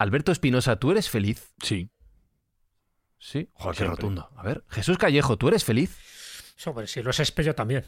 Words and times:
Alberto 0.00 0.32
Espinosa, 0.32 0.76
¿tú 0.76 0.92
eres 0.92 1.10
feliz? 1.10 1.52
Sí. 1.62 1.90
Sí. 3.18 3.50
Joder, 3.52 3.76
qué 3.76 3.84
rotundo. 3.84 4.30
A 4.34 4.42
ver, 4.42 4.64
Jesús 4.70 4.96
Callejo, 4.96 5.36
¿tú 5.36 5.48
eres 5.48 5.62
feliz? 5.62 5.94
Sobre 6.56 6.86
si 6.86 7.02
lo 7.02 7.10
es 7.10 7.34
yo 7.36 7.54
también. 7.54 7.84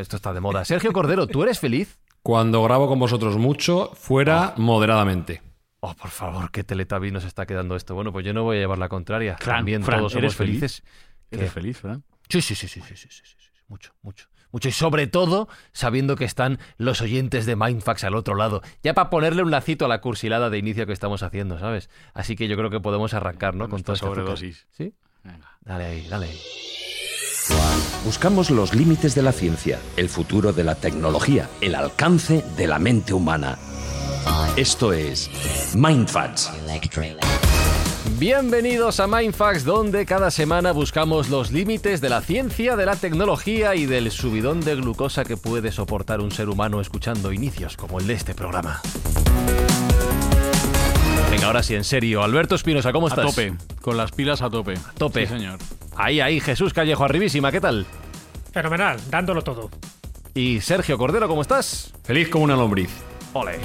Esto 0.00 0.16
está 0.16 0.32
de 0.32 0.40
moda. 0.40 0.64
Sergio 0.64 0.92
Cordero, 0.92 1.28
¿tú 1.28 1.44
eres 1.44 1.60
feliz? 1.60 2.00
Cuando 2.24 2.64
grabo 2.64 2.88
con 2.88 2.98
vosotros 2.98 3.36
mucho, 3.36 3.92
fuera 3.94 4.54
moderadamente. 4.56 5.40
Oh, 5.78 5.94
por 5.94 6.10
favor, 6.10 6.50
qué 6.50 6.64
teletabi 6.64 7.12
nos 7.12 7.22
está 7.22 7.46
quedando 7.46 7.76
esto. 7.76 7.94
Bueno, 7.94 8.12
pues 8.12 8.26
yo 8.26 8.34
no 8.34 8.42
voy 8.42 8.56
a 8.56 8.60
llevar 8.60 8.78
la 8.78 8.88
contraria. 8.88 9.36
También 9.36 9.82
todos 9.82 10.10
somos 10.10 10.14
¿eres 10.16 10.34
felices. 10.34 10.82
Feliz? 10.82 11.30
¿Eres 11.30 11.52
feliz, 11.52 11.78
Fran? 11.78 12.02
Sí, 12.28 12.42
sí, 12.42 12.56
sí, 12.56 12.66
sí, 12.66 12.80
sí, 12.80 12.96
sí, 12.96 13.08
sí, 13.08 13.22
sí, 13.24 13.48
Mucho, 13.68 13.94
mucho. 14.02 14.26
Mucho 14.54 14.68
y 14.68 14.72
sobre 14.72 15.08
todo 15.08 15.48
sabiendo 15.72 16.14
que 16.14 16.24
están 16.24 16.60
los 16.78 17.00
oyentes 17.00 17.44
de 17.44 17.56
Mindfax 17.56 18.04
al 18.04 18.14
otro 18.14 18.36
lado, 18.36 18.62
ya 18.84 18.94
para 18.94 19.10
ponerle 19.10 19.42
un 19.42 19.50
lacito 19.50 19.84
a 19.84 19.88
la 19.88 20.00
cursilada 20.00 20.48
de 20.48 20.58
inicio 20.58 20.86
que 20.86 20.92
estamos 20.92 21.24
haciendo, 21.24 21.58
¿sabes? 21.58 21.90
Así 22.12 22.36
que 22.36 22.46
yo 22.46 22.56
creo 22.56 22.70
que 22.70 22.78
podemos 22.78 23.14
arrancar, 23.14 23.56
¿no? 23.56 23.68
Con 23.68 23.80
azúcar. 23.80 23.96
sobredosis. 23.96 24.68
¿Sí? 24.70 24.94
Venga. 25.24 25.58
Dale 25.62 25.86
ahí, 25.86 26.06
dale 26.06 26.26
ahí. 26.26 26.40
Buscamos 28.04 28.50
los 28.50 28.76
límites 28.76 29.16
de 29.16 29.22
la 29.22 29.32
ciencia, 29.32 29.80
el 29.96 30.08
futuro 30.08 30.52
de 30.52 30.62
la 30.62 30.76
tecnología, 30.76 31.48
el 31.60 31.74
alcance 31.74 32.44
de 32.56 32.68
la 32.68 32.78
mente 32.78 33.12
humana. 33.12 33.58
Esto 34.54 34.92
es 34.92 35.74
Mindfacts. 35.74 36.52
Bienvenidos 38.18 39.00
a 39.00 39.08
Mindfax, 39.08 39.64
donde 39.64 40.06
cada 40.06 40.30
semana 40.30 40.70
buscamos 40.72 41.30
los 41.30 41.50
límites 41.50 42.00
de 42.00 42.08
la 42.08 42.20
ciencia, 42.20 42.76
de 42.76 42.86
la 42.86 42.94
tecnología 42.94 43.74
y 43.74 43.86
del 43.86 44.10
subidón 44.12 44.60
de 44.60 44.76
glucosa 44.76 45.24
que 45.24 45.36
puede 45.36 45.72
soportar 45.72 46.20
un 46.20 46.30
ser 46.30 46.48
humano 46.48 46.80
escuchando 46.80 47.32
inicios 47.32 47.76
como 47.76 47.98
el 47.98 48.06
de 48.06 48.14
este 48.14 48.34
programa. 48.34 48.80
Venga, 51.30 51.46
ahora 51.46 51.62
sí, 51.64 51.74
en 51.74 51.82
serio. 51.82 52.22
Alberto 52.22 52.54
Espinosa, 52.54 52.92
¿cómo 52.92 53.06
A 53.06 53.10
estás? 53.10 53.26
tope, 53.26 53.54
con 53.80 53.96
las 53.96 54.12
pilas 54.12 54.42
a 54.42 54.50
tope. 54.50 54.74
A 54.74 54.92
tope. 54.96 55.26
Sí, 55.26 55.32
señor. 55.32 55.58
Ahí, 55.96 56.20
ahí, 56.20 56.38
Jesús 56.38 56.72
Callejo, 56.72 57.04
arribísima, 57.04 57.50
¿qué 57.50 57.60
tal? 57.60 57.84
Fenomenal, 58.52 59.00
dándolo 59.10 59.42
todo. 59.42 59.70
Y 60.34 60.60
Sergio 60.60 60.96
Cordero, 60.98 61.26
¿cómo 61.26 61.42
estás? 61.42 61.92
Feliz 62.04 62.28
como 62.28 62.44
una 62.44 62.54
lombriz. 62.54 62.90
Ole. 63.32 63.58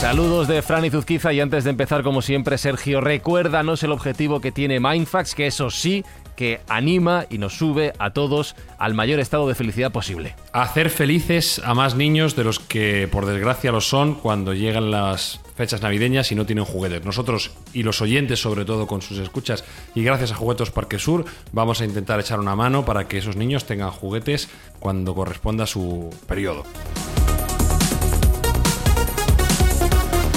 Saludos 0.00 0.46
de 0.46 0.60
Fran 0.60 0.84
y 0.84 0.90
Zuzquiza 0.90 1.32
y 1.32 1.40
antes 1.40 1.64
de 1.64 1.70
empezar 1.70 2.02
como 2.02 2.20
siempre 2.20 2.58
Sergio, 2.58 3.00
recuérdanos 3.00 3.82
el 3.82 3.92
objetivo 3.92 4.40
que 4.40 4.52
tiene 4.52 4.78
Mindfax, 4.78 5.34
que 5.34 5.46
eso 5.46 5.70
sí, 5.70 6.04
que 6.36 6.60
anima 6.68 7.24
y 7.30 7.38
nos 7.38 7.56
sube 7.56 7.94
a 7.98 8.10
todos 8.10 8.56
al 8.78 8.92
mayor 8.92 9.20
estado 9.20 9.48
de 9.48 9.54
felicidad 9.54 9.90
posible. 9.90 10.36
Hacer 10.52 10.90
felices 10.90 11.62
a 11.64 11.72
más 11.72 11.96
niños 11.96 12.36
de 12.36 12.44
los 12.44 12.60
que 12.60 13.08
por 13.10 13.24
desgracia 13.24 13.72
lo 13.72 13.80
son 13.80 14.14
cuando 14.14 14.52
llegan 14.52 14.90
las 14.90 15.40
fechas 15.56 15.80
navideñas 15.80 16.30
y 16.30 16.34
no 16.34 16.44
tienen 16.44 16.66
juguetes. 16.66 17.04
Nosotros 17.04 17.52
y 17.72 17.82
los 17.82 18.02
oyentes, 18.02 18.38
sobre 18.38 18.66
todo 18.66 18.86
con 18.86 19.00
sus 19.00 19.18
escuchas 19.18 19.64
y 19.94 20.04
gracias 20.04 20.30
a 20.30 20.34
Juguetos 20.34 20.70
Parque 20.70 20.98
Sur, 20.98 21.24
vamos 21.52 21.80
a 21.80 21.86
intentar 21.86 22.20
echar 22.20 22.38
una 22.38 22.54
mano 22.54 22.84
para 22.84 23.08
que 23.08 23.16
esos 23.16 23.36
niños 23.36 23.64
tengan 23.64 23.90
juguetes 23.90 24.50
cuando 24.78 25.14
corresponda 25.14 25.66
su 25.66 26.14
periodo. 26.28 26.64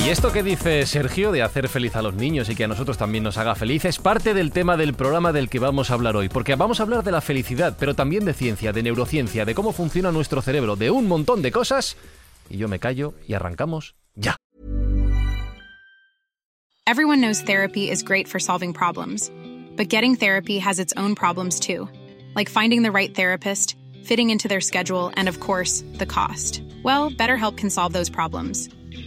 Y 0.05 0.09
esto 0.09 0.31
que 0.31 0.43
dice 0.43 0.85
Sergio 0.85 1.31
de 1.33 1.43
hacer 1.43 1.67
feliz 1.67 1.95
a 1.97 2.01
los 2.01 2.15
niños 2.15 2.49
y 2.49 2.55
que 2.55 2.63
a 2.63 2.67
nosotros 2.69 2.97
también 2.97 3.23
nos 3.23 3.37
haga 3.37 3.53
feliz 3.53 3.83
es 3.83 3.99
parte 3.99 4.33
del 4.33 4.51
tema 4.51 4.77
del 4.77 4.93
programa 4.93 5.33
del 5.33 5.49
que 5.49 5.59
vamos 5.59 5.91
a 5.91 5.93
hablar 5.93 6.15
hoy, 6.15 6.29
porque 6.29 6.55
vamos 6.55 6.79
a 6.79 6.83
hablar 6.83 7.03
de 7.03 7.11
la 7.11 7.19
felicidad, 7.19 7.75
pero 7.77 7.93
también 7.93 8.23
de 8.23 8.33
ciencia, 8.33 8.71
de 8.71 8.81
neurociencia, 8.81 9.43
de 9.43 9.53
cómo 9.53 9.73
funciona 9.73 10.11
nuestro 10.11 10.41
cerebro, 10.41 10.77
de 10.77 10.89
un 10.89 11.07
montón 11.07 11.41
de 11.41 11.51
cosas. 11.51 11.97
Y 12.49 12.57
yo 12.57 12.69
me 12.69 12.79
callo 12.79 13.13
y 13.27 13.33
arrancamos 13.33 13.95
ya. 14.15 14.37
Everyone 16.87 17.21
knows 17.21 17.41
therapy 17.41 17.91
is 17.91 18.01
great 18.01 18.27
for 18.27 18.39
solving 18.39 18.73
problems, 18.73 19.29
but 19.75 19.89
getting 19.89 20.15
therapy 20.15 20.59
has 20.59 20.79
its 20.79 20.93
own 20.97 21.13
problems 21.13 21.59
too, 21.59 21.87
like 22.35 22.49
finding 22.49 22.81
the 22.83 22.91
right 22.91 23.13
therapist, 23.13 23.75
fitting 24.03 24.31
into 24.31 24.47
their 24.47 24.61
schedule, 24.61 25.11
and 25.15 25.27
of 25.27 25.39
course, 25.39 25.83
the 25.99 26.07
cost. 26.07 26.63
Well, 26.83 27.11
BetterHelp 27.11 27.57
can 27.57 27.69
solve 27.69 27.93
those 27.93 28.09
problems. 28.09 28.69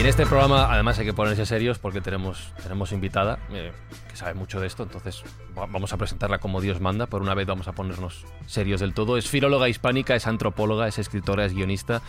En 0.00 0.06
este 0.06 0.24
programa, 0.24 0.72
además, 0.72 0.98
hay 0.98 1.04
que 1.04 1.12
ponerse 1.12 1.44
serios 1.44 1.78
porque 1.78 2.00
tenemos, 2.00 2.54
tenemos 2.62 2.90
invitada 2.92 3.38
eh, 3.52 3.70
que 4.08 4.16
sabe 4.16 4.32
mucho 4.32 4.58
de 4.58 4.66
esto. 4.66 4.82
Entonces, 4.84 5.22
va- 5.56 5.66
vamos 5.66 5.92
a 5.92 5.98
presentarla 5.98 6.38
como 6.38 6.62
Dios 6.62 6.80
manda. 6.80 7.06
Por 7.06 7.20
una 7.20 7.34
vez, 7.34 7.46
vamos 7.46 7.68
a 7.68 7.72
ponernos 7.72 8.24
serios 8.46 8.80
del 8.80 8.94
todo. 8.94 9.18
Es 9.18 9.28
filóloga 9.28 9.68
hispánica, 9.68 10.14
es 10.16 10.26
antropóloga, 10.26 10.88
es 10.88 10.98
escritora, 10.98 11.44
es 11.44 11.52
guionista. 11.52 12.00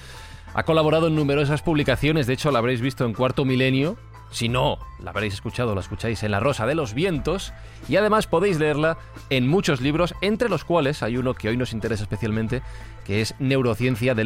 Ha 0.53 0.63
colaborado 0.63 1.07
en 1.07 1.15
numerosas 1.15 1.61
publicaciones. 1.61 2.27
De 2.27 2.33
hecho, 2.33 2.49
la 2.49 2.59
habréis 2.59 2.79
visto 2.79 3.03
en 3.05 3.13
Cuarto 3.13 3.43
Milenio. 3.43 3.97
Si 4.31 4.47
no, 4.47 4.79
la 5.03 5.09
habréis 5.11 5.33
escuchado, 5.33 5.75
la 5.75 5.81
escucháis 5.81 6.23
en 6.23 6.31
La 6.31 6.39
Rosa 6.39 6.65
de 6.65 6.75
los 6.75 6.93
Vientos. 6.93 7.51
Y 7.89 7.97
además 7.97 8.25
podéis 8.25 8.57
leerla 8.57 8.97
en 9.29 9.49
muchos 9.49 9.81
libros, 9.81 10.15
entre 10.21 10.47
los 10.47 10.63
cuales 10.63 11.03
hay 11.03 11.17
uno 11.17 11.33
que 11.33 11.49
hoy 11.49 11.57
nos 11.57 11.73
interesa 11.73 12.03
especialmente, 12.03 12.61
que 13.03 13.19
es 13.19 13.35
Neurociencia 13.39 14.15
de 14.15 14.23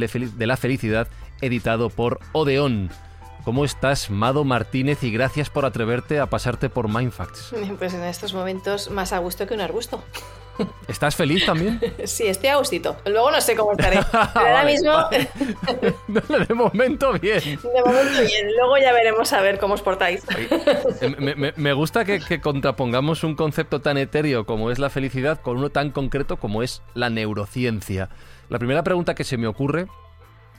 la 0.47 0.57
Felicidad, 0.57 1.07
editado 1.41 1.89
por 1.89 2.19
Odeón. 2.31 2.91
¿Cómo 3.45 3.63
estás, 3.63 4.09
Mado 4.09 4.43
Martínez? 4.43 5.03
Y 5.03 5.11
gracias 5.11 5.51
por 5.51 5.65
atreverte 5.65 6.19
a 6.19 6.25
pasarte 6.29 6.69
por 6.69 6.89
Mindfacts. 6.89 7.53
Pues 7.79 7.93
en 7.93 8.03
estos 8.03 8.33
momentos 8.33 8.89
más 8.89 9.13
a 9.13 9.19
gusto 9.19 9.45
que 9.45 9.53
un 9.53 9.61
arbusto. 9.61 10.03
¿Estás 10.87 11.15
feliz 11.15 11.45
también? 11.45 11.79
Sí, 12.05 12.25
estoy 12.25 12.49
a 12.49 12.55
gustito. 12.57 12.95
Luego 13.05 13.29
no 13.29 13.39
sé 13.41 13.55
cómo 13.55 13.73
estaré. 13.73 13.99
Pero 14.11 14.23
ahora 14.33 14.53
Vale, 14.53 14.71
mismo, 14.71 14.91
vale. 14.91 15.29
de 16.47 16.53
momento, 16.55 17.13
bien. 17.19 17.39
de 17.43 17.83
momento 17.85 18.21
bien. 18.21 18.47
Luego 18.57 18.77
ya 18.81 18.91
veremos 18.93 19.31
a 19.33 19.41
ver 19.41 19.59
cómo 19.59 19.75
os 19.75 19.81
portáis. 19.83 20.23
Eh, 21.01 21.15
Me, 21.19 21.35
me- 21.35 21.53
me 21.55 21.73
gusta 21.73 22.03
que, 22.03 22.19
que 22.21 22.41
contrapongamos 22.41 23.23
un 23.23 23.35
concepto 23.35 23.79
tan 23.81 23.97
etéreo 23.97 24.45
como 24.47 24.71
es 24.71 24.79
la 24.79 24.89
felicidad 24.89 25.39
con 25.41 25.57
uno 25.57 25.69
tan 25.69 25.91
concreto 25.91 26.37
como 26.37 26.63
es 26.63 26.81
la 26.95 27.09
neurociencia. 27.11 28.09
La 28.49 28.57
primera 28.59 28.83
pregunta 28.83 29.13
que 29.13 29.23
se 29.23 29.37
me 29.37 29.47
ocurre 29.47 29.87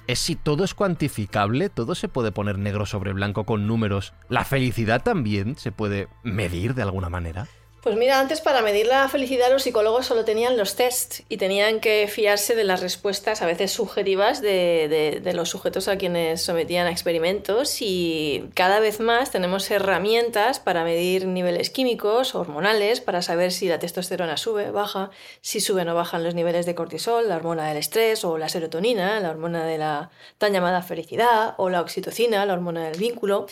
es 0.06 0.18
si 0.18 0.36
todo 0.36 0.64
es 0.64 0.74
cuantificable, 0.74 1.68
todo 1.68 1.94
se 1.94 2.08
puede 2.08 2.32
poner 2.32 2.58
negro 2.58 2.86
sobre 2.86 3.12
blanco 3.12 3.44
con 3.44 3.66
números. 3.66 4.12
¿La 4.28 4.44
felicidad 4.44 5.02
también 5.02 5.56
se 5.56 5.72
puede 5.72 6.08
medir 6.22 6.74
de 6.74 6.82
alguna 6.82 7.08
manera? 7.08 7.48
Pues 7.86 7.96
mira, 7.96 8.18
antes 8.18 8.40
para 8.40 8.62
medir 8.62 8.88
la 8.88 9.08
felicidad 9.08 9.48
los 9.48 9.62
psicólogos 9.62 10.06
solo 10.06 10.24
tenían 10.24 10.56
los 10.56 10.74
test 10.74 11.20
y 11.28 11.36
tenían 11.36 11.78
que 11.78 12.08
fiarse 12.08 12.56
de 12.56 12.64
las 12.64 12.80
respuestas 12.80 13.42
a 13.42 13.46
veces 13.46 13.70
subjetivas 13.70 14.42
de 14.42 15.32
los 15.36 15.50
sujetos 15.50 15.86
a 15.86 15.96
quienes 15.96 16.42
sometían 16.42 16.88
a 16.88 16.90
experimentos 16.90 17.80
y 17.80 18.50
cada 18.54 18.80
vez 18.80 18.98
más 18.98 19.30
tenemos 19.30 19.70
herramientas 19.70 20.58
para 20.58 20.82
medir 20.82 21.28
niveles 21.28 21.70
químicos, 21.70 22.34
hormonales, 22.34 23.00
para 23.00 23.22
saber 23.22 23.52
si 23.52 23.68
la 23.68 23.78
testosterona 23.78 24.36
sube, 24.36 24.72
baja, 24.72 25.10
si 25.40 25.60
suben 25.60 25.88
o 25.88 25.94
bajan 25.94 26.24
los 26.24 26.34
niveles 26.34 26.66
de 26.66 26.74
cortisol, 26.74 27.28
la 27.28 27.36
hormona 27.36 27.68
del 27.68 27.76
estrés 27.76 28.24
o 28.24 28.36
la 28.36 28.48
serotonina, 28.48 29.20
la 29.20 29.30
hormona 29.30 29.64
de 29.64 29.78
la 29.78 30.10
tan 30.38 30.52
llamada 30.52 30.82
felicidad 30.82 31.54
o 31.56 31.70
la 31.70 31.82
oxitocina, 31.82 32.46
la 32.46 32.54
hormona 32.54 32.88
del 32.88 32.98
vínculo. 32.98 33.46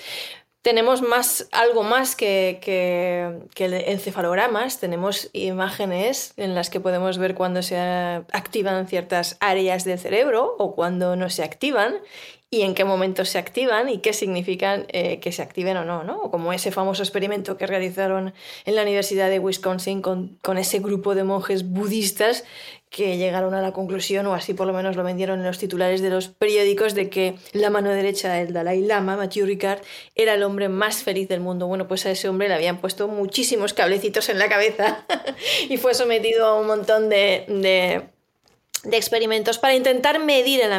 Tenemos 0.65 1.03
más, 1.03 1.47
algo 1.53 1.83
más 1.83 2.17
que, 2.17 2.59
que, 2.63 3.67
encefalogramas, 3.87 4.81
tenemos 4.81 5.29
imágenes 5.35 6.33
en 6.39 6.55
las 6.55 6.71
que 6.71 6.81
podemos 6.81 7.19
ver 7.19 7.35
cuando 7.35 7.63
se 7.63 7.79
activan 7.79 8.89
ciertas 8.89 9.37
áreas 9.41 9.85
del 9.85 9.99
cerebro 9.99 10.57
o 10.59 10.75
cuando 10.75 11.17
no 11.17 11.29
se 11.29 11.45
activan 11.45 11.97
y 12.55 12.63
en 12.63 12.75
qué 12.75 12.85
momento 12.85 13.25
se 13.25 13.39
activan 13.39 13.89
y 13.89 13.99
qué 13.99 14.13
significan 14.13 14.87
eh, 14.89 15.19
que 15.21 15.33
se 15.33 15.43
activen 15.43 15.77
o 15.77 15.85
no, 15.85 16.05
¿no? 16.05 16.31
Como 16.31 16.53
ese 16.53 16.71
famoso 16.71 17.03
experimento 17.03 17.57
que 17.57 17.67
realizaron 17.67 18.33
en 18.65 18.75
la 18.75 18.83
Universidad 18.83 19.29
de 19.29 19.39
Wisconsin 19.39 20.03
con, 20.03 20.39
con 20.43 20.59
ese 20.59 20.79
grupo 20.79 21.15
de 21.15 21.25
monjes 21.25 21.69
budistas 21.69 22.45
que 22.95 23.17
llegaron 23.17 23.55
a 23.55 23.61
la 23.61 23.73
conclusión, 23.73 24.25
o 24.27 24.35
así 24.35 24.55
por 24.55 24.69
lo 24.69 24.73
menos 24.73 24.95
lo 24.95 25.03
vendieron 25.03 25.41
en 25.41 25.47
los 25.47 25.59
titulares 25.59 26.01
de 26.01 26.11
los 26.11 26.29
periódicos, 26.29 26.95
de 26.95 27.11
que 27.11 27.35
la 27.53 27.69
mano 27.69 27.91
derecha 27.91 28.33
del 28.33 28.53
Dalai 28.53 28.83
Lama, 28.83 29.17
Mathieu 29.17 29.47
Ricard, 29.47 29.81
era 30.15 30.35
el 30.35 30.45
hombre 30.45 30.69
más 30.69 31.03
feliz 31.03 31.29
del 31.29 31.41
mundo. 31.41 31.67
Bueno, 31.67 31.89
pues 31.89 32.07
a 32.07 32.13
ese 32.13 32.29
hombre 32.29 32.47
le 32.47 32.55
habían 32.55 32.81
puesto 32.81 33.09
muchísimos 33.09 33.75
cablecitos 33.75 34.29
en 34.29 34.39
la 34.39 34.49
cabeza 34.49 35.05
y 35.69 35.77
fue 35.77 35.95
sometido 35.95 36.47
a 36.47 36.61
un 36.61 36.69
montón 36.69 37.09
de, 37.09 38.05
experimentos 38.93 39.59
para 39.59 39.75
intentar 39.75 40.19
medir 40.19 40.61
en 40.63 40.71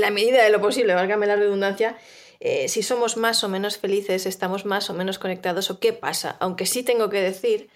la, 0.00 0.10
medida 0.10 0.42
de 0.42 0.50
lo 0.50 0.60
posible, 0.60 0.94
válgame 0.94 1.26
la 1.26 1.36
redundancia, 1.36 1.96
eh, 2.40 2.68
si 2.68 2.82
somos 2.82 3.16
más 3.16 3.42
o 3.44 3.48
menos 3.48 3.78
felices, 3.78 4.26
estamos 4.26 4.64
más 4.64 4.90
o 4.90 4.94
menos 4.94 5.18
conectados 5.18 5.70
o 5.70 5.80
qué 5.80 5.92
pasa. 5.92 6.36
Aunque 6.40 6.66
sí 6.66 6.82
tengo 6.82 7.10
que 7.10 7.20
decir 7.20 7.68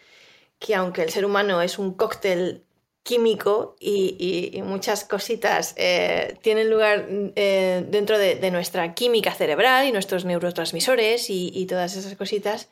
que 0.58 0.74
aunque 0.74 1.02
el 1.02 1.10
ser 1.10 1.24
humano 1.24 1.60
es 1.62 1.78
un 1.78 1.94
cóctel 1.94 2.64
químico 3.02 3.76
y, 3.80 4.60
muchas 4.64 5.04
cositas 5.04 5.74
eh, 5.76 6.38
tienen 6.42 6.70
lugar 6.70 7.08
eh, 7.34 7.84
dentro 7.88 8.18
de, 8.18 8.50
nuestra 8.50 8.94
química 8.94 9.34
cerebral 9.34 9.86
y 9.86 9.92
nuestros 9.92 10.24
neurotransmisores 10.24 11.26
y, 11.28 11.66
todas 11.66 11.96
esas 11.96 12.14
cositas, 12.16 12.68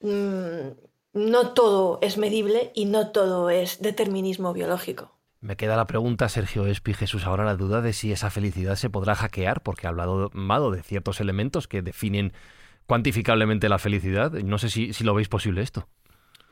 mm, 0.00 0.70
no 1.12 1.52
todo 1.52 1.98
es 2.02 2.18
medible 2.18 2.72
y 2.74 2.86
no 2.86 3.12
todo 3.12 3.50
es 3.50 3.80
determinismo 3.80 4.52
biológico. 4.52 5.12
Me 5.42 5.56
queda 5.56 5.76
la 5.76 5.88
pregunta, 5.88 6.28
Sergio 6.28 6.66
Espi, 6.66 6.94
Jesús, 6.94 7.26
ahora 7.26 7.44
la 7.44 7.56
duda 7.56 7.82
de 7.82 7.92
si 7.92 8.12
esa 8.12 8.30
felicidad 8.30 8.76
se 8.76 8.88
podrá 8.88 9.16
hackear, 9.16 9.62
porque 9.62 9.86
ha 9.86 9.90
hablado 9.90 10.30
Mado 10.32 10.70
de 10.70 10.82
ciertos 10.82 11.20
elementos 11.20 11.66
que 11.66 11.82
definen 11.82 12.32
cuantificablemente 12.86 13.68
la 13.68 13.80
felicidad. 13.80 14.32
No 14.32 14.58
sé 14.58 14.70
si 14.70 14.92
lo 15.02 15.14
veis 15.14 15.28
posible 15.28 15.62
esto. 15.62 15.88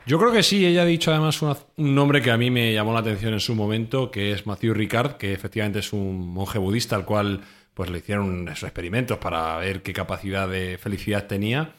Yo 0.06 0.18
creo 0.18 0.32
que 0.32 0.42
sí, 0.42 0.66
ella 0.66 0.82
ha 0.82 0.86
dicho 0.86 1.12
además 1.12 1.40
un 1.76 1.94
nombre 1.94 2.20
que 2.20 2.30
a 2.30 2.36
mí 2.36 2.50
me 2.50 2.72
llamó 2.72 2.92
la 2.92 3.00
atención 3.00 3.32
en 3.32 3.40
su 3.40 3.54
momento, 3.54 4.10
que 4.10 4.32
es 4.32 4.46
Mathieu 4.46 4.74
Ricard, 4.74 5.18
que 5.18 5.32
efectivamente 5.32 5.78
es 5.78 5.92
un 5.92 6.32
monje 6.32 6.58
budista 6.58 6.96
al 6.96 7.04
cual 7.04 7.42
pues 7.74 7.90
le 7.90 7.98
hicieron 7.98 8.48
esos 8.48 8.64
experimentos 8.64 9.18
para 9.18 9.56
ver 9.58 9.82
qué 9.82 9.92
capacidad 9.92 10.48
de 10.48 10.78
felicidad 10.78 11.26
tenía. 11.26 11.74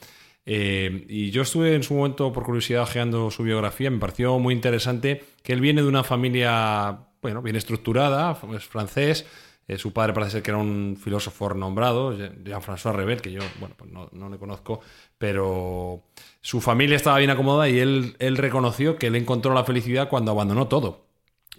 Eh, 0.46 1.06
y 1.08 1.32
yo 1.32 1.44
estuve 1.44 1.76
en 1.76 1.84
su 1.84 1.94
momento, 1.94 2.32
por 2.34 2.44
curiosidad, 2.44 2.84
ojeando 2.84 3.30
su 3.32 3.44
biografía. 3.44 3.92
Me 3.92 4.00
pareció 4.00 4.40
muy 4.40 4.54
interesante 4.54 5.24
que 5.44 5.54
él 5.54 5.62
viene 5.62 5.82
de 5.82 5.88
una 5.88 6.04
familia, 6.04 7.08
bueno, 7.22 7.42
bien 7.42 7.56
estructurada, 7.56 8.38
es 8.56 8.66
francés. 8.66 9.26
Eh, 9.68 9.78
su 9.78 9.94
padre 9.94 10.14
parece 10.14 10.34
ser 10.34 10.44
que 10.44 10.52
era 10.52 10.58
un 10.58 10.98
filósofo 11.02 11.50
renombrado, 11.50 12.14
Jean-François 12.14 12.94
Rebel, 12.94 13.22
que 13.22 13.32
yo, 13.32 13.42
bueno, 13.60 13.76
pues 13.78 13.92
no, 13.92 14.10
no 14.12 14.30
le 14.30 14.38
conozco, 14.38 14.82
pero 15.18 16.04
su 16.42 16.60
familia 16.60 16.98
estaba 16.98 17.20
bien 17.20 17.30
acomodada 17.30 17.70
y 17.70 17.80
él, 17.80 18.16
él 18.20 18.38
reconoció 18.38 18.98
que 18.98 19.08
él 19.08 19.16
encontró 19.16 19.54
la 19.54 19.64
felicidad 19.64 20.10
cuando 20.10 20.32
abandonó 20.32 20.68
todo. 20.68 21.06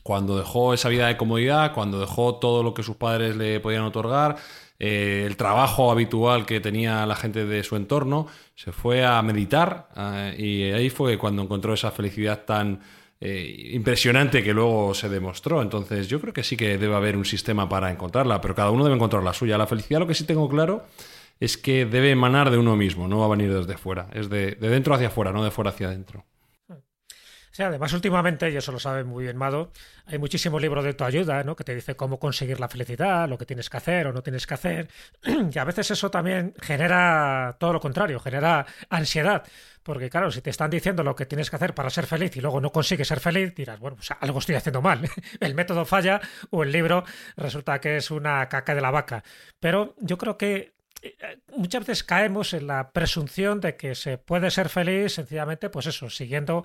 Cuando 0.03 0.37
dejó 0.37 0.75
esa 0.75 0.89
vida 0.89 1.07
de 1.07 1.17
comodidad, 1.17 1.73
cuando 1.75 2.01
dejó 2.01 2.35
todo 2.37 2.65
lo 2.65 2.75
que 2.75 2.83
sus 2.83 2.97
padres 2.97 3.37
le 3.37 3.61
podían 3.61 3.85
otorgar, 3.85 4.37
eh, 4.85 5.23
el 5.25 5.37
trabajo 5.37 5.93
habitual 5.93 6.45
que 6.45 6.59
tenía 6.59 7.07
la 7.07 7.15
gente 7.15 7.47
de 7.47 7.63
su 7.63 7.77
entorno, 7.77 8.27
se 8.57 8.73
fue 8.73 9.05
a 9.05 9.23
meditar 9.23 9.89
eh, 9.97 10.35
y 10.37 10.73
ahí 10.73 10.91
fue 10.91 11.17
cuando 11.19 11.41
encontró 11.41 11.73
esa 11.73 11.93
felicidad 11.93 12.45
tan 12.45 12.81
eh, 13.21 13.71
impresionante 13.75 14.43
que 14.43 14.53
luego 14.53 14.93
se 14.93 15.09
demostró. 15.09 15.63
Entonces 15.63 16.09
yo 16.09 16.21
creo 16.21 16.33
que 16.33 16.43
sí 16.43 16.57
que 16.57 16.79
debe 16.79 16.97
haber 16.97 17.17
un 17.17 17.25
sistema 17.25 17.69
para 17.69 17.93
encontrarla, 17.93 18.41
pero 18.41 18.57
cada 18.57 18.73
uno 18.73 18.83
debe 18.83 18.97
encontrar 18.97 19.23
la 19.23 19.33
suya. 19.33 19.57
La 19.57 19.69
felicidad 19.69 20.01
lo 20.01 20.09
que 20.09 20.17
sí 20.17 20.25
tengo 20.25 20.49
claro 20.49 20.85
es 21.39 21.57
que 21.57 21.87
debe 21.87 22.11
emanar 22.11 22.51
de 22.51 22.59
uno 22.59 22.75
mismo, 22.75 23.07
no 23.07 23.21
va 23.21 23.27
a 23.27 23.37
venir 23.37 23.55
desde 23.55 23.77
fuera. 23.77 24.09
Es 24.13 24.31
de, 24.31 24.57
dentro 24.57 24.95
hacia 24.95 25.07
afuera, 25.07 25.31
no 25.31 25.45
de 25.45 25.53
fuera 25.53 25.71
hacia 25.71 25.87
adentro. 25.87 26.25
Sí, 27.53 27.63
además, 27.63 27.93
últimamente, 27.93 28.51
y 28.51 28.57
eso 28.57 28.73
lo 28.73 28.81
sabe 28.81 29.05
muy 29.05 29.25
bien 29.25 29.37
Mado, 29.37 29.73
hay 30.07 30.19
muchísimos 30.19 30.63
libros 30.63 30.85
de 30.85 30.95
tu 30.95 31.05
ayuda, 31.05 31.45
¿no? 31.45 31.55
Que 31.55 31.65
te 31.65 31.75
dice 31.75 31.95
cómo 31.95 32.19
conseguir 32.19 32.59
la 32.59 32.67
felicidad, 32.67 33.29
lo 33.29 33.37
que 33.37 33.45
tienes 33.45 33.69
que 33.69 33.77
hacer 33.77 34.07
o 34.07 34.13
no 34.15 34.23
tienes 34.23 34.47
que 34.47 34.55
hacer. 34.55 34.89
Y 35.53 35.59
a 35.59 35.65
veces 35.65 35.91
eso 35.91 36.11
también 36.11 36.55
genera 36.63 37.57
todo 37.61 37.75
lo 37.75 37.81
contrario, 37.81 38.19
genera 38.21 38.65
ansiedad. 38.89 39.43
Porque, 39.83 40.09
claro, 40.09 40.31
si 40.31 40.41
te 40.41 40.49
están 40.49 40.71
diciendo 40.71 41.03
lo 41.03 41.15
que 41.15 41.27
tienes 41.27 41.51
que 41.51 41.57
hacer 41.57 41.75
para 41.75 41.91
ser 41.91 42.07
feliz 42.07 42.35
y 42.37 42.41
luego 42.41 42.59
no 42.59 42.73
consigues 42.73 43.09
ser 43.09 43.21
feliz, 43.21 43.55
dirás, 43.55 43.79
bueno, 43.81 43.97
pues 43.97 44.11
algo 44.19 44.39
estoy 44.39 44.55
haciendo 44.55 44.81
mal. 44.81 45.03
el 45.41 45.55
método 45.55 45.85
falla 45.85 46.23
o 46.49 46.63
el 46.63 46.73
libro 46.73 47.05
resulta 47.37 47.81
que 47.83 47.99
es 47.99 48.11
una 48.11 48.49
caca 48.49 48.75
de 48.75 48.81
la 48.81 48.91
vaca. 48.91 49.25
Pero 49.61 49.95
yo 49.99 50.17
creo 50.17 50.39
que 50.39 50.73
eh, 51.03 51.39
muchas 51.57 51.85
veces 51.85 52.05
caemos 52.05 52.55
en 52.55 52.69
la 52.69 52.93
presunción 52.93 53.61
de 53.61 53.77
que 53.77 53.95
se 53.95 54.17
puede 54.19 54.51
ser 54.51 54.69
feliz 54.69 55.13
sencillamente, 55.15 55.69
pues 55.69 55.87
eso, 55.87 56.09
siguiendo 56.09 56.65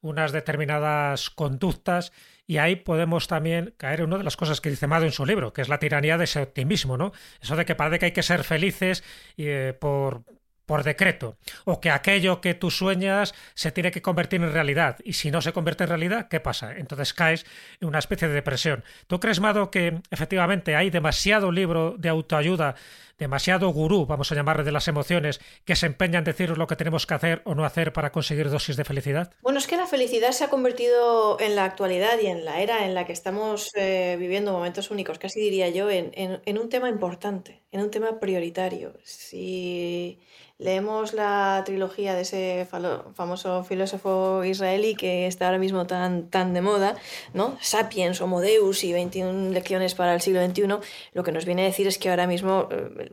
unas 0.00 0.32
determinadas 0.32 1.30
conductas 1.30 2.12
y 2.46 2.58
ahí 2.58 2.76
podemos 2.76 3.28
también 3.28 3.74
caer 3.76 4.00
en 4.00 4.06
una 4.06 4.18
de 4.18 4.24
las 4.24 4.36
cosas 4.36 4.60
que 4.60 4.70
dice 4.70 4.86
Mado 4.86 5.04
en 5.04 5.12
su 5.12 5.26
libro, 5.26 5.52
que 5.52 5.60
es 5.60 5.68
la 5.68 5.78
tiranía 5.78 6.16
de 6.16 6.24
ese 6.24 6.40
optimismo, 6.40 6.96
¿no? 6.96 7.12
Eso 7.40 7.56
de 7.56 7.64
que 7.64 7.74
parece 7.74 7.98
que 7.98 8.06
hay 8.06 8.12
que 8.12 8.22
ser 8.22 8.44
felices 8.44 9.04
eh, 9.36 9.76
por, 9.78 10.24
por 10.68 10.84
decreto, 10.84 11.38
o 11.64 11.80
que 11.80 11.90
aquello 11.90 12.42
que 12.42 12.52
tú 12.52 12.70
sueñas 12.70 13.34
se 13.54 13.72
tiene 13.72 13.90
que 13.90 14.02
convertir 14.02 14.42
en 14.42 14.52
realidad, 14.52 14.98
y 15.02 15.14
si 15.14 15.30
no 15.30 15.40
se 15.40 15.54
convierte 15.54 15.84
en 15.84 15.88
realidad, 15.88 16.28
¿qué 16.28 16.40
pasa? 16.40 16.76
Entonces 16.76 17.14
caes 17.14 17.46
en 17.80 17.88
una 17.88 17.98
especie 17.98 18.28
de 18.28 18.34
depresión. 18.34 18.84
¿Tú 19.06 19.18
crees, 19.18 19.40
Mado, 19.40 19.70
que 19.70 20.00
efectivamente 20.10 20.76
hay 20.76 20.90
demasiado 20.90 21.52
libro 21.52 21.96
de 21.98 22.10
autoayuda, 22.10 22.74
demasiado 23.18 23.70
gurú, 23.70 24.06
vamos 24.06 24.30
a 24.30 24.34
llamarle, 24.34 24.64
de 24.64 24.72
las 24.72 24.88
emociones, 24.88 25.40
que 25.64 25.76
se 25.76 25.86
empeñan 25.86 26.18
en 26.18 26.24
decir 26.24 26.56
lo 26.56 26.66
que 26.66 26.76
tenemos 26.76 27.06
que 27.06 27.14
hacer 27.14 27.42
o 27.44 27.54
no 27.54 27.64
hacer 27.64 27.92
para 27.92 28.12
conseguir 28.12 28.50
dosis 28.50 28.76
de 28.76 28.84
felicidad? 28.84 29.32
Bueno, 29.42 29.58
es 29.58 29.66
que 29.66 29.76
la 29.76 29.86
felicidad 29.86 30.32
se 30.32 30.44
ha 30.44 30.48
convertido 30.48 31.38
en 31.40 31.56
la 31.56 31.64
actualidad 31.64 32.18
y 32.20 32.26
en 32.26 32.44
la 32.44 32.60
era 32.60 32.84
en 32.84 32.94
la 32.94 33.06
que 33.06 33.12
estamos 33.12 33.70
eh, 33.74 34.16
viviendo 34.18 34.52
momentos 34.52 34.90
únicos, 34.90 35.18
casi 35.18 35.40
diría 35.40 35.68
yo, 35.68 35.90
en, 35.90 36.40
un 36.58 36.68
tema 36.68 36.88
importante, 36.88 37.62
en 37.72 37.80
un 37.80 37.90
tema 37.90 38.20
prioritario. 38.20 38.94
Si 39.04 40.18
leemos 40.58 41.12
la 41.12 41.62
trilogía 41.64 42.14
de 42.14 42.22
ese 42.22 42.66
famoso 43.14 43.62
filósofo 43.62 44.42
israelí 44.42 44.96
que 44.96 45.28
está 45.28 45.46
ahora 45.46 45.58
mismo 45.58 45.86
tan, 45.86 46.30
tan 46.30 46.52
de 46.52 46.60
moda, 46.60 46.96
¿no? 47.32 47.56
Sapiens, 47.60 48.20
Homo 48.20 48.40
Deus 48.40 48.82
y 48.82 48.92
21 48.92 49.50
lecciones 49.50 49.94
para 49.94 50.14
el 50.14 50.20
siglo 50.20 50.44
XXI, 50.44 50.66
lo 51.12 51.22
que 51.22 51.32
nos 51.32 51.44
viene 51.44 51.62
a 51.62 51.66
decir 51.66 51.86
es 51.86 51.98
que 51.98 52.10
ahora 52.10 52.26
mismo 52.26 52.68
eh, 52.72 53.07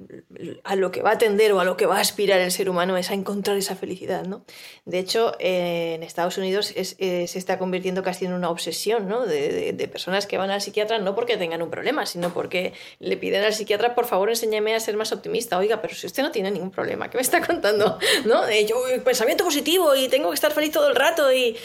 a 0.64 0.76
lo 0.76 0.92
que 0.92 1.02
va 1.02 1.12
a 1.12 1.18
tender 1.18 1.54
o 1.54 1.60
a 1.60 1.66
lo 1.66 1.78
que 1.78 1.86
va 1.86 1.98
a 1.98 2.02
aspirar 2.02 2.40
el 2.40 2.52
ser 2.52 2.70
humano 2.70 2.98
es 2.98 3.12
a 3.12 3.14
encontrar 3.14 3.58
esa 3.58 3.76
felicidad. 3.76 4.26
¿no? 4.26 4.46
De 4.86 5.00
hecho, 5.00 5.34
en 5.40 6.04
Estados 6.04 6.38
Unidos 6.38 6.74
eh, 6.76 7.28
se 7.28 7.40
está 7.40 7.58
convirtiendo 7.58 8.04
casi 8.04 8.26
en 8.26 8.34
una 8.34 8.50
obsesión 8.50 9.08
¿no? 9.08 9.26
de, 9.26 9.90
personas 9.92 10.28
que 10.28 10.38
van 10.38 10.50
al 10.50 10.62
psiquiatra 10.62 11.00
no 11.00 11.16
porque 11.16 11.38
tengan 11.38 11.62
un 11.62 11.70
problema, 11.70 12.06
sino 12.06 12.34
porque 12.34 12.74
le 13.00 13.18
piden 13.18 13.44
al 13.44 13.54
psiquiatra, 13.54 13.96
por 13.96 14.06
favor, 14.06 14.30
enséñame 14.30 14.76
a 14.76 14.80
ser 14.80 14.98
más 14.98 15.12
optimista. 15.12 15.58
Oiga, 15.58 15.82
pero 15.82 15.96
si 15.96 16.08
usted 16.08 16.24
no 16.24 16.32
tiene 16.32 16.52
ningún 16.52 16.72
problema, 16.72 17.10
¿qué 17.10 17.18
me 17.18 17.22
está 17.22 17.46
contando, 17.46 18.00
¿no? 18.26 18.50
yo, 18.68 18.76
pensamiento 19.04 19.44
positivo 19.44 19.96
y 19.96 20.08
tengo 20.08 20.30
que 20.30 20.36
estar 20.36 20.52
feliz 20.52 20.72
todo 20.72 20.90
el 20.90 20.96
rato 20.96 21.32
y... 21.32 21.56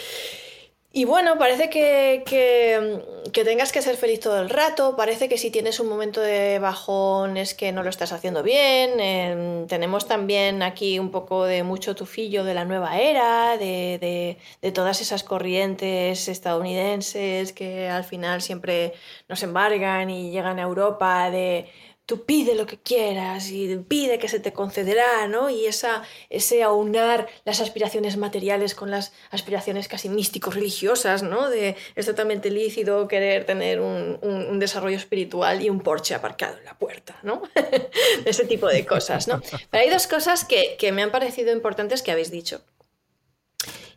Y 0.93 1.05
bueno, 1.05 1.39
parece 1.39 1.71
que, 1.71 2.25
que, 2.27 3.45
tengas 3.45 3.71
que 3.71 3.81
ser 3.81 3.97
feliz 3.97 4.19
todo 4.19 4.41
el 4.41 4.51
rato, 4.51 4.97
parece 4.97 5.29
que 5.29 5.39
si 5.39 5.53
tienes 5.53 5.79
un 5.79 5.89
momento 5.89 6.21
de 6.21 6.59
bajón 6.59 7.37
es 7.37 7.55
que 7.55 7.71
no 7.71 7.85
lo 7.85 7.91
estás 7.91 8.13
haciendo 8.13 8.43
bien. 8.43 8.99
Em, 8.99 9.69
tenemos 9.69 10.09
también 10.09 10.65
aquí 10.65 10.99
un 10.99 11.13
poco 11.13 11.45
de 11.45 11.63
mucho 11.63 11.95
tufillo 11.95 12.43
de 12.43 12.55
la 12.55 12.65
nueva 12.65 12.99
era, 12.99 13.57
de, 13.57 13.99
de, 14.01 14.39
de, 14.63 14.73
todas 14.73 15.01
esas 15.01 15.23
corrientes 15.23 16.27
estadounidenses 16.27 17.53
que 17.53 17.89
al 17.89 18.03
final 18.03 18.43
siempre 18.43 18.93
nos 19.29 19.45
embargan 19.45 20.11
y 20.11 20.33
llegan 20.33 20.59
a 20.59 20.63
Europa 20.63 21.31
de 21.31 21.69
tú 22.11 22.25
pide 22.25 22.57
lo 22.57 22.67
que 22.67 22.77
quieras 22.77 23.53
y 23.53 23.77
pide 23.87 24.19
que 24.19 24.29
se 24.29 24.41
te 24.41 24.53
concederá, 24.53 25.29
¿no? 25.29 25.49
Y 25.49 25.67
esa, 25.67 26.03
ese 26.29 26.65
aunar 26.65 27.29
las 27.45 27.61
aspiraciones 27.61 28.17
materiales 28.17 28.75
con 28.75 28.91
las 28.91 29.13
aspiraciones 29.31 29.87
casi 29.87 30.09
místicos-religiosas, 30.09 31.23
¿no? 31.23 31.49
De 31.49 31.77
es 31.95 32.07
totalmente 32.07 32.51
lícito 32.51 33.07
querer 33.07 33.45
tener 33.45 33.79
un, 33.81 34.19
un, 34.23 34.59
desarrollo 34.59 34.97
espiritual 34.97 35.63
y 35.63 35.71
un 35.71 35.83
porche 35.83 36.17
aparcado 36.17 36.59
en 36.59 36.65
la 36.65 36.77
puerta, 36.77 37.17
¿no? 37.23 37.43
ese 38.25 38.45
tipo 38.45 38.67
de 38.67 38.85
cosas, 38.85 39.29
¿no? 39.29 39.41
Pero 39.71 39.85
hay 39.85 39.89
dos 39.89 40.09
cosas 40.09 40.45
que, 40.45 40.75
que 40.81 40.91
me 40.91 41.05
han 41.05 41.13
parecido 41.13 41.53
importantes 41.53 42.03
que 42.03 42.11
habéis 42.11 42.33
dicho. 42.33 42.61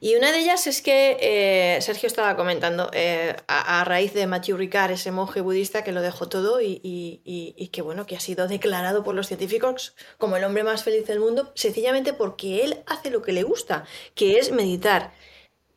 Y 0.03 0.17
una 0.17 0.33
de 0.33 0.39
ellas 0.39 0.67
es 0.67 0.81
que 0.81 1.15
eh, 1.21 1.81
Sergio 1.81 2.07
estaba 2.07 2.35
comentando, 2.35 2.89
eh, 2.91 3.37
a, 3.47 3.85
raíz 3.85 4.13
de 4.13 4.27
Mathieu 4.27 4.57
Ricard, 4.57 4.91
ese 4.91 5.11
monje 5.11 5.39
budista 5.39 5.85
que 5.85 5.93
lo 5.93 6.01
dejó 6.01 6.27
todo 6.27 6.59
y, 6.59 6.81
y, 6.83 7.67
que, 7.69 7.81
bueno, 7.81 8.05
que 8.05 8.17
ha 8.17 8.19
sido 8.19 8.49
declarado 8.49 9.05
por 9.05 9.15
los 9.15 9.27
científicos 9.27 9.95
como 10.17 10.35
el 10.35 10.43
hombre 10.43 10.65
más 10.65 10.83
feliz 10.83 11.07
del 11.07 11.21
mundo, 11.21 11.53
sencillamente 11.55 12.11
porque 12.11 12.65
él 12.65 12.83
hace 12.85 13.11
lo 13.11 13.21
que 13.21 13.31
le 13.31 13.43
gusta, 13.43 13.85
que 14.13 14.39
es 14.39 14.51
meditar. 14.51 15.13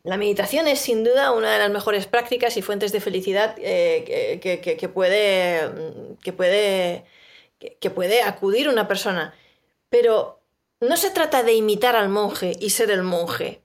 La 0.03 0.17
meditación 0.17 0.67
es 0.67 0.81
sin 0.81 1.05
duda 1.05 1.31
una 1.31 1.53
de 1.53 1.61
las 1.61 1.71
mejores 1.71 2.09
prácticas 2.09 2.57
y 2.57 2.63
fuentes 2.63 2.91
de 2.91 3.01
felicidad 3.01 3.55
eh, 3.59 4.41
que, 4.43 4.89
puede, 4.89 5.71
que, 6.21 6.33
puede, 6.33 7.05
que 7.79 7.91
puede 7.91 8.23
acudir 8.23 8.69
una 8.69 8.89
persona. 8.89 9.37
Pero 9.89 10.41
no 10.81 10.97
se 10.97 11.13
trata 11.13 11.45
de 11.45 11.55
imitar 11.55 11.95
al 11.95 12.09
monje 12.09 12.57
y 12.59 12.71
ser 12.71 12.91
el 12.91 13.05
monje, 13.05 13.63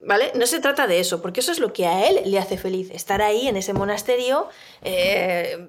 ¿Vale? 0.00 0.30
No 0.36 0.46
se 0.46 0.60
trata 0.60 0.86
de 0.86 1.00
eso, 1.00 1.20
porque 1.20 1.40
eso 1.40 1.50
es 1.50 1.58
lo 1.58 1.72
que 1.72 1.86
a 1.86 2.08
él 2.08 2.20
le 2.24 2.38
hace 2.38 2.56
feliz, 2.56 2.90
estar 2.92 3.20
ahí 3.20 3.48
en 3.48 3.56
ese 3.56 3.72
monasterio 3.72 4.48
eh, 4.82 5.68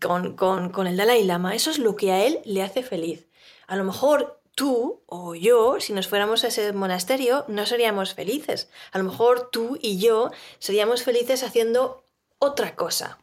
con, 0.00 0.36
con, 0.36 0.86
el 0.88 0.96
Dalai 0.96 1.22
Lama, 1.22 1.54
eso 1.54 1.70
es 1.70 1.78
lo 1.78 1.94
que 1.94 2.10
a 2.10 2.24
él 2.26 2.40
le 2.44 2.62
hace 2.62 2.82
feliz. 2.82 3.28
A 3.68 3.76
lo 3.76 3.84
mejor 3.84 4.40
tú 4.56 5.04
o 5.06 5.36
yo, 5.36 5.78
si 5.78 5.92
nos 5.92 6.08
fuéramos 6.08 6.42
a 6.42 6.48
ese 6.48 6.72
monasterio, 6.72 7.44
no 7.46 7.66
seríamos 7.66 8.14
felices. 8.14 8.68
A 8.90 8.98
lo 8.98 9.04
mejor 9.04 9.50
tú 9.52 9.78
y 9.80 9.98
yo 9.98 10.32
seríamos 10.58 11.04
felices 11.04 11.44
haciendo 11.44 12.04
otra 12.40 12.74
cosa. 12.74 13.18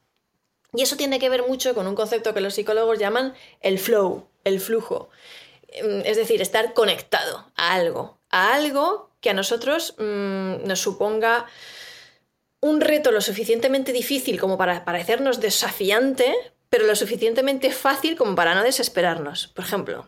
Y 0.74 0.84
eso 0.84 0.96
tiene 0.96 1.20
que 1.20 1.30
ver 1.30 1.46
mucho 1.46 1.74
con 1.74 1.88
un 1.88 1.96
concepto 1.96 2.34
que 2.34 2.40
los 2.40 2.54
psicólogos 2.54 3.00
llaman 3.00 3.34
el 3.60 3.80
flow, 3.80 4.30
el 4.46 4.62
flujo. 4.62 5.10
Es 5.68 6.16
decir, 6.16 6.42
estar 6.42 6.74
conectado 6.74 7.52
a 7.56 7.74
algo, 7.74 8.18
a 8.30 8.54
algo 8.54 9.10
que 9.26 9.32
a 9.32 9.34
nosotros 9.34 9.96
mm, 9.98 10.68
nos 10.68 10.82
suponga 10.82 11.48
un 12.62 12.80
reto 12.80 13.12
lo 13.12 13.22
suficientemente 13.22 13.92
difícil 13.92 14.40
como 14.40 14.56
para 14.56 14.86
parecernos 14.86 15.42
desafiante, 15.42 16.32
pero 16.70 16.86
lo 16.86 16.96
suficientemente 16.96 17.72
fácil 17.72 18.18
como 18.18 18.36
para 18.36 18.54
no 18.54 18.62
desesperarnos. 18.62 19.48
Por 19.48 19.66
ejemplo, 19.66 20.08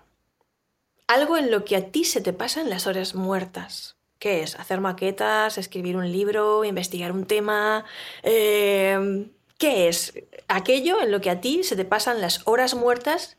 algo 1.08 1.36
en 1.36 1.50
lo 1.50 1.66
que 1.66 1.76
a 1.78 1.90
ti 1.90 2.04
se 2.04 2.22
te 2.22 2.32
pasan 2.32 2.70
las 2.70 2.86
horas 2.86 3.16
muertas. 3.16 3.98
¿Qué 4.20 4.44
es? 4.44 4.54
Hacer 4.54 4.82
maquetas, 4.82 5.58
escribir 5.58 5.98
un 5.98 6.12
libro, 6.12 6.64
investigar 6.64 7.12
un 7.12 7.26
tema. 7.26 7.86
Eh, 8.22 9.26
¿Qué 9.58 9.88
es? 9.88 10.14
Aquello 10.48 11.02
en 11.02 11.10
lo 11.10 11.22
que 11.22 11.32
a 11.32 11.42
ti 11.42 11.64
se 11.64 11.76
te 11.76 11.86
pasan 11.86 12.22
las 12.22 12.42
horas 12.46 12.76
muertas 12.76 13.36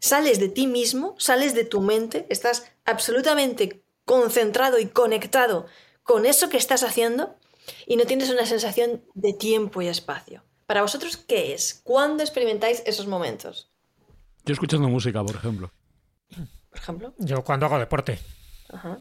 sales 0.00 0.40
de 0.40 0.48
ti 0.48 0.66
mismo, 0.66 1.14
sales 1.18 1.54
de 1.54 1.64
tu 1.64 1.82
mente, 1.82 2.26
estás 2.30 2.70
absolutamente 2.86 3.83
concentrado 4.04 4.78
y 4.78 4.86
conectado 4.86 5.66
con 6.02 6.26
eso 6.26 6.48
que 6.48 6.56
estás 6.56 6.82
haciendo 6.82 7.36
y 7.86 7.96
no 7.96 8.04
tienes 8.04 8.30
una 8.30 8.46
sensación 8.46 9.02
de 9.14 9.32
tiempo 9.32 9.82
y 9.82 9.88
espacio. 9.88 10.42
Para 10.66 10.82
vosotros, 10.82 11.16
¿qué 11.16 11.54
es? 11.54 11.80
¿Cuándo 11.84 12.22
experimentáis 12.22 12.82
esos 12.86 13.06
momentos? 13.06 13.70
Yo 14.44 14.52
escuchando 14.52 14.88
música, 14.88 15.22
por 15.24 15.36
ejemplo. 15.36 15.70
¿Por 16.28 16.78
ejemplo? 16.78 17.14
Yo 17.18 17.42
cuando 17.44 17.66
hago 17.66 17.78
deporte. 17.78 18.18
Ajá. 18.70 19.00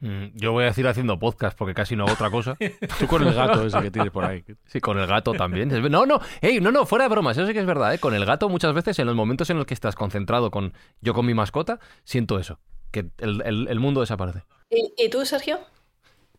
Mm, 0.00 0.32
yo 0.34 0.52
voy 0.52 0.64
a 0.64 0.66
decir 0.66 0.86
haciendo 0.86 1.18
podcast 1.18 1.56
porque 1.56 1.72
casi 1.72 1.96
no 1.96 2.04
hago 2.04 2.12
otra 2.12 2.30
cosa. 2.30 2.56
Tú 2.98 3.06
con 3.06 3.26
el 3.26 3.32
gato 3.32 3.64
ese 3.64 3.80
que 3.80 3.90
tienes 3.90 4.12
por 4.12 4.24
ahí. 4.24 4.44
Sí, 4.66 4.80
con 4.80 4.98
el 4.98 5.06
gato 5.06 5.32
también. 5.32 5.68
No, 5.90 6.04
no, 6.04 6.20
no, 6.60 6.72
no, 6.72 6.86
fuera 6.86 7.04
de 7.04 7.08
bromas, 7.08 7.36
eso 7.36 7.46
sí 7.46 7.54
que 7.54 7.60
es 7.60 7.66
verdad. 7.66 7.94
¿eh? 7.94 7.98
Con 7.98 8.14
el 8.14 8.26
gato 8.26 8.48
muchas 8.48 8.74
veces 8.74 8.98
en 8.98 9.06
los 9.06 9.16
momentos 9.16 9.48
en 9.50 9.56
los 9.56 9.66
que 9.66 9.74
estás 9.74 9.94
concentrado 9.94 10.50
con 10.50 10.74
yo 11.00 11.14
con 11.14 11.24
mi 11.24 11.32
mascota, 11.32 11.78
siento 12.04 12.38
eso, 12.38 12.60
que 12.94 13.10
el, 13.18 13.80
mundo 13.80 14.00
desaparece. 14.00 14.44
¿Y, 14.70 15.08
tú, 15.10 15.26
Sergio? 15.26 15.58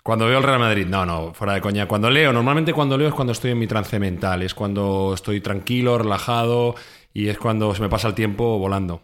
Cuando 0.03 0.27
veo 0.27 0.37
el 0.37 0.43
Real 0.43 0.59
Madrid, 0.59 0.87
no, 0.87 1.05
no, 1.05 1.33
fuera 1.33 1.53
de 1.53 1.61
coña. 1.61 1.87
Cuando 1.87 2.09
leo, 2.09 2.31
normalmente 2.31 2.73
cuando 2.73 2.97
leo 2.97 3.09
es 3.09 3.13
cuando 3.13 3.33
estoy 3.33 3.51
en 3.51 3.59
mi 3.59 3.67
trance 3.67 3.99
mental, 3.99 4.41
es 4.41 4.53
cuando 4.53 5.11
estoy 5.13 5.41
tranquilo, 5.41 5.97
relajado 5.97 6.75
y 7.13 7.27
es 7.27 7.37
cuando 7.37 7.75
se 7.75 7.81
me 7.81 7.89
pasa 7.89 8.07
el 8.07 8.13
tiempo 8.15 8.57
volando. 8.57 9.01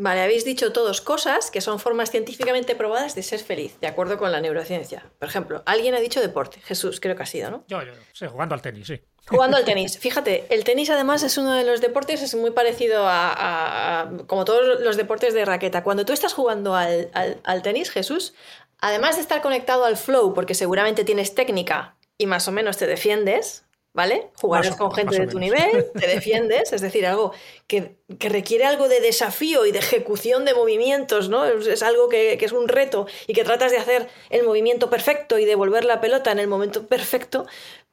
Vale, 0.00 0.20
habéis 0.20 0.44
dicho 0.44 0.72
todos 0.72 1.00
cosas 1.00 1.50
que 1.50 1.60
son 1.60 1.80
formas 1.80 2.12
científicamente 2.12 2.76
probadas 2.76 3.16
de 3.16 3.24
ser 3.24 3.40
feliz, 3.40 3.80
de 3.80 3.88
acuerdo 3.88 4.16
con 4.16 4.30
la 4.30 4.40
neurociencia. 4.40 5.10
Por 5.18 5.28
ejemplo, 5.28 5.64
alguien 5.66 5.96
ha 5.96 5.98
dicho 5.98 6.20
deporte. 6.20 6.60
Jesús, 6.60 7.00
creo 7.00 7.16
que 7.16 7.24
ha 7.24 7.26
sido, 7.26 7.50
¿no? 7.50 7.64
Yo, 7.66 7.82
yo, 7.82 7.92
sí, 8.12 8.26
jugando 8.28 8.54
al 8.54 8.62
tenis, 8.62 8.86
sí. 8.86 9.02
Jugando 9.26 9.56
al 9.56 9.64
tenis. 9.66 9.98
Fíjate, 9.98 10.46
el 10.50 10.62
tenis 10.62 10.88
además 10.90 11.24
es 11.24 11.36
uno 11.36 11.52
de 11.52 11.64
los 11.64 11.80
deportes, 11.80 12.22
es 12.22 12.36
muy 12.36 12.52
parecido 12.52 13.06
a, 13.08 14.08
como 14.28 14.44
todos 14.44 14.80
los 14.80 14.96
deportes 14.96 15.34
de 15.34 15.44
raqueta. 15.44 15.82
Cuando 15.82 16.04
tú 16.04 16.12
estás 16.12 16.32
jugando 16.32 16.76
al, 16.76 17.10
al 17.42 17.62
tenis, 17.62 17.90
Jesús, 17.90 18.34
además 18.78 19.16
de 19.16 19.22
estar 19.22 19.42
conectado 19.42 19.84
al 19.84 19.96
flow, 19.96 20.32
porque 20.32 20.54
seguramente 20.54 21.02
tienes 21.02 21.34
técnica 21.34 21.96
y 22.16 22.26
más 22.26 22.46
o 22.46 22.52
menos 22.52 22.76
te 22.76 22.86
defiendes, 22.86 23.64
¿vale? 23.98 24.30
Jugarás 24.40 24.76
con 24.76 24.92
gente 24.92 25.18
de 25.18 25.26
tu 25.26 25.40
nivel, 25.40 25.90
te 25.98 26.06
defiendes, 26.06 26.72
es 26.72 26.80
decir, 26.80 27.04
algo 27.04 27.32
que, 27.66 27.96
requiere 28.20 28.64
algo 28.64 28.88
de 28.88 29.00
desafío 29.00 29.66
y 29.66 29.72
de 29.72 29.80
ejecución 29.80 30.44
de 30.44 30.54
movimientos, 30.54 31.28
¿no? 31.28 31.44
Es, 31.44 31.82
algo 31.82 32.08
que, 32.08 32.38
es 32.40 32.52
un 32.52 32.68
reto 32.68 33.08
y 33.26 33.32
que 33.32 33.42
tratas 33.42 33.72
de 33.72 33.78
hacer 33.78 34.08
el 34.30 34.44
movimiento 34.44 34.88
perfecto 34.88 35.36
y 35.40 35.44
devolver 35.46 35.84
la 35.84 36.00
pelota 36.00 36.30
en 36.30 36.38
el 36.38 36.46
momento 36.46 36.86
perfecto, 36.86 37.44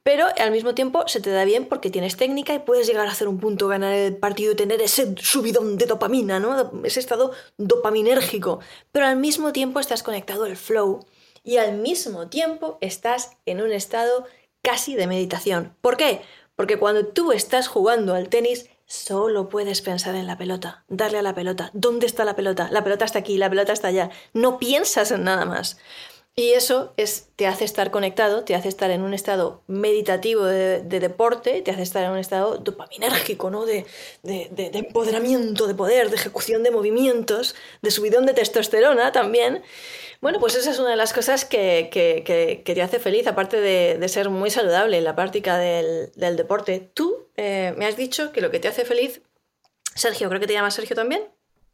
pero 0.04 0.26
al 0.38 0.52
mismo 0.52 0.76
tiempo 0.76 1.08
se 1.08 1.20
te 1.20 1.30
da 1.30 1.44
bien 1.44 1.66
porque 1.66 1.90
tienes 1.90 2.16
técnica 2.16 2.54
y 2.54 2.60
puedes 2.60 2.86
llegar 2.86 3.08
a 3.08 3.10
hacer 3.10 3.26
un 3.26 3.40
punto, 3.40 3.66
ganar 3.66 3.92
el 3.92 4.16
partido 4.16 4.52
y 4.52 4.54
tener 4.54 4.80
ese 4.80 5.12
subidón 5.18 5.76
de 5.76 5.86
dopamina, 5.86 6.38
¿no? 6.38 6.70
Ese 6.84 7.00
estado 7.00 7.32
dopaminérgico, 7.56 8.60
pero 8.92 9.06
al 9.06 9.16
mismo 9.16 9.52
tiempo 9.52 9.80
estás 9.80 10.04
conectado 10.04 10.44
al 10.44 10.56
flow 10.56 11.04
y 11.46 11.58
al 11.58 11.78
mismo 11.78 12.28
tiempo 12.28 12.76
estás 12.80 13.30
en 13.46 13.60
un 13.62 13.70
estado 13.70 14.26
casi 14.66 14.96
de 14.96 15.06
meditación. 15.06 15.76
¿Por 15.80 15.96
qué? 15.96 16.22
Porque 16.56 16.76
cuando 16.76 17.06
tú 17.06 17.30
estás 17.30 17.68
jugando 17.68 18.14
al 18.14 18.28
tenis, 18.28 18.68
solo 18.84 19.48
puedes 19.48 19.80
pensar 19.80 20.16
en 20.16 20.26
la 20.26 20.38
pelota, 20.38 20.84
darle 20.88 21.18
a 21.18 21.22
la 21.22 21.36
pelota. 21.36 21.70
¿Dónde 21.72 22.06
está 22.06 22.24
la 22.24 22.34
pelota? 22.34 22.68
La 22.72 22.82
pelota 22.82 23.04
está 23.04 23.20
aquí, 23.20 23.38
la 23.38 23.48
pelota 23.48 23.72
está 23.72 23.86
allá. 23.88 24.10
No 24.32 24.58
piensas 24.58 25.12
en 25.12 25.22
nada 25.22 25.44
más. 25.44 25.78
Y 26.34 26.50
eso 26.50 26.94
es, 26.96 27.28
te 27.36 27.46
hace 27.46 27.64
estar 27.64 27.92
conectado, 27.92 28.42
te 28.42 28.56
hace 28.56 28.68
estar 28.68 28.90
en 28.90 29.02
un 29.02 29.14
estado 29.14 29.62
meditativo 29.68 30.44
de, 30.44 30.82
deporte, 30.82 31.62
te 31.62 31.70
hace 31.70 31.82
estar 31.82 32.02
en 32.02 32.10
un 32.10 32.18
estado 32.18 32.58
dopaminérgico, 32.58 33.50
¿no? 33.50 33.66
De, 33.66 33.86
de, 34.24 34.48
de, 34.50 34.70
empoderamiento, 34.78 35.68
de 35.68 35.74
poder, 35.76 36.10
de 36.10 36.16
ejecución 36.16 36.64
de 36.64 36.72
movimientos, 36.72 37.54
de 37.82 37.90
subidón 37.92 38.26
de 38.26 38.34
testosterona 38.34 39.12
también. 39.12 39.62
Bueno, 40.20 40.38
pues 40.40 40.54
esa 40.54 40.70
es 40.70 40.78
una 40.78 40.90
de 40.90 40.96
las 40.96 41.12
cosas 41.12 41.44
que, 41.44 41.88
que, 41.92 42.62
te 42.64 42.82
hace 42.82 42.98
feliz, 42.98 43.26
aparte 43.26 43.60
de, 43.60 44.08
ser 44.08 44.30
muy 44.30 44.50
saludable 44.50 44.98
en 44.98 45.04
la 45.04 45.14
práctica 45.14 45.58
del, 45.58 46.36
deporte. 46.36 46.90
Tú 46.94 47.28
eh, 47.36 47.74
me 47.76 47.86
has 47.86 47.96
dicho 47.96 48.32
que 48.32 48.40
lo 48.40 48.50
que 48.50 48.60
te 48.60 48.68
hace 48.68 48.84
feliz, 48.84 49.22
Sergio, 49.94 50.28
creo 50.28 50.40
que 50.40 50.46
te 50.46 50.54
llamas 50.54 50.74
Sergio 50.74 50.96
también. 50.96 51.22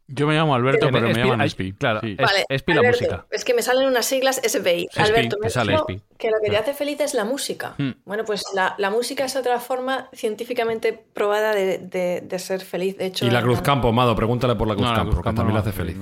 Yo 0.09 0.27
me 0.27 0.35
llamo 0.35 0.55
Alberto, 0.55 0.89
pero, 0.93 1.09
me 1.09 1.15
llaman 1.15 1.49
SPI. 1.49 1.73
Claro, 1.75 2.01
vale, 2.03 2.45
es, 2.49 2.63
la 2.67 2.83
música. 2.83 3.27
Es 3.31 3.45
que 3.45 3.55
me 3.55 3.63
salen 3.63 3.87
unas 3.87 4.05
siglas 4.05 4.41
SPI. 4.45 4.89
Alberto, 4.97 5.39
me 5.41 5.49
sale 5.49 5.79
que 6.23 6.31
lo 6.31 6.41
que 6.41 6.51
te 6.51 6.57
hace 6.57 6.73
feliz 6.73 7.01
es 7.01 7.15
la 7.15 7.25
música. 7.25 7.75
Hmm. 7.79 7.91
Bueno, 8.05 8.25
pues 8.25 8.45
la, 8.55 8.77
la, 8.79 8.91
música 8.91 9.25
es 9.25 9.35
otra 9.35 9.59
forma 9.59 10.09
científicamente 10.13 10.93
probada 10.93 11.53
de, 11.53 11.79
de, 12.23 12.39
ser 12.39 12.61
feliz. 12.61 12.97
De 12.97 13.07
hecho, 13.07 13.27
y 13.27 13.31
la 13.31 13.43
Cruz 13.43 13.61
Campo, 13.61 13.91
Mado, 13.91 14.15
pregúntale 14.15 14.55
por 14.55 14.69
la 14.69 14.77
Cruz 14.77 14.93
Campo, 14.93 15.17
porque 15.17 15.33
también 15.33 15.55
le 15.55 15.61
hace 15.61 15.73
feliz. 15.73 15.97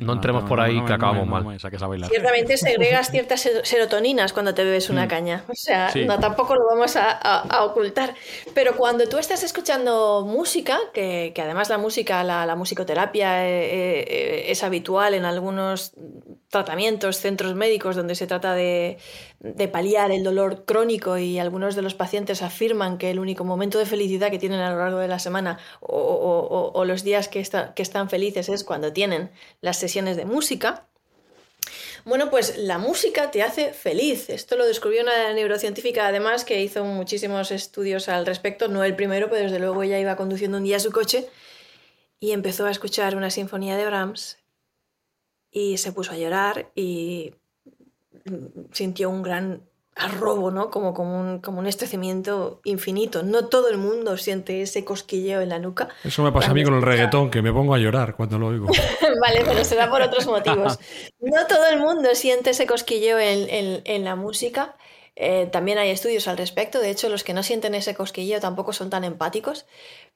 No, 0.00 0.12
entremos 0.14 0.42
por 0.42 0.60
ahí 0.60 0.84
que 0.84 0.92
acabamos 0.92 1.28
mal. 1.28 1.56
Ciertamente 1.60 2.56
segregas 2.56 3.12
ciertas 3.12 3.48
serotoninas 3.62 4.32
cuando 4.32 4.54
te 4.54 4.64
bebes 4.64 4.90
una 4.90 5.04
hmm. 5.04 5.08
caña. 5.08 5.44
O 5.48 5.54
sea, 5.54 5.92
no, 6.04 6.18
tampoco 6.18 6.56
lo 6.56 6.66
vamos 6.66 6.96
a, 6.96 7.12
a, 7.12 7.64
ocultar. 7.64 8.12
Pero 8.54 8.76
cuando 8.76 9.08
tú 9.08 9.18
estás 9.18 9.44
escuchando 9.44 10.24
música, 10.26 10.80
que, 10.92 11.30
que 11.32 11.42
además 11.42 11.68
la 11.68 11.78
música, 11.78 12.24
la, 12.24 12.44
la 12.44 12.56
musicoterapia 12.56 13.46
eh, 13.46 13.50
eh, 13.50 14.04
eh, 14.08 14.44
es 14.48 14.64
habitual 14.64 15.14
en 15.14 15.24
algunos 15.24 15.92
tratamientos, 16.54 17.18
centros 17.18 17.54
médicos 17.54 17.96
donde 17.96 18.14
se 18.14 18.28
trata 18.28 18.54
de, 18.54 18.98
paliar 19.70 20.10
el 20.10 20.22
dolor 20.22 20.64
crónico 20.64 21.18
y 21.18 21.38
algunos 21.38 21.74
de 21.74 21.82
los 21.82 21.94
pacientes 21.94 22.42
afirman 22.42 22.98
que 22.98 23.10
el 23.10 23.18
único 23.18 23.44
momento 23.44 23.78
de 23.78 23.86
felicidad 23.86 24.30
que 24.30 24.38
tienen 24.38 24.60
a 24.60 24.70
lo 24.70 24.78
largo 24.78 24.98
de 24.98 25.08
la 25.08 25.18
semana 25.18 25.58
o, 25.80 26.82
los 26.86 27.04
días 27.04 27.28
que, 27.28 27.46
que 27.74 27.82
están 27.82 28.08
felices 28.08 28.48
es 28.48 28.64
cuando 28.64 28.92
tienen 28.92 29.30
las 29.60 29.78
sesiones 29.78 30.16
de 30.16 30.24
música. 30.24 30.86
Bueno, 32.04 32.28
pues 32.30 32.58
la 32.58 32.78
música 32.78 33.30
te 33.30 33.42
hace 33.42 33.72
feliz. 33.72 34.28
Esto 34.28 34.56
lo 34.56 34.66
descubrió 34.66 35.02
una 35.02 35.32
neurocientífica 35.32 36.06
además 36.06 36.44
que 36.44 36.62
hizo 36.62 36.84
muchísimos 36.84 37.50
estudios 37.50 38.08
al 38.08 38.26
respecto, 38.26 38.68
no 38.68 38.84
el 38.84 38.96
primero, 38.96 39.30
pero 39.30 39.42
desde 39.42 39.58
luego 39.58 39.82
ella 39.82 39.98
iba 39.98 40.16
conduciendo 40.16 40.58
un 40.58 40.64
día 40.64 40.80
su 40.80 40.92
coche 40.92 41.28
y 42.20 42.32
empezó 42.32 42.66
a 42.66 42.70
escuchar 42.70 43.16
una 43.16 43.30
sinfonía 43.30 43.76
de 43.76 43.86
Brahms 43.86 44.38
y 45.50 45.78
se 45.78 45.92
puso 45.92 46.12
a 46.12 46.16
llorar 46.16 46.70
y 46.74 47.34
sintió 48.72 49.10
un 49.10 49.22
gran 49.22 49.62
a 49.96 50.08
robo, 50.08 50.50
¿no? 50.50 50.70
Como, 50.70 50.92
como, 50.92 51.20
un, 51.20 51.38
como 51.38 51.60
un 51.60 51.66
estrecimiento 51.66 52.60
infinito. 52.64 53.22
No 53.22 53.46
todo 53.46 53.68
el 53.68 53.78
mundo 53.78 54.16
siente 54.16 54.62
ese 54.62 54.84
cosquilleo 54.84 55.40
en 55.40 55.50
la 55.50 55.58
nuca. 55.58 55.88
Eso 56.02 56.22
me 56.22 56.32
pasa 56.32 56.50
a 56.50 56.54
mí 56.54 56.64
con 56.64 56.74
el 56.74 56.82
reggaetón, 56.82 57.30
que 57.30 57.42
me 57.42 57.52
pongo 57.52 57.74
a 57.74 57.78
llorar 57.78 58.16
cuando 58.16 58.38
lo 58.38 58.48
oigo. 58.48 58.66
vale, 59.20 59.42
pero 59.44 59.64
será 59.64 59.88
por 59.88 60.02
otros 60.02 60.26
motivos. 60.26 60.78
No 61.20 61.46
todo 61.46 61.66
el 61.68 61.80
mundo 61.80 62.10
siente 62.14 62.50
ese 62.50 62.66
cosquilleo 62.66 63.18
en, 63.18 63.82
en, 63.84 64.04
la 64.04 64.14
música. 64.14 64.76
Eh, 65.16 65.48
también 65.50 65.78
hay 65.78 65.88
estudios 65.88 66.28
al 66.28 66.36
respecto. 66.36 66.80
De 66.80 66.90
hecho, 66.90 67.08
los 67.08 67.24
que 67.24 67.32
no 67.32 67.42
sienten 67.42 67.74
ese 67.74 67.94
cosquilleo 67.94 68.40
tampoco 68.40 68.74
son 68.74 68.90
tan 68.90 69.04
empáticos. 69.04 69.64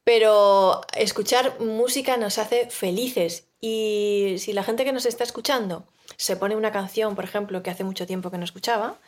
Pero 0.04 0.82
escuchar 0.94 1.58
música 1.60 2.18
nos 2.18 2.36
hace 2.36 2.68
felices. 2.68 3.48
Y 3.60 4.34
si 4.38 4.52
la 4.52 4.64
gente 4.64 4.84
que 4.84 4.92
nos 4.92 5.06
está 5.06 5.24
escuchando 5.24 5.86
se 6.18 6.36
pone 6.36 6.56
una 6.56 6.72
canción, 6.72 7.14
por 7.14 7.24
ejemplo, 7.24 7.62
que 7.62 7.70
hace 7.70 7.84
mucho 7.84 8.06
tiempo 8.06 8.30
que 8.30 8.38
no 8.38 8.44
escuchaba, 8.44 8.98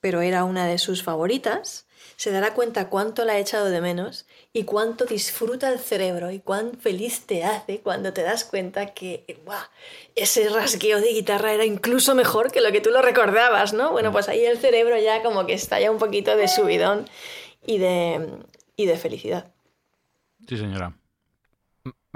pero 0.00 0.22
era 0.22 0.44
una 0.44 0.66
de 0.66 0.78
sus 0.78 1.02
favoritas, 1.02 1.86
se 2.16 2.30
dará 2.30 2.54
cuenta 2.54 2.88
cuánto 2.88 3.24
la 3.24 3.34
ha 3.34 3.38
echado 3.38 3.70
de 3.70 3.80
menos 3.80 4.26
y 4.52 4.64
cuánto 4.64 5.04
disfruta 5.04 5.70
el 5.70 5.78
cerebro 5.78 6.30
y 6.30 6.40
cuán 6.40 6.72
feliz 6.78 7.26
te 7.26 7.44
hace 7.44 7.80
cuando 7.80 8.12
te 8.12 8.22
das 8.22 8.44
cuenta 8.44 8.94
que 8.94 9.24
ese 10.14 10.48
rasgueo 10.48 11.00
de 11.00 11.12
guitarra 11.12 11.52
era 11.52 11.64
incluso 11.64 12.14
mejor 12.14 12.50
que 12.50 12.60
lo 12.60 12.72
que 12.72 12.80
tú 12.80 12.90
lo 12.90 13.02
recordabas, 13.02 13.72
¿no? 13.72 13.92
Bueno, 13.92 14.12
pues 14.12 14.28
ahí 14.28 14.44
el 14.44 14.58
cerebro 14.58 14.98
ya 14.98 15.22
como 15.22 15.46
que 15.46 15.54
está 15.54 15.80
ya 15.80 15.90
un 15.90 15.98
poquito 15.98 16.36
de 16.36 16.48
subidón 16.48 17.08
y 17.66 17.78
de, 17.78 18.28
y 18.76 18.86
de 18.86 18.96
felicidad. 18.96 19.52
Sí, 20.48 20.56
señora. 20.56 20.94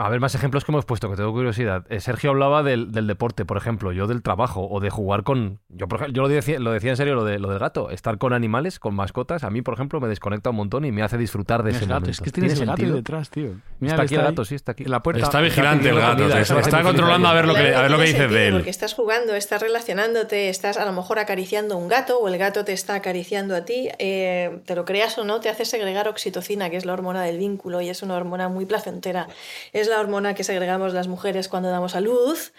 A 0.01 0.09
ver, 0.09 0.21
más 0.21 0.33
ejemplos 0.37 0.65
que 0.65 0.71
hemos 0.71 0.85
puesto, 0.85 1.11
que 1.11 1.17
tengo 1.17 1.33
curiosidad. 1.33 1.85
Eh, 1.91 1.99
Sergio 1.99 2.31
hablaba 2.31 2.63
del, 2.63 2.93
deporte, 2.93 3.45
por 3.45 3.57
ejemplo, 3.57 3.91
yo 3.91 4.07
del 4.07 4.23
trabajo 4.23 4.69
o 4.71 4.79
de 4.79 4.91
jugar 4.91 5.25
con... 5.25 5.59
Yo, 5.69 5.89
por 5.89 6.13
yo 6.13 6.23
lo, 6.23 6.29
decía, 6.29 6.61
lo 6.61 6.71
decía 6.71 6.91
en 6.91 6.97
serio 6.97 7.17
lo, 7.17 7.25
de, 7.25 7.41
lo 7.41 7.51
del 7.51 7.59
gato. 7.59 7.91
Estar 7.91 8.17
con 8.17 8.33
animales, 8.33 8.79
con 8.79 8.95
mascotas, 8.95 9.43
a 9.43 9.51
mí, 9.51 9.61
por 9.61 9.75
ejemplo, 9.75 10.01
me 10.01 10.07
desconecta 10.07 10.51
un 10.51 10.57
montón 10.57 10.85
y 10.85 10.93
me 10.93 11.03
hace 11.03 11.19
disfrutar 11.19 11.65
de 11.65 11.73
ese 11.73 11.85
momento. 11.87 12.11
Es 12.11 12.21
que 12.21 12.31
tienes 12.31 12.61
el 12.61 12.67
gato 12.67 12.83
detrás, 12.83 13.29
tío. 13.31 13.57
está 13.81 14.03
aquí 14.03 14.15
el 14.15 14.23
gato, 14.23 14.45
sí, 14.45 14.55
está 14.55 14.71
aquí. 14.71 14.85
la 14.85 15.03
puerta. 15.03 15.25
Está 15.25 15.41
vigilante 15.41 15.89
el 15.89 15.99
gato, 15.99 16.29
está, 16.29 16.83
controlando 16.83 17.27
a 17.27 17.35
ver 17.35 17.47
lo 17.49 17.55
que, 17.55 17.75
a 17.75 17.83
ver 17.83 17.91
lo 17.91 17.99
que 17.99 18.05
dices 18.05 18.31
de 18.31 18.49
él. 18.49 18.55
Porque 18.55 18.71
estás 18.71 18.95
jugando, 18.95 19.35
estás 19.35 19.61
relacionándote, 19.63 20.49
estás 20.49 20.77
a 20.77 20.85
lo 20.85 20.93
mejor 20.93 21.19
acariciando 21.19 21.75
a 21.75 21.77
un 21.77 21.89
gato 21.89 22.21
o 22.21 22.29
el 22.29 22.39
gato 22.39 22.65
te 22.65 22.73
está 22.73 22.95
acariciando 22.95 23.57
a 23.57 23.65
ti. 23.65 23.89
Eh, 23.99 24.61
te 24.65 24.77
lo 24.77 24.85
creas 24.85 25.19
o 25.19 25.25
no, 25.25 25.41
te 25.41 25.49
hace 25.49 25.65
segregar 25.65 26.07
oxitocina, 26.07 26.71
que 26.71 26.77
es 26.77 26.85
la 26.85 26.93
hormona 26.93 27.25
del 27.25 27.39
vínculo 27.39 27.81
y 27.81 27.89
es 27.89 28.05
una 28.05 28.15
hormona 28.15 28.49
muy 28.49 28.65
placentera. 28.65 29.27
Es 29.73 29.88
la 29.89 30.01
hormona 30.01 30.35
que 30.35 30.45
segrega 30.45 30.79
las 30.79 31.09
mujeres 31.09 31.49
cuando 31.49 31.71
damos 31.71 31.95
a 31.95 32.01
luz, 32.01 32.53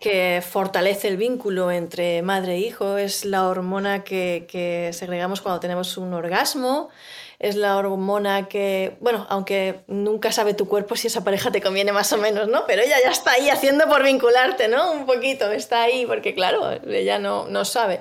que 0.00 0.42
fortalece 0.46 1.08
el 1.08 1.16
vínculo 1.16 1.70
entre 1.70 2.22
madre 2.22 2.54
e 2.54 2.58
hijo, 2.58 2.98
es 2.98 3.24
la 3.24 3.48
hormona 3.48 4.04
que, 4.04 4.90
segregamos 4.92 5.40
cuando 5.40 5.60
tenemos 5.60 5.96
un 5.96 6.12
orgasmo, 6.14 6.90
es 7.38 7.56
la 7.56 7.76
hormona 7.76 8.48
que, 8.48 8.96
bueno, 9.00 9.26
aunque 9.28 9.80
nunca 9.88 10.30
sabe 10.30 10.54
tu 10.54 10.68
cuerpo 10.68 10.96
si 10.96 11.08
esa 11.08 11.24
pareja 11.24 11.50
te 11.50 11.60
conviene 11.60 11.92
más 11.92 12.12
o 12.12 12.18
menos, 12.18 12.48
¿no? 12.48 12.64
Pero 12.66 12.82
ella 12.82 12.96
ya 13.02 13.10
está 13.10 13.32
ahí 13.32 13.50
haciendo 13.50 13.88
por 13.88 14.02
vincularte, 14.02 14.68
¿no? 14.68 14.92
Un 14.92 15.06
poquito, 15.06 15.50
está 15.50 15.82
ahí 15.82 16.06
porque, 16.06 16.34
claro, 16.34 16.70
ella 16.86 17.18
no, 17.18 17.46
no 17.48 17.64
sabe. 17.64 18.00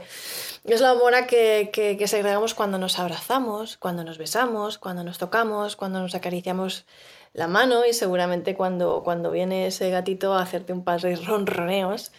Es 0.65 0.79
la 0.79 0.93
hormona 0.93 1.27
que, 1.27 1.71
que, 1.73 1.97
que 1.97 2.07
segregamos 2.07 2.53
cuando 2.53 2.77
nos 2.77 2.97
abrazamos, 2.99 3.75
cuando 3.77 4.05
nos 4.05 4.17
besamos, 4.17 4.77
cuando 4.77 5.03
nos 5.03 5.17
tocamos, 5.17 5.75
cuando 5.75 5.99
nos 5.99 6.15
acariciamos 6.15 6.85
la 7.33 7.47
mano 7.47 7.85
y 7.85 7.93
seguramente 7.93 8.55
cuando, 8.55 9.01
cuando 9.03 9.31
viene 9.31 9.67
ese 9.67 9.89
gatito 9.89 10.33
a 10.33 10.41
hacerte 10.41 10.71
un 10.71 10.83
par 10.83 11.01
de 11.01 11.15
ronroneos 11.15 12.11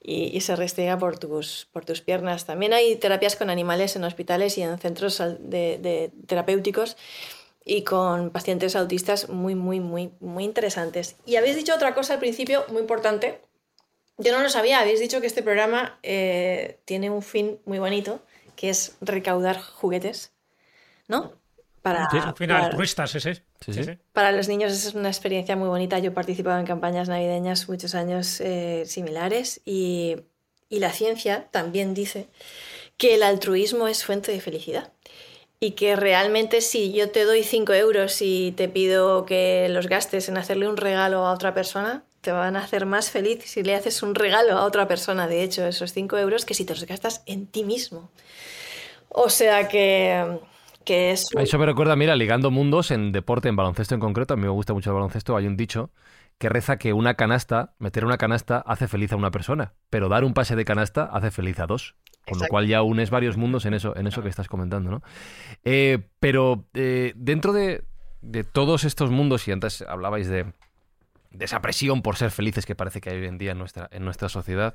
y, 0.00 0.40
se 0.40 0.56
restriega 0.56 0.98
por 0.98 1.18
tus, 1.18 1.68
por 1.72 1.84
tus 1.84 2.00
piernas. 2.00 2.46
También 2.46 2.72
hay 2.72 2.96
terapias 2.96 3.36
con 3.36 3.50
animales 3.50 3.96
en 3.96 4.04
hospitales 4.04 4.56
y 4.56 4.62
en 4.62 4.78
centros 4.78 5.18
de, 5.40 6.12
terapéuticos 6.26 6.96
y 7.64 7.82
con 7.82 8.30
pacientes 8.30 8.76
autistas 8.76 9.28
muy, 9.28 9.54
muy, 9.54 9.80
muy, 9.80 10.12
muy 10.20 10.44
interesantes. 10.44 11.16
Y 11.26 11.36
habéis 11.36 11.56
dicho 11.56 11.74
otra 11.74 11.94
cosa 11.94 12.14
al 12.14 12.20
principio 12.20 12.64
muy 12.68 12.80
importante. 12.80 13.40
Yo 14.18 14.32
no 14.32 14.42
lo 14.42 14.48
sabía, 14.48 14.80
habéis 14.80 15.00
dicho 15.00 15.20
que 15.20 15.26
este 15.26 15.42
programa 15.42 15.98
eh, 16.02 16.78
tiene 16.84 17.10
un 17.10 17.22
fin 17.22 17.60
muy 17.66 17.78
bonito, 17.78 18.20
que 18.56 18.70
es 18.70 18.96
recaudar 19.00 19.60
juguetes, 19.60 20.32
¿no? 21.06 21.32
Para, 21.82 22.08
sí, 22.10 22.18
final, 22.36 22.70
Para 22.70 23.06
los 24.32 24.48
niños 24.48 24.72
es 24.72 24.94
una 24.94 25.08
experiencia 25.08 25.56
muy 25.56 25.68
bonita. 25.68 25.98
Yo 25.98 26.10
he 26.10 26.14
participado 26.14 26.58
en 26.58 26.66
campañas 26.66 27.08
navideñas 27.08 27.68
muchos 27.68 27.94
años 27.94 28.40
eh, 28.40 28.84
similares 28.86 29.60
y, 29.64 30.16
y 30.68 30.78
la 30.78 30.92
ciencia 30.92 31.48
también 31.50 31.94
dice 31.94 32.28
que 32.96 33.14
el 33.14 33.22
altruismo 33.22 33.88
es 33.88 34.04
fuente 34.04 34.32
de 34.32 34.40
felicidad 34.40 34.92
y 35.60 35.72
que 35.72 35.96
realmente 35.96 36.60
si 36.60 36.92
yo 36.92 37.10
te 37.10 37.24
doy 37.24 37.42
5 37.42 37.72
euros 37.74 38.22
y 38.22 38.52
te 38.52 38.68
pido 38.68 39.26
que 39.26 39.68
los 39.68 39.88
gastes 39.88 40.28
en 40.28 40.36
hacerle 40.36 40.68
un 40.68 40.76
regalo 40.76 41.26
a 41.26 41.32
otra 41.32 41.52
persona, 41.52 42.04
te 42.20 42.32
van 42.32 42.56
a 42.56 42.64
hacer 42.64 42.86
más 42.86 43.10
feliz 43.10 43.42
si 43.44 43.62
le 43.62 43.74
haces 43.74 44.02
un 44.02 44.14
regalo 44.14 44.56
a 44.56 44.64
otra 44.64 44.86
persona, 44.86 45.26
de 45.26 45.42
hecho, 45.42 45.66
esos 45.66 45.92
5 45.92 46.18
euros, 46.18 46.44
que 46.44 46.54
si 46.54 46.64
te 46.64 46.74
los 46.74 46.84
gastas 46.86 47.22
en 47.26 47.46
ti 47.46 47.64
mismo. 47.64 48.10
O 49.08 49.30
sea 49.30 49.68
que 49.68 50.38
eso 50.90 51.58
me 51.58 51.66
recuerda, 51.66 51.96
mira, 51.96 52.16
ligando 52.16 52.50
mundos 52.50 52.90
en 52.90 53.12
deporte, 53.12 53.48
en 53.48 53.56
baloncesto 53.56 53.94
en 53.94 54.00
concreto, 54.00 54.34
a 54.34 54.36
mí 54.36 54.42
me 54.42 54.48
gusta 54.48 54.72
mucho 54.72 54.90
el 54.90 54.94
baloncesto, 54.94 55.36
hay 55.36 55.46
un 55.46 55.56
dicho 55.56 55.90
que 56.38 56.48
reza 56.48 56.78
que 56.78 56.92
una 56.92 57.14
canasta, 57.14 57.74
meter 57.78 58.04
una 58.04 58.16
canasta 58.16 58.58
hace 58.58 58.86
feliz 58.86 59.12
a 59.12 59.16
una 59.16 59.30
persona, 59.30 59.74
pero 59.90 60.08
dar 60.08 60.24
un 60.24 60.34
pase 60.34 60.54
de 60.54 60.64
canasta 60.64 61.04
hace 61.04 61.30
feliz 61.30 61.58
a 61.58 61.66
dos. 61.66 61.96
Con 62.28 62.38
lo 62.40 62.46
cual 62.46 62.66
ya 62.66 62.82
unes 62.82 63.08
varios 63.08 63.38
mundos 63.38 63.64
en 63.64 63.72
eso, 63.72 63.96
en 63.96 64.06
eso 64.06 64.22
que 64.22 64.28
estás 64.28 64.48
comentando, 64.48 64.90
¿no? 64.90 65.02
Eh, 65.64 65.98
pero 66.20 66.66
eh, 66.74 67.14
dentro 67.16 67.54
de, 67.54 67.82
todos 68.52 68.84
estos 68.84 69.10
mundos, 69.10 69.48
y 69.48 69.52
antes 69.52 69.80
hablabais 69.80 70.28
de, 70.28 70.44
de, 71.30 71.44
esa 71.44 71.62
presión 71.62 72.02
por 72.02 72.16
ser 72.16 72.30
felices 72.30 72.66
que 72.66 72.74
parece 72.74 73.00
que 73.00 73.08
hay 73.08 73.16
hoy 73.16 73.26
en 73.28 73.38
día 73.38 73.52
en 73.52 73.58
nuestra, 73.58 73.88
en 73.92 74.04
nuestra 74.04 74.28
sociedad, 74.28 74.74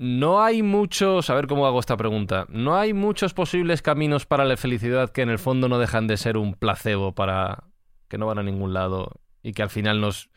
no 0.00 0.42
hay 0.42 0.62
muchos, 0.62 1.28
a 1.28 1.34
ver 1.34 1.46
cómo 1.46 1.66
hago 1.66 1.78
esta 1.78 1.98
pregunta, 1.98 2.46
no 2.48 2.74
hay 2.74 2.94
muchos 2.94 3.34
posibles 3.34 3.82
caminos 3.82 4.24
para 4.24 4.46
la 4.46 4.56
felicidad 4.56 5.10
que 5.10 5.20
en 5.20 5.28
el 5.28 5.38
fondo 5.38 5.68
no 5.68 5.78
dejan 5.78 6.06
de 6.06 6.16
ser 6.16 6.38
un 6.38 6.54
placebo 6.54 7.12
para 7.12 7.64
que 8.08 8.16
no 8.16 8.24
van 8.24 8.38
a 8.38 8.42
ningún 8.42 8.72
lado 8.72 9.20
y 9.42 9.52
que 9.52 9.62
al 9.62 9.68
final 9.68 10.00
nos 10.00 10.30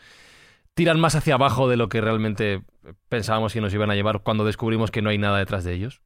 tiran 0.73 0.99
más 0.99 1.15
hacia 1.15 1.35
abajo 1.35 1.69
de 1.69 1.77
lo 1.77 1.87
que 1.87 2.01
realmente 2.01 2.61
pensábamos 3.07 3.53
que 3.53 3.61
nos 3.61 3.73
iban 3.73 3.89
a 3.89 3.95
llevar 3.95 4.21
cuando 4.21 4.43
descubrimos 4.43 4.91
que 4.91 5.01
no 5.01 5.09
hay 5.09 5.17
nada 5.17 5.37
detrás 5.37 5.63
de 5.63 5.71
ellos. 5.71 6.01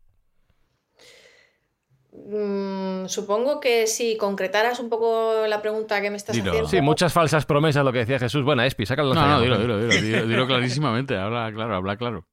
Mm, 2.12 3.08
supongo 3.08 3.60
que 3.60 3.88
si 3.88 4.17
concretaras 4.17 4.80
un 4.80 4.89
poco 4.89 5.48
la 5.48 5.63
pregunta 5.63 6.00
que 6.00 6.12
me 6.12 6.17
estás 6.17 6.38
haciendo. 6.38 6.67
Sí, 6.67 6.80
muchas 6.82 7.12
falsas 7.12 7.48
promesas, 7.48 7.84
lo 7.84 7.91
que 7.91 8.00
decía 8.00 8.20
Jesús. 8.20 8.43
Bueno, 8.43 8.62
Espi, 8.62 8.86
sácalo. 8.86 9.15
No, 9.15 9.28
no, 9.28 9.41
dilo, 9.41 9.58
dilo, 9.58 9.80
dilo, 9.80 10.28
dilo, 10.28 10.46
clarísimamente. 10.46 11.17
Habla 11.17 11.52
claro, 11.52 11.76
habla 11.78 11.98
claro. 11.98 12.28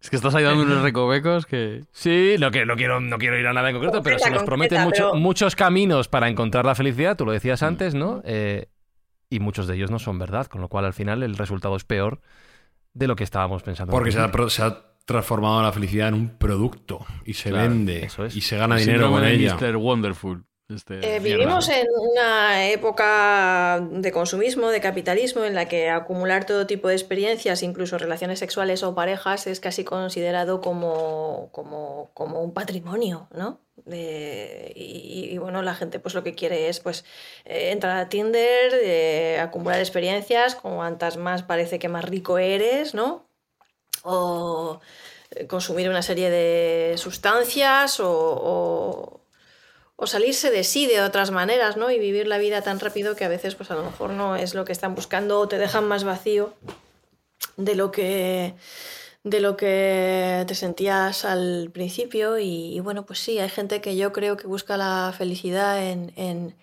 Es 0.00 0.08
que 0.08 0.16
estás 0.16 0.34
ahí 0.34 0.44
dando 0.44 0.62
unos 0.62 0.82
recovecos 0.82 1.44
que... 1.44 1.84
Sí, 1.92 2.36
no, 2.38 2.50
que, 2.50 2.64
no, 2.64 2.74
quiero, 2.74 3.00
no 3.00 3.18
quiero 3.18 3.38
ir 3.38 3.46
a 3.46 3.52
nada 3.52 3.68
en 3.68 3.76
concreto, 3.76 4.02
pero 4.02 4.18
se 4.18 4.30
nos 4.30 4.44
prometen 4.44 4.90
muchos 5.14 5.54
caminos 5.54 6.08
para 6.08 6.28
encontrar 6.28 6.64
la 6.64 6.74
felicidad, 6.74 7.16
tú 7.16 7.26
lo 7.26 7.32
decías 7.32 7.62
antes, 7.62 7.94
¿no? 7.94 8.22
Eh, 8.24 8.68
y 9.28 9.40
muchos 9.40 9.66
de 9.66 9.76
ellos 9.76 9.90
no 9.90 9.98
son 9.98 10.18
verdad, 10.18 10.46
con 10.46 10.60
lo 10.60 10.68
cual 10.68 10.86
al 10.86 10.94
final 10.94 11.22
el 11.22 11.36
resultado 11.36 11.76
es 11.76 11.84
peor 11.84 12.20
de 12.94 13.06
lo 13.06 13.14
que 13.14 13.24
estábamos 13.24 13.62
pensando. 13.62 13.92
Porque 13.92 14.10
se 14.10 14.62
ha, 14.62 14.86
transformado 15.04 15.62
la 15.62 15.72
felicidad 15.72 16.08
en 16.08 16.14
un 16.14 16.28
producto 16.38 17.04
y 17.24 17.34
se 17.34 17.50
vende 17.50 18.08
y 18.32 18.40
se 18.42 18.56
gana 18.56 18.76
dinero 18.76 19.10
con 19.10 19.24
ella. 19.24 19.56
Mr. 19.56 19.76
Wonderful. 19.76 20.44
Este, 20.74 21.16
eh, 21.16 21.18
vivimos 21.18 21.68
en 21.68 21.86
una 21.98 22.68
época 22.68 23.80
de 23.90 24.12
consumismo, 24.12 24.68
de 24.68 24.80
capitalismo, 24.80 25.44
en 25.44 25.54
la 25.54 25.66
que 25.66 25.90
acumular 25.90 26.46
todo 26.46 26.66
tipo 26.66 26.88
de 26.88 26.94
experiencias, 26.94 27.62
incluso 27.64 27.98
relaciones 27.98 28.38
sexuales 28.38 28.84
o 28.84 28.94
parejas, 28.94 29.48
es 29.48 29.58
casi 29.58 29.82
considerado 29.82 30.60
como, 30.60 31.48
como, 31.50 32.10
como 32.14 32.40
un 32.40 32.54
patrimonio, 32.54 33.28
¿no? 33.34 33.58
y, 33.86 35.38
bueno, 35.38 35.62
la 35.62 35.74
gente 35.74 35.98
pues 35.98 36.14
lo 36.14 36.22
que 36.22 36.34
quiere 36.34 36.68
es 36.68 36.80
pues 36.80 37.04
eh, 37.46 37.70
entrar 37.72 37.96
a 37.96 38.08
Tinder, 38.08 38.72
eh, 38.74 39.40
acumular 39.40 39.80
experiencias, 39.80 40.54
cuantas 40.54 41.16
más 41.16 41.42
parece 41.42 41.78
que 41.78 41.88
más 41.88 42.04
rico 42.04 42.38
eres, 42.38 42.94
¿no? 42.94 43.26
O 44.02 44.80
consumir 45.48 45.88
una 45.88 46.02
serie 46.02 46.30
de 46.30 46.98
sustancias 46.98 48.00
o 48.00 48.10
o 48.10 49.19
salirse 50.06 50.50
de 50.50 50.64
sí 50.64 50.86
de 50.86 51.02
otras 51.02 51.30
maneras, 51.30 51.76
¿no? 51.76 51.90
Y 51.90 51.98
vivir 51.98 52.26
la 52.26 52.38
vida 52.38 52.62
tan 52.62 52.80
rápido 52.80 53.16
que 53.16 53.24
a 53.24 53.28
veces, 53.28 53.54
pues 53.54 53.70
a 53.70 53.74
lo 53.74 53.84
mejor 53.84 54.10
no 54.10 54.36
es 54.36 54.54
lo 54.54 54.64
que 54.64 54.72
están 54.72 54.94
buscando 54.94 55.38
o 55.40 55.48
te 55.48 55.58
dejan 55.58 55.86
más 55.86 56.04
vacío 56.04 56.54
de 57.56 57.74
lo 57.74 57.90
que 57.90 58.54
de 59.22 59.40
lo 59.40 59.56
que 59.56 60.44
te 60.46 60.54
sentías 60.54 61.24
al 61.24 61.70
principio 61.72 62.38
y, 62.38 62.80
bueno, 62.80 63.04
pues 63.04 63.18
sí, 63.18 63.38
hay 63.38 63.50
gente 63.50 63.80
que 63.80 63.96
yo 63.96 64.12
creo 64.12 64.36
que 64.36 64.46
busca 64.46 64.76
la 64.76 65.12
felicidad 65.16 65.86
en, 65.86 66.12
en, 66.16 66.56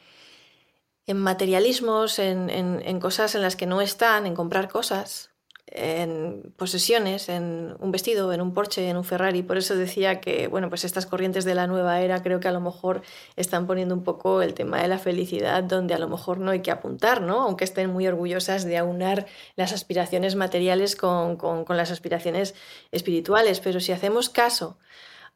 en 1.06 1.18
materialismos, 1.18 2.20
en, 2.20 2.50
en, 2.50 3.00
cosas 3.00 3.36
en 3.36 3.44
las 3.44 3.56
que 3.56 3.68
no 3.68 3.80
están, 3.82 4.26
en 4.26 4.34
comprar 4.34 4.70
cosas, 4.70 5.30
en 5.68 6.54
posesiones, 6.56 7.28
en 7.30 7.76
un 7.80 7.92
vestido, 7.92 8.32
en 8.32 8.42
un 8.42 8.54
Porsche, 8.54 8.90
en 8.90 8.98
un 8.98 9.04
Ferrari. 9.04 9.44
Por 9.44 9.58
eso 9.58 9.76
decía 9.76 10.22
que, 10.22 10.48
bueno, 10.48 10.70
pues 10.70 10.86
estas 10.86 11.06
corrientes 11.06 11.44
de 11.46 11.56
la 11.56 11.68
nueva 11.68 12.02
era 12.02 12.24
creo 12.24 12.40
que 12.40 12.48
a 12.48 12.52
lo 12.52 12.62
mejor 12.62 13.02
están 13.36 13.68
poniendo 13.68 13.94
un 13.94 14.04
poco 14.04 14.42
el 14.42 14.54
tema 14.54 14.82
de 14.82 14.88
la 14.88 14.98
felicidad 14.98 15.64
donde 15.64 15.94
a 15.94 16.00
lo 16.00 16.08
mejor 16.08 16.40
no 16.40 16.52
hay 16.52 16.62
que 16.62 16.72
apuntar, 16.72 17.22
¿no? 17.22 17.42
Aunque 17.42 17.66
estén 17.66 17.92
muy 17.92 18.08
orgullosas 18.08 18.64
de 18.64 18.78
aunar 18.78 19.28
las 19.56 19.74
aspiraciones 19.74 20.36
materiales 20.36 20.96
con, 20.96 21.36
con, 21.36 21.66
con 21.66 21.76
las 21.76 21.92
aspiraciones 21.92 22.56
espirituales. 22.92 23.60
Pero 23.60 23.80
si 23.82 23.92
hacemos 23.92 24.30
caso 24.30 24.78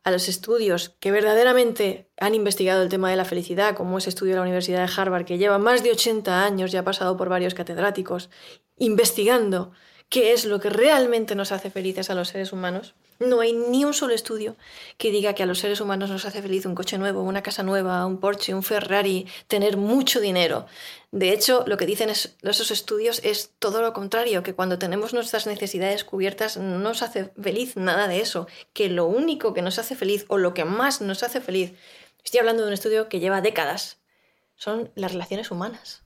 a 0.04 0.12
los 0.12 0.28
estudios 0.28 0.90
que 1.00 1.12
verdaderamente 1.12 2.10
han 2.18 2.36
investigado 2.36 2.82
el 2.82 2.90
tema 2.90 3.10
de 3.10 3.18
la 3.18 3.26
felicidad, 3.26 3.76
como 3.76 3.98
ese 3.98 4.10
estudio 4.10 4.34
de 4.34 4.38
la 4.38 4.44
Universidad 4.44 4.86
de 4.86 4.94
Harvard, 4.96 5.26
que 5.26 5.38
lleva 5.38 5.60
más 5.60 5.84
de 5.84 5.92
80 5.92 6.44
años 6.44 6.74
y 6.74 6.78
ha 6.78 6.84
pasado 6.84 7.18
por 7.18 7.30
varios 7.30 7.54
catedráticos, 7.54 8.30
investigando 8.78 9.74
qué 10.12 10.34
es 10.34 10.44
lo 10.44 10.60
que 10.60 10.70
realmente 10.70 11.36
nos 11.36 11.54
hace 11.54 11.72
felices 11.72 12.10
a 12.10 12.16
los 12.16 12.28
seres 12.28 12.52
humanos. 12.52 12.96
No 13.20 13.40
hay 13.40 13.54
ni 13.54 13.86
un 13.86 13.94
solo 13.94 14.14
estudio 14.14 14.58
que 14.98 15.10
diga 15.10 15.34
que 15.34 15.44
a 15.44 15.46
los 15.46 15.60
seres 15.60 15.80
humanos 15.80 16.10
nos 16.10 16.26
hace 16.26 16.42
feliz 16.42 16.66
un 16.66 16.76
coche 16.76 16.98
nuevo, 16.98 17.24
una 17.24 17.42
casa 17.42 17.64
nueva, 17.64 18.06
un 18.06 18.20
Porsche, 18.20 18.54
un 18.54 18.62
Ferrari, 18.62 19.26
tener 19.48 19.78
mucho 19.78 20.20
dinero. 20.20 20.66
De 21.12 21.32
hecho, 21.32 21.64
lo 21.66 21.78
que 21.78 21.86
dicen 21.86 22.10
esos 22.10 22.72
estudios 22.72 23.22
es 23.24 23.52
todo 23.58 23.82
lo 23.82 23.94
contrario, 23.94 24.44
que 24.44 24.54
cuando 24.54 24.78
tenemos 24.78 25.14
nuestras 25.14 25.48
necesidades 25.48 26.04
cubiertas 26.04 26.58
no 26.58 26.78
nos 26.78 27.04
hace 27.04 27.32
feliz 27.42 27.78
nada 27.78 28.10
de 28.10 28.20
eso, 28.20 28.48
que 28.74 28.90
lo 28.90 29.06
único 29.06 29.54
que 29.54 29.62
nos 29.62 29.80
hace 29.80 29.96
feliz 29.96 30.26
o 30.28 30.38
lo 30.38 30.54
que 30.54 30.66
más 30.66 31.00
nos 31.00 31.24
hace 31.24 31.40
feliz, 31.40 31.72
estoy 32.26 32.42
hablando 32.42 32.64
de 32.64 32.68
un 32.68 32.74
estudio 32.74 33.08
que 33.08 33.22
lleva 33.22 33.40
décadas, 33.40 34.02
son 34.58 34.92
las 34.96 35.14
relaciones 35.14 35.52
humanas. 35.52 36.04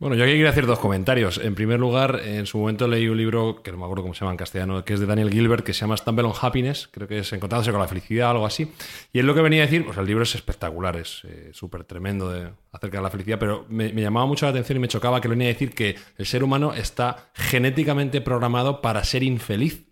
Bueno, 0.00 0.14
yo 0.14 0.22
aquí 0.22 0.34
quería 0.34 0.50
hacer 0.50 0.66
dos 0.66 0.78
comentarios. 0.78 1.38
En 1.38 1.56
primer 1.56 1.80
lugar, 1.80 2.20
en 2.24 2.46
su 2.46 2.58
momento 2.58 2.86
leí 2.86 3.08
un 3.08 3.16
libro, 3.16 3.64
que 3.64 3.72
no 3.72 3.78
me 3.78 3.82
acuerdo 3.82 4.02
cómo 4.02 4.14
se 4.14 4.20
llama 4.20 4.30
en 4.30 4.36
castellano, 4.36 4.84
que 4.84 4.94
es 4.94 5.00
de 5.00 5.06
Daniel 5.06 5.28
Gilbert, 5.28 5.64
que 5.64 5.74
se 5.74 5.80
llama 5.80 5.96
Stumble 5.96 6.24
on 6.24 6.34
Happiness, 6.40 6.88
creo 6.92 7.08
que 7.08 7.18
es 7.18 7.32
Encontrándose 7.32 7.72
con 7.72 7.80
la 7.80 7.88
felicidad, 7.88 8.30
algo 8.30 8.46
así. 8.46 8.70
Y 9.12 9.18
él 9.18 9.26
lo 9.26 9.34
que 9.34 9.42
venía 9.42 9.62
a 9.62 9.66
decir, 9.66 9.84
pues 9.84 9.98
el 9.98 10.06
libro 10.06 10.22
es 10.22 10.36
espectacular, 10.36 10.94
es 10.94 11.22
eh, 11.24 11.50
súper 11.52 11.82
tremendo 11.82 12.30
de, 12.30 12.48
acerca 12.70 12.98
de 12.98 13.02
la 13.02 13.10
felicidad, 13.10 13.40
pero 13.40 13.66
me, 13.68 13.92
llamaba 13.92 14.24
mucho 14.24 14.46
la 14.46 14.50
atención 14.50 14.76
y 14.76 14.80
me 14.82 14.86
chocaba 14.86 15.20
que 15.20 15.26
venía 15.26 15.48
a 15.48 15.52
decir 15.52 15.74
que 15.74 15.96
el 16.16 16.26
ser 16.26 16.44
humano 16.44 16.74
está 16.74 17.30
genéticamente 17.34 18.20
programado 18.20 18.80
para 18.80 19.02
ser 19.02 19.24
infeliz. 19.24 19.84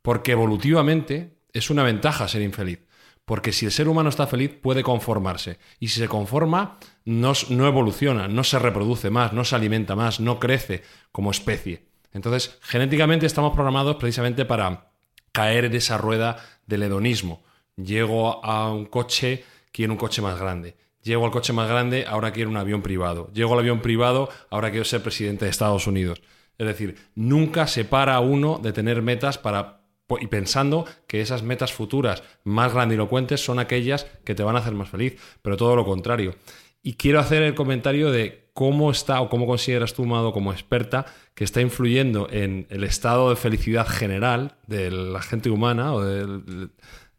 Porque 0.00 0.32
evolutivamente 0.32 1.36
es 1.52 1.68
una 1.68 1.82
ventaja 1.82 2.28
ser 2.28 2.40
infeliz. 2.40 2.85
Porque 3.26 3.52
si 3.52 3.66
el 3.66 3.72
ser 3.72 3.88
humano 3.88 4.08
está 4.08 4.28
feliz, 4.28 4.52
puede 4.62 4.84
conformarse. 4.84 5.58
Y 5.80 5.88
si 5.88 5.98
se 5.98 6.06
conforma, 6.06 6.78
no, 7.04 7.32
evoluciona, 7.66 8.28
no 8.28 8.44
se 8.44 8.60
reproduce 8.60 9.10
más, 9.10 9.32
no 9.32 9.44
se 9.44 9.56
alimenta 9.56 9.96
más, 9.96 10.20
no 10.20 10.38
crece 10.38 10.84
como 11.10 11.32
especie. 11.32 11.88
Entonces, 12.12 12.56
genéticamente 12.62 13.26
estamos 13.26 13.52
programados 13.52 13.96
precisamente 13.96 14.44
para 14.44 14.92
caer 15.32 15.64
en 15.64 15.74
esa 15.74 15.98
rueda 15.98 16.36
del 16.66 16.84
hedonismo. 16.84 17.42
Llego 17.74 18.44
a 18.44 18.72
un 18.72 18.86
coche, 18.86 19.44
quiero 19.72 19.92
un 19.92 19.98
coche 19.98 20.22
más 20.22 20.38
grande. 20.38 20.76
Llego 21.02 21.24
al 21.24 21.32
coche 21.32 21.52
más 21.52 21.68
grande, 21.68 22.04
ahora 22.06 22.32
quiero 22.32 22.48
un 22.50 22.56
avión 22.56 22.80
privado. 22.80 23.28
Llego 23.32 23.54
al 23.54 23.58
avión 23.58 23.80
privado, 23.82 24.28
ahora 24.50 24.70
quiero 24.70 24.84
ser 24.84 25.02
presidente 25.02 25.46
de 25.46 25.50
Estados 25.50 25.88
Unidos. 25.88 26.22
Es 26.58 26.66
decir, 26.66 26.96
nunca 27.16 27.66
se 27.66 27.84
para 27.84 28.20
uno 28.20 28.60
de 28.62 28.72
tener 28.72 29.02
metas 29.02 29.36
para 29.36 29.75
y 30.20 30.26
pensando 30.28 30.86
que 31.06 31.20
esas 31.20 31.42
metas 31.42 31.72
futuras 31.72 32.22
más 32.44 32.72
grandilocuentes 32.72 33.44
son 33.44 33.58
aquellas 33.58 34.04
que 34.24 34.34
te 34.34 34.42
van 34.42 34.56
a 34.56 34.60
hacer 34.60 34.74
más 34.74 34.88
feliz, 34.88 35.20
pero 35.42 35.56
todo 35.56 35.74
lo 35.76 35.84
contrario. 35.84 36.36
Y 36.82 36.94
quiero 36.94 37.18
hacer 37.18 37.42
el 37.42 37.54
comentario 37.54 38.12
de 38.12 38.48
cómo 38.52 38.90
está 38.90 39.20
o 39.20 39.28
cómo 39.28 39.46
consideras 39.46 39.94
tú, 39.94 40.06
Mado, 40.06 40.32
como 40.32 40.52
experta, 40.52 41.06
que 41.34 41.44
está 41.44 41.60
influyendo 41.60 42.28
en 42.30 42.66
el 42.70 42.84
estado 42.84 43.30
de 43.30 43.36
felicidad 43.36 43.86
general 43.86 44.56
de 44.66 44.90
la 44.90 45.20
gente 45.20 45.50
humana 45.50 45.92
o 45.92 46.02
de, 46.02 46.68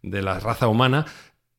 de 0.02 0.22
la 0.22 0.40
raza 0.40 0.68
humana 0.70 1.06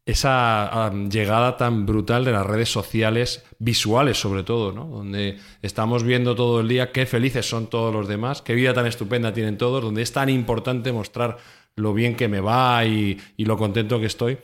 esa 0.09 0.91
llegada 1.11 1.59
tan 1.59 1.85
brutal 1.85 2.25
de 2.25 2.33
las 2.33 2.47
redes 2.47 2.73
sociales, 2.73 3.45
visuales 3.59 4.19
sobre 4.19 4.43
todo, 4.43 4.73
¿no? 4.73 4.87
donde 4.87 5.37
estamos 5.61 6.03
viendo 6.03 6.35
todo 6.35 6.61
el 6.61 6.69
día 6.69 6.93
qué 6.93 7.05
felices 7.05 7.47
son 7.47 7.67
todos 7.67 7.93
los 7.93 8.09
demás, 8.09 8.41
qué 8.41 8.55
vida 8.55 8.73
tan 8.73 8.87
estupenda 8.87 9.35
tienen 9.35 9.59
todos, 9.59 9.85
donde 9.85 10.01
es 10.01 10.11
tan 10.11 10.31
importante 10.31 10.93
mostrar 10.93 11.37
lo 11.77 11.93
bien 11.93 12.17
que 12.17 12.27
me 12.27 12.41
va 12.41 12.87
y, 12.87 13.21
lo 13.37 13.59
contento 13.59 14.01
que 14.01 14.07
estoy. 14.07 14.39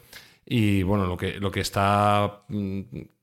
Y 0.44 0.82
bueno, 0.82 1.06
lo 1.06 1.16
que, 1.16 1.40
lo 1.40 1.50
que 1.50 1.60
está 1.60 2.42
mm, 2.48 2.80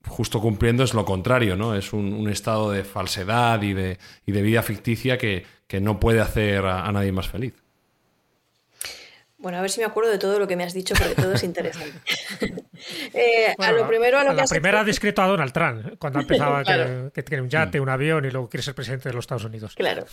justo 0.07 0.41
cumpliendo 0.41 0.83
es 0.83 0.95
lo 0.95 1.05
contrario, 1.05 1.55
¿no? 1.55 1.75
Es 1.75 1.93
un, 1.93 2.27
estado 2.27 2.71
de 2.71 2.83
falsedad 2.83 3.61
y 3.61 3.73
de, 3.73 3.99
y 4.25 4.31
de 4.31 4.41
vida 4.41 4.63
ficticia 4.63 5.19
que, 5.19 5.45
que, 5.67 5.79
no 5.79 5.99
puede 5.99 6.19
hacer 6.21 6.65
a 6.65 6.91
nadie 6.91 7.11
más 7.11 7.27
feliz. 7.27 7.60
Bueno, 9.41 9.57
a 9.57 9.61
ver 9.61 9.71
si 9.71 9.79
me 9.79 9.87
acuerdo 9.87 10.11
de 10.11 10.19
todo 10.19 10.37
lo 10.37 10.47
que 10.47 10.55
me 10.55 10.63
has 10.63 10.73
dicho, 10.73 10.93
porque 10.95 11.15
todo 11.15 11.33
es 11.33 11.43
interesante. 11.43 11.99
eh, 13.13 13.55
bueno, 13.57 13.75
a 13.75 13.79
lo 13.79 13.87
primero, 13.87 14.19
a 14.19 14.23
lo 14.23 14.29
a 14.29 14.33
La 14.33 14.45
primera 14.45 14.77
hecho... 14.77 14.81
ha 14.81 14.85
descrito 14.85 15.21
a 15.23 15.27
Donald 15.27 15.51
Trump, 15.51 15.97
cuando 15.97 16.19
empezaba 16.19 16.63
claro. 16.63 17.05
que, 17.05 17.11
que, 17.11 17.23
tiene 17.23 17.41
un 17.41 17.49
yate, 17.49 17.79
un 17.79 17.89
avión 17.89 18.23
y 18.25 18.29
luego 18.29 18.47
quiere 18.47 18.61
ser 18.61 18.75
presidente 18.75 19.09
de 19.09 19.15
los 19.15 19.23
Estados 19.23 19.43
Unidos. 19.43 19.73
Claro. 19.75 20.05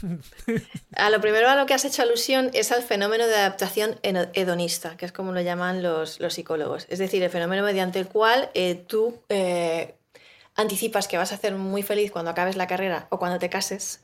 A 0.95 1.11
lo 1.11 1.21
primero 1.21 1.49
a 1.49 1.57
lo 1.57 1.67
que 1.67 1.75
has 1.75 1.85
hecho 1.85 2.03
alusión 2.03 2.51
es 2.55 2.73
al 2.73 2.83
fenómeno 2.83 3.27
de 3.27 3.37
adaptación 3.37 3.99
hedonista, 4.03 4.97
que 4.97 5.07
es 5.07 5.13
como 5.13 5.33
lo 5.33 5.41
llaman 5.41 5.83
los, 5.83 6.19
los 6.21 6.35
psicólogos. 6.35 6.87
Es 6.89 6.99
decir, 6.99 7.23
el 7.23 7.31
fenómeno 7.31 7.63
mediante 7.63 7.99
el 7.99 8.09
cual 8.09 8.51
eh, 8.55 8.75
tú 8.87 9.23
eh, 9.29 9.95
anticipas 10.57 11.07
que 11.07 11.19
vas 11.19 11.33
a 11.33 11.37
ser 11.37 11.55
muy 11.55 11.83
feliz 11.83 12.11
cuando 12.11 12.31
acabes 12.31 12.57
la 12.57 12.67
carrera 12.67 13.07
o 13.11 13.19
cuando 13.19 13.39
te 13.39 13.49
cases 13.49 14.01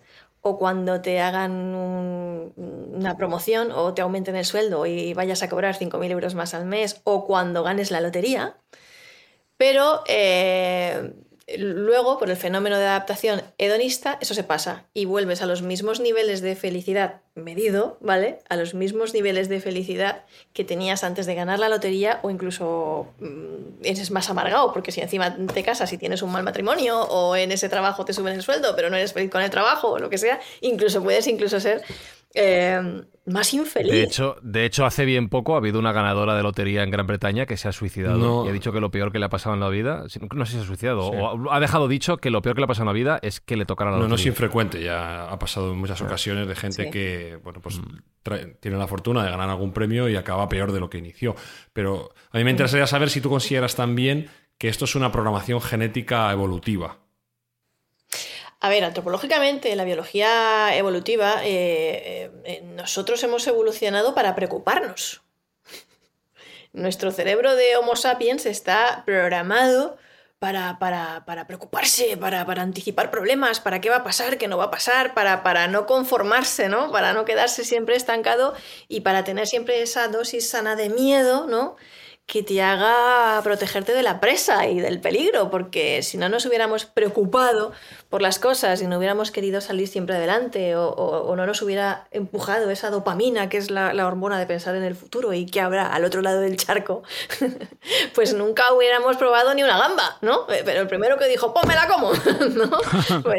o 0.47 0.59
cuando 0.59 1.01
te 1.01 1.21
hagan 1.21 1.53
un, 1.75 2.53
una 2.95 3.17
promoción 3.17 3.73
o 3.73 3.95
te 3.95 4.03
aumenten 4.03 4.37
el 4.37 4.45
sueldo 4.45 4.85
y 4.85 5.15
vayas 5.15 5.43
a 5.43 5.49
cobrar 5.49 5.75
5.000 5.75 6.11
euros 6.11 6.35
más 6.35 6.53
al 6.53 6.67
mes 6.67 7.01
o 7.05 7.25
cuando 7.27 7.63
ganes 7.63 7.91
la 7.91 8.03
lotería. 8.03 8.59
Pero 9.57 10.03
eh, 10.07 11.15
luego, 11.59 12.19
por 12.19 12.31
el 12.31 12.37
fenómeno 12.37 12.79
de 12.79 12.87
adaptación 12.87 13.43
hedonista, 13.59 14.19
eso 14.21 14.35
se 14.35 14.45
pasa 14.45 14.85
y 14.95 15.05
vuelves 15.05 15.43
a 15.43 15.47
los 15.47 15.63
mismos 15.63 16.01
niveles 16.01 16.41
de 16.41 16.57
felicidad 16.57 17.21
medido, 17.35 17.99
¿vale? 18.01 18.39
A 18.49 18.57
los 18.57 18.75
mismos 18.75 19.13
niveles 19.13 19.49
de 19.49 19.61
felicidad 19.61 20.23
que 20.53 20.65
tenías 20.65 21.03
antes 21.03 21.27
de 21.27 21.35
ganar 21.35 21.59
la 21.59 21.69
lotería 21.69 22.21
o 22.23 22.31
incluso 22.31 23.09
mmm, 23.19 23.83
eres 23.83 24.11
más 24.11 24.31
amargado 24.31 24.73
porque 24.73 24.93
si 24.93 25.01
encima 25.01 25.37
te 25.37 25.65
casas 25.65 25.93
y 25.93 25.99
tienes 25.99 26.23
un 26.23 26.31
mal 26.31 26.45
matrimonio 26.45 27.01
o 27.03 27.35
en 27.35 27.51
ese 27.51 27.69
trabajo 27.69 28.05
te 28.05 28.13
suben 28.13 28.35
el 28.35 28.43
sueldo 28.43 28.77
pero 28.77 28.89
no 28.89 28.97
eres 28.97 29.13
feliz 29.13 29.31
con 29.31 29.43
el 29.43 29.51
trabajo 29.51 29.91
o 29.91 29.99
lo 29.99 30.09
que 30.11 30.19
sea, 30.19 30.41
incluso 30.61 31.03
puedes 31.03 31.27
incluso 31.27 31.59
ser 31.59 31.83
eh, 32.35 33.05
más 33.27 33.55
infeliz. 33.55 33.91
De 33.91 34.03
hecho, 34.03 34.37
de 34.43 34.65
hecho, 34.67 34.85
hace 34.85 35.05
bien 35.05 35.29
poco 35.29 35.55
ha 35.55 35.59
habido 35.59 35.79
una 35.79 35.93
ganadora 35.93 36.37
de 36.37 36.43
lotería 36.43 36.83
en 36.83 36.91
Gran 36.91 37.07
Bretaña 37.07 37.47
que 37.47 37.57
se 37.57 37.69
ha 37.69 37.73
suicidado 37.73 38.19
no. 38.19 38.47
y 38.47 38.51
ha 38.51 38.53
dicho 38.53 38.73
que 38.73 38.81
lo 38.81 38.91
peor 38.91 39.13
que 39.13 39.19
le 39.19 39.27
ha 39.27 39.31
pasado 39.31 39.55
en 39.55 39.61
la 39.61 39.69
vida, 39.69 40.05
no 40.35 40.45
sé 40.45 40.53
si 40.53 40.59
se 40.59 40.65
ha 40.65 40.67
suicidado, 40.67 41.11
sí. 41.11 41.17
o 41.19 41.51
ha 41.51 41.61
dejado 41.61 41.89
dicho 41.89 42.19
que 42.19 42.31
lo 42.31 42.43
peor 42.43 42.57
que 42.57 42.61
le 42.61 42.65
ha 42.65 42.69
pasado 42.69 42.85
en 42.85 42.89
la 42.89 42.93
vida 42.93 43.19
es 43.23 43.41
que 43.41 43.57
le 43.57 43.65
tocara 43.65 43.91
la 43.91 43.97
lotería. 43.97 44.09
No, 44.09 44.17
no 44.17 44.21
es 44.21 44.27
infrecuente, 44.27 44.83
ya 44.83 45.31
ha 45.31 45.39
pasado 45.39 45.73
en 45.73 45.79
muchas 45.79 46.01
ocasiones 46.03 46.47
de 46.47 46.55
gente 46.55 46.85
sí. 46.85 46.91
que, 46.91 47.39
bueno, 47.43 47.61
pues 47.63 47.81
mm. 47.81 48.59
tiene 48.61 48.77
la 48.77 48.87
fortuna 48.87 49.25
de 49.25 49.31
ganar 49.31 49.49
algún 49.49 49.73
premio 49.73 50.09
y 50.09 50.17
acaba 50.17 50.49
peor 50.49 50.73
de 50.73 50.81
lo 50.81 50.91
que 50.91 50.99
inició. 50.99 51.35
Pero 51.73 52.11
a 52.31 52.39
mí 52.39 52.45
me 52.45 52.51
interesaría 52.51 52.87
saber 52.87 53.09
si 53.09 53.21
tú 53.21 53.31
consideras 53.31 53.75
también 53.75 54.29
que 54.59 54.69
esto 54.69 54.85
es 54.85 54.95
una 54.95 55.11
programación 55.11 55.61
genética 55.61 56.31
evolutiva. 56.31 56.99
A 58.65 58.71
ver, 58.71 58.83
antropológicamente, 58.83 59.71
en 59.73 59.77
la 59.77 59.85
biología 59.85 60.75
evolutiva, 60.75 61.45
eh, 61.45 62.31
eh, 62.45 62.63
nosotros 62.63 63.23
hemos 63.23 63.47
evolucionado 63.47 64.15
para 64.15 64.35
preocuparnos. 64.35 65.21
Nuestro 66.73 67.13
cerebro 67.13 67.57
de 67.57 67.77
Homo 67.77 67.95
sapiens 67.95 68.47
está 68.47 69.03
programado 69.05 69.99
para, 70.39 70.79
para, 70.79 71.47
preocuparse, 71.47 72.17
para, 72.17 72.47
para, 72.47 72.63
anticipar 72.63 73.11
problemas, 73.11 73.61
para 73.61 73.83
qué 73.83 73.91
va 73.91 73.97
a 73.97 74.05
pasar, 74.05 74.39
qué 74.39 74.49
no 74.49 74.57
va 74.57 74.65
a 74.65 74.71
pasar, 74.71 75.13
para, 75.13 75.43
para 75.43 75.69
no 75.69 75.85
conformarse, 75.85 76.71
¿no? 76.71 76.91
Para 76.91 77.13
no 77.13 77.27
quedarse 77.27 77.65
siempre 77.65 77.97
estancado 77.97 78.55
y 78.89 79.03
para 79.03 79.25
tener 79.25 79.47
siempre 79.47 79.83
esa 79.83 80.09
dosis 80.09 80.49
sana 80.49 80.75
de 80.75 80.89
miedo, 80.89 81.47
¿no? 81.47 81.77
Que 82.27 82.43
te 82.43 82.63
haga 82.63 83.41
protegerte 83.43 83.93
de 83.93 84.03
la 84.03 84.19
presa 84.19 84.67
y 84.67 84.81
del 84.81 84.99
peligro, 84.99 85.51
porque 85.51 86.03
si 86.03 86.17
no 86.17 86.31
nos 86.31 86.47
hubiéramos 86.47 86.87
preocupado 86.87 87.73
por 88.09 88.23
las 88.23 88.39
cosas 88.39 88.81
y 88.81 88.87
no 88.87 88.97
hubiéramos 88.97 89.31
querido 89.31 89.61
salir 89.61 89.89
siempre 89.89 90.17
adelante 90.17 90.75
o, 90.75 90.89
o, 90.89 91.27
o 91.29 91.37
no 91.37 91.47
nos 91.47 91.61
hubiera 91.61 92.09
empujado 92.13 92.71
esa 92.71 92.89
dopamina 92.89 93.51
que 93.51 93.59
es 93.59 93.71
la, 93.71 93.93
la, 93.93 94.07
hormona 94.07 94.39
de 94.39 94.47
pensar 94.47 94.75
en 94.75 94.85
el 94.85 94.95
futuro 94.95 95.35
y 95.35 95.45
que 95.45 95.61
habrá 95.61 95.87
al 95.89 96.05
otro 96.05 96.23
lado 96.23 96.41
del 96.41 96.57
charco, 96.57 97.03
pues 98.15 98.33
nunca 98.33 98.73
hubiéramos 98.73 99.19
probado 99.19 99.53
ni 99.53 99.63
una 99.63 99.77
gamba, 99.77 100.17
¿no? 100.23 100.47
Pero 100.47 100.81
el 100.81 100.89
primero 100.89 101.19
que 101.19 101.27
dijo, 101.29 101.53
¡pum, 101.53 101.63
me 101.69 101.75
la 101.75 101.89
como! 101.89 102.13
¿no? 102.55 102.71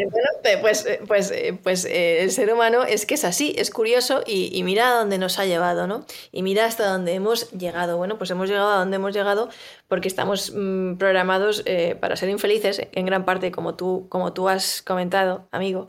Pues, 0.45 0.61
pues, 0.61 0.85
pues, 1.07 1.33
pues 1.63 1.85
eh, 1.85 2.21
el 2.21 2.31
ser 2.31 2.53
humano 2.53 2.83
es 2.83 3.05
que 3.05 3.15
es 3.15 3.25
así, 3.25 3.55
es 3.57 3.71
curioso 3.71 4.21
y, 4.25 4.55
y 4.55 4.63
mira 4.63 4.89
a 4.89 4.93
dónde 4.99 5.17
nos 5.17 5.39
ha 5.39 5.45
llevado, 5.45 5.87
¿no? 5.87 6.05
Y 6.31 6.43
mira 6.43 6.65
hasta 6.65 6.87
dónde 6.87 7.13
hemos 7.13 7.49
llegado. 7.51 7.97
Bueno, 7.97 8.17
pues 8.17 8.29
hemos 8.29 8.47
llegado 8.47 8.74
a 8.75 8.79
donde 8.79 8.97
hemos 8.97 9.13
llegado 9.13 9.49
porque 9.87 10.07
estamos 10.07 10.51
mmm, 10.55 10.95
programados 10.97 11.63
eh, 11.65 11.95
para 11.99 12.15
ser 12.15 12.29
infelices, 12.29 12.81
en 12.91 13.05
gran 13.05 13.25
parte, 13.25 13.51
como 13.51 13.75
tú, 13.75 14.07
como 14.09 14.33
tú 14.33 14.49
has 14.49 14.81
comentado, 14.81 15.47
amigo. 15.51 15.87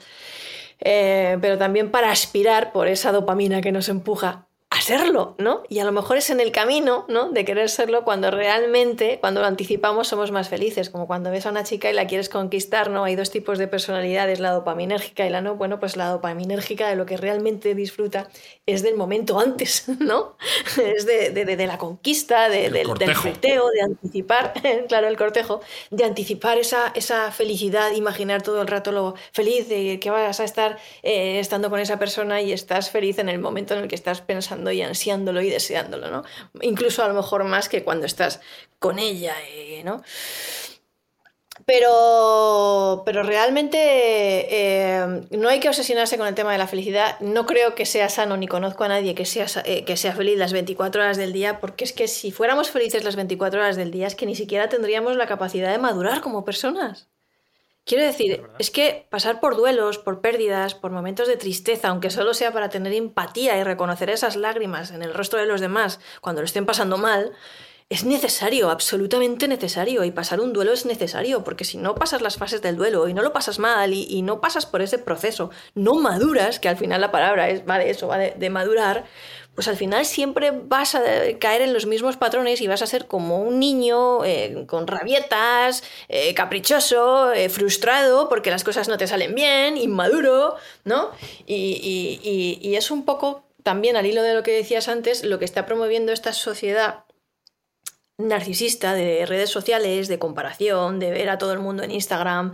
eh, 0.80 1.38
pero 1.40 1.58
también 1.58 1.90
para 1.90 2.10
aspirar 2.10 2.72
por 2.72 2.88
esa 2.88 3.12
dopamina 3.12 3.60
que 3.62 3.72
nos 3.72 3.88
empuja 3.88 4.46
serlo, 4.86 5.34
¿no? 5.38 5.64
Y 5.68 5.80
a 5.80 5.84
lo 5.84 5.90
mejor 5.90 6.16
es 6.16 6.30
en 6.30 6.38
el 6.38 6.52
camino, 6.52 7.06
¿no? 7.08 7.30
De 7.30 7.44
querer 7.44 7.68
serlo 7.68 8.04
cuando 8.04 8.30
realmente, 8.30 9.18
cuando 9.20 9.40
lo 9.40 9.48
anticipamos, 9.48 10.06
somos 10.06 10.30
más 10.30 10.48
felices. 10.48 10.90
Como 10.90 11.08
cuando 11.08 11.32
ves 11.32 11.44
a 11.46 11.50
una 11.50 11.64
chica 11.64 11.90
y 11.90 11.92
la 11.92 12.06
quieres 12.06 12.28
conquistar, 12.28 12.88
¿no? 12.88 13.02
Hay 13.02 13.16
dos 13.16 13.30
tipos 13.32 13.58
de 13.58 13.66
personalidades, 13.66 14.38
la 14.38 14.52
dopaminérgica 14.52 15.26
y 15.26 15.30
la 15.30 15.40
no. 15.40 15.56
Bueno, 15.56 15.80
pues 15.80 15.96
la 15.96 16.08
dopaminérgica 16.08 16.88
de 16.88 16.94
lo 16.94 17.04
que 17.04 17.16
realmente 17.16 17.74
disfruta 17.74 18.28
es 18.64 18.82
del 18.82 18.94
momento 18.94 19.40
antes, 19.40 19.88
¿no? 19.98 20.36
Es 20.80 21.04
de, 21.04 21.30
de, 21.30 21.44
de 21.56 21.66
la 21.66 21.78
conquista, 21.78 22.48
de, 22.48 22.70
del, 22.70 22.86
del 22.94 23.14
de 23.40 23.82
anticipar, 23.82 24.52
claro, 24.88 25.08
el 25.08 25.16
cortejo, 25.16 25.62
de 25.90 26.04
anticipar 26.04 26.58
esa, 26.58 26.92
esa 26.94 27.32
felicidad, 27.32 27.90
imaginar 27.92 28.42
todo 28.42 28.62
el 28.62 28.68
rato 28.68 28.92
lo 28.92 29.14
feliz 29.32 29.68
de 29.68 29.98
que 29.98 30.10
vas 30.10 30.38
a 30.38 30.44
estar 30.44 30.78
eh, 31.02 31.40
estando 31.40 31.70
con 31.70 31.80
esa 31.80 31.98
persona 31.98 32.40
y 32.40 32.52
estás 32.52 32.90
feliz 32.90 33.18
en 33.18 33.28
el 33.28 33.40
momento 33.40 33.74
en 33.74 33.80
el 33.80 33.88
que 33.88 33.96
estás 33.96 34.20
pensando 34.20 34.70
y 34.76 34.82
ansiándolo 34.82 35.40
y 35.40 35.50
deseándolo, 35.50 36.10
¿no? 36.10 36.24
Incluso 36.60 37.02
a 37.02 37.08
lo 37.08 37.14
mejor 37.14 37.44
más 37.44 37.68
que 37.68 37.82
cuando 37.82 38.06
estás 38.06 38.40
con 38.78 38.98
ella, 38.98 39.34
eh, 39.48 39.82
¿no? 39.84 40.02
Pero, 41.64 43.02
pero 43.06 43.22
realmente 43.22 43.78
eh, 43.80 45.26
no 45.30 45.48
hay 45.48 45.58
que 45.58 45.68
obsesionarse 45.68 46.18
con 46.18 46.26
el 46.28 46.34
tema 46.34 46.52
de 46.52 46.58
la 46.58 46.68
felicidad. 46.68 47.18
No 47.20 47.46
creo 47.46 47.74
que 47.74 47.86
sea 47.86 48.08
sano, 48.08 48.36
ni 48.36 48.46
conozco 48.46 48.84
a 48.84 48.88
nadie 48.88 49.14
que 49.14 49.24
sea, 49.24 49.46
eh, 49.64 49.84
que 49.84 49.96
sea 49.96 50.12
feliz 50.14 50.38
las 50.38 50.52
24 50.52 51.02
horas 51.02 51.16
del 51.16 51.32
día, 51.32 51.58
porque 51.58 51.84
es 51.84 51.92
que 51.92 52.08
si 52.08 52.30
fuéramos 52.30 52.70
felices 52.70 53.04
las 53.04 53.16
24 53.16 53.60
horas 53.60 53.76
del 53.76 53.90
día, 53.90 54.06
es 54.06 54.14
que 54.14 54.26
ni 54.26 54.36
siquiera 54.36 54.68
tendríamos 54.68 55.16
la 55.16 55.26
capacidad 55.26 55.72
de 55.72 55.78
madurar 55.78 56.20
como 56.20 56.44
personas. 56.44 57.08
Quiero 57.86 58.02
decir, 58.02 58.42
es 58.58 58.72
que 58.72 59.06
pasar 59.10 59.38
por 59.38 59.54
duelos, 59.56 59.98
por 59.98 60.20
pérdidas, 60.20 60.74
por 60.74 60.90
momentos 60.90 61.28
de 61.28 61.36
tristeza, 61.36 61.86
aunque 61.86 62.10
solo 62.10 62.34
sea 62.34 62.52
para 62.52 62.68
tener 62.68 62.92
empatía 62.92 63.56
y 63.56 63.62
reconocer 63.62 64.10
esas 64.10 64.34
lágrimas 64.34 64.90
en 64.90 65.04
el 65.04 65.14
rostro 65.14 65.38
de 65.38 65.46
los 65.46 65.60
demás 65.60 66.00
cuando 66.20 66.40
lo 66.40 66.46
estén 66.46 66.66
pasando 66.66 66.98
mal, 66.98 67.32
es 67.88 68.04
necesario, 68.04 68.70
absolutamente 68.70 69.46
necesario. 69.46 70.02
Y 70.02 70.10
pasar 70.10 70.40
un 70.40 70.52
duelo 70.52 70.72
es 70.72 70.84
necesario, 70.84 71.44
porque 71.44 71.62
si 71.62 71.78
no 71.78 71.94
pasas 71.94 72.22
las 72.22 72.36
fases 72.36 72.60
del 72.60 72.74
duelo 72.74 73.06
y 73.06 73.14
no 73.14 73.22
lo 73.22 73.32
pasas 73.32 73.60
mal 73.60 73.94
y, 73.94 74.20
no 74.22 74.40
pasas 74.40 74.66
por 74.66 74.82
ese 74.82 74.98
proceso, 74.98 75.50
no 75.76 75.94
maduras, 75.94 76.58
que 76.58 76.68
al 76.68 76.76
final 76.76 77.00
la 77.00 77.12
palabra 77.12 77.48
es, 77.50 77.62
va 77.70 77.78
de 77.78 77.90
eso, 77.90 78.08
va 78.08 78.18
de 78.18 78.50
madurar, 78.50 79.04
pues 79.56 79.68
al 79.68 79.76
final 79.76 80.04
siempre 80.04 80.52
vas 80.52 80.94
a 80.94 81.02
caer 81.40 81.62
en 81.62 81.72
los 81.72 81.86
mismos 81.86 82.18
patrones 82.18 82.60
y 82.60 82.66
vas 82.66 82.82
a 82.82 82.86
ser 82.86 83.06
como 83.06 83.40
un 83.40 83.58
niño 83.58 84.22
eh, 84.24 84.64
con 84.66 84.86
rabietas, 84.86 85.82
eh, 86.08 86.34
caprichoso, 86.34 87.32
eh, 87.32 87.48
frustrado 87.48 88.28
porque 88.28 88.50
las 88.50 88.64
cosas 88.64 88.86
no 88.88 88.98
te 88.98 89.06
salen 89.06 89.34
bien, 89.34 89.78
inmaduro, 89.78 90.56
¿no? 90.84 91.10
Y, 91.46 92.74
es 92.76 92.90
un 92.90 93.06
poco 93.06 93.44
también 93.62 93.96
al 93.96 94.04
hilo 94.04 94.22
de 94.22 94.34
lo 94.34 94.42
que 94.42 94.52
decías 94.52 94.88
antes, 94.88 95.24
lo 95.24 95.38
que 95.38 95.46
está 95.46 95.64
promoviendo 95.64 96.12
esta 96.12 96.34
sociedad 96.34 97.04
narcisista 98.18 98.92
de 98.92 99.24
redes 99.24 99.48
sociales, 99.48 100.08
de 100.08 100.18
comparación, 100.18 100.98
de 100.98 101.10
ver 101.10 101.30
a 101.30 101.38
todo 101.38 101.54
el 101.54 101.60
mundo 101.60 101.82
en 101.82 101.90
Instagram 101.90 102.52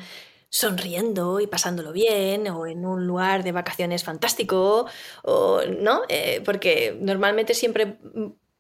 sonriendo 0.53 1.41
y 1.41 1.47
pasándolo 1.47 1.93
bien, 1.93 2.47
o 2.49 2.67
en 2.67 2.85
un 2.85 3.07
lugar 3.07 3.43
de 3.43 3.53
vacaciones 3.53 4.05
fantástico, 4.05 4.87
o, 5.23 5.63
¿no? 5.79 6.03
Eh, 6.11 6.43
porque 6.45 6.95
normalmente 7.01 7.55
siempre 7.55 7.97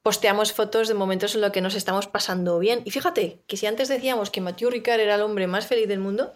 posteamos 0.02 0.54
fotos 0.54 0.88
de 0.88 0.94
momentos 0.94 1.34
en 1.34 1.42
los 1.42 1.52
que 1.52 1.60
nos 1.60 1.74
estamos 1.74 2.06
pasando 2.06 2.58
bien. 2.58 2.80
Y 2.86 2.90
fíjate 2.90 3.42
que 3.46 3.58
si 3.58 3.66
antes 3.66 3.88
decíamos 3.88 4.30
que 4.30 4.40
Mathieu 4.40 4.70
Ricard 4.70 5.00
era 5.00 5.16
el 5.16 5.20
hombre 5.20 5.46
más 5.46 5.66
feliz 5.66 5.86
del 5.86 5.98
mundo, 5.98 6.32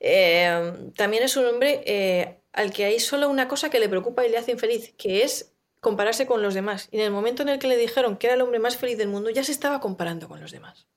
eh, 0.00 0.72
también 0.96 1.22
es 1.22 1.36
un 1.36 1.44
hombre 1.44 1.82
eh, 1.84 2.40
al 2.54 2.72
que 2.72 2.86
hay 2.86 2.98
solo 2.98 3.28
una 3.28 3.46
cosa 3.46 3.68
que 3.68 3.80
le 3.80 3.90
preocupa 3.90 4.24
y 4.24 4.30
le 4.30 4.38
hace 4.38 4.52
infeliz, 4.52 4.94
que 4.96 5.22
es 5.22 5.52
compararse 5.80 6.26
con 6.26 6.40
los 6.40 6.54
demás. 6.54 6.88
Y 6.90 6.96
en 6.96 7.02
el 7.02 7.10
momento 7.10 7.42
en 7.42 7.50
el 7.50 7.58
que 7.58 7.68
le 7.68 7.76
dijeron 7.76 8.16
que 8.16 8.28
era 8.28 8.36
el 8.36 8.40
hombre 8.40 8.58
más 8.58 8.78
feliz 8.78 8.96
del 8.96 9.08
mundo, 9.08 9.28
ya 9.28 9.44
se 9.44 9.52
estaba 9.52 9.80
comparando 9.80 10.28
con 10.28 10.40
los 10.40 10.50
demás. 10.50 10.88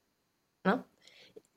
¿no? 0.64 0.88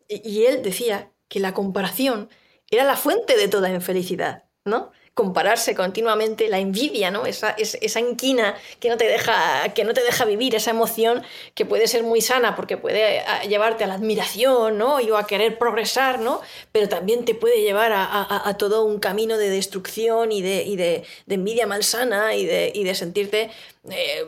y 0.08 0.44
él 0.44 0.62
decía 0.62 1.13
que 1.34 1.40
la 1.40 1.52
comparación 1.52 2.28
era 2.70 2.84
la 2.84 2.94
fuente 2.94 3.36
de 3.36 3.48
toda 3.48 3.68
infelicidad, 3.68 4.44
¿no? 4.64 4.92
compararse 5.14 5.74
continuamente, 5.76 6.48
la 6.48 6.58
envidia, 6.58 7.10
¿no? 7.10 7.26
Esa, 7.26 7.50
esa 7.50 8.00
inquina 8.00 8.56
que 8.80 8.88
no, 8.88 8.96
te 8.96 9.06
deja, 9.06 9.72
que 9.72 9.84
no 9.84 9.94
te 9.94 10.02
deja 10.02 10.24
vivir, 10.24 10.56
esa 10.56 10.70
emoción 10.70 11.22
que 11.54 11.64
puede 11.64 11.86
ser 11.86 12.02
muy 12.02 12.20
sana 12.20 12.56
porque 12.56 12.76
puede 12.76 13.22
llevarte 13.48 13.84
a 13.84 13.86
la 13.86 13.94
admiración, 13.94 14.76
¿no? 14.76 15.00
Y 15.00 15.10
a 15.12 15.24
querer 15.24 15.56
progresar, 15.58 16.18
¿no? 16.18 16.40
Pero 16.72 16.88
también 16.88 17.24
te 17.24 17.34
puede 17.36 17.62
llevar 17.62 17.92
a, 17.94 18.56
todo 18.58 18.84
un 18.84 18.98
camino 18.98 19.38
de 19.38 19.50
destrucción 19.50 20.32
y 20.32 20.42
de, 20.42 20.62
y 20.64 20.76
de, 20.76 21.04
envidia 21.28 21.66
malsana 21.66 22.34
y 22.34 22.44
de, 22.44 22.72
y 22.74 22.84
de 22.84 22.94
sentirte 22.96 23.50
eh, 23.90 24.24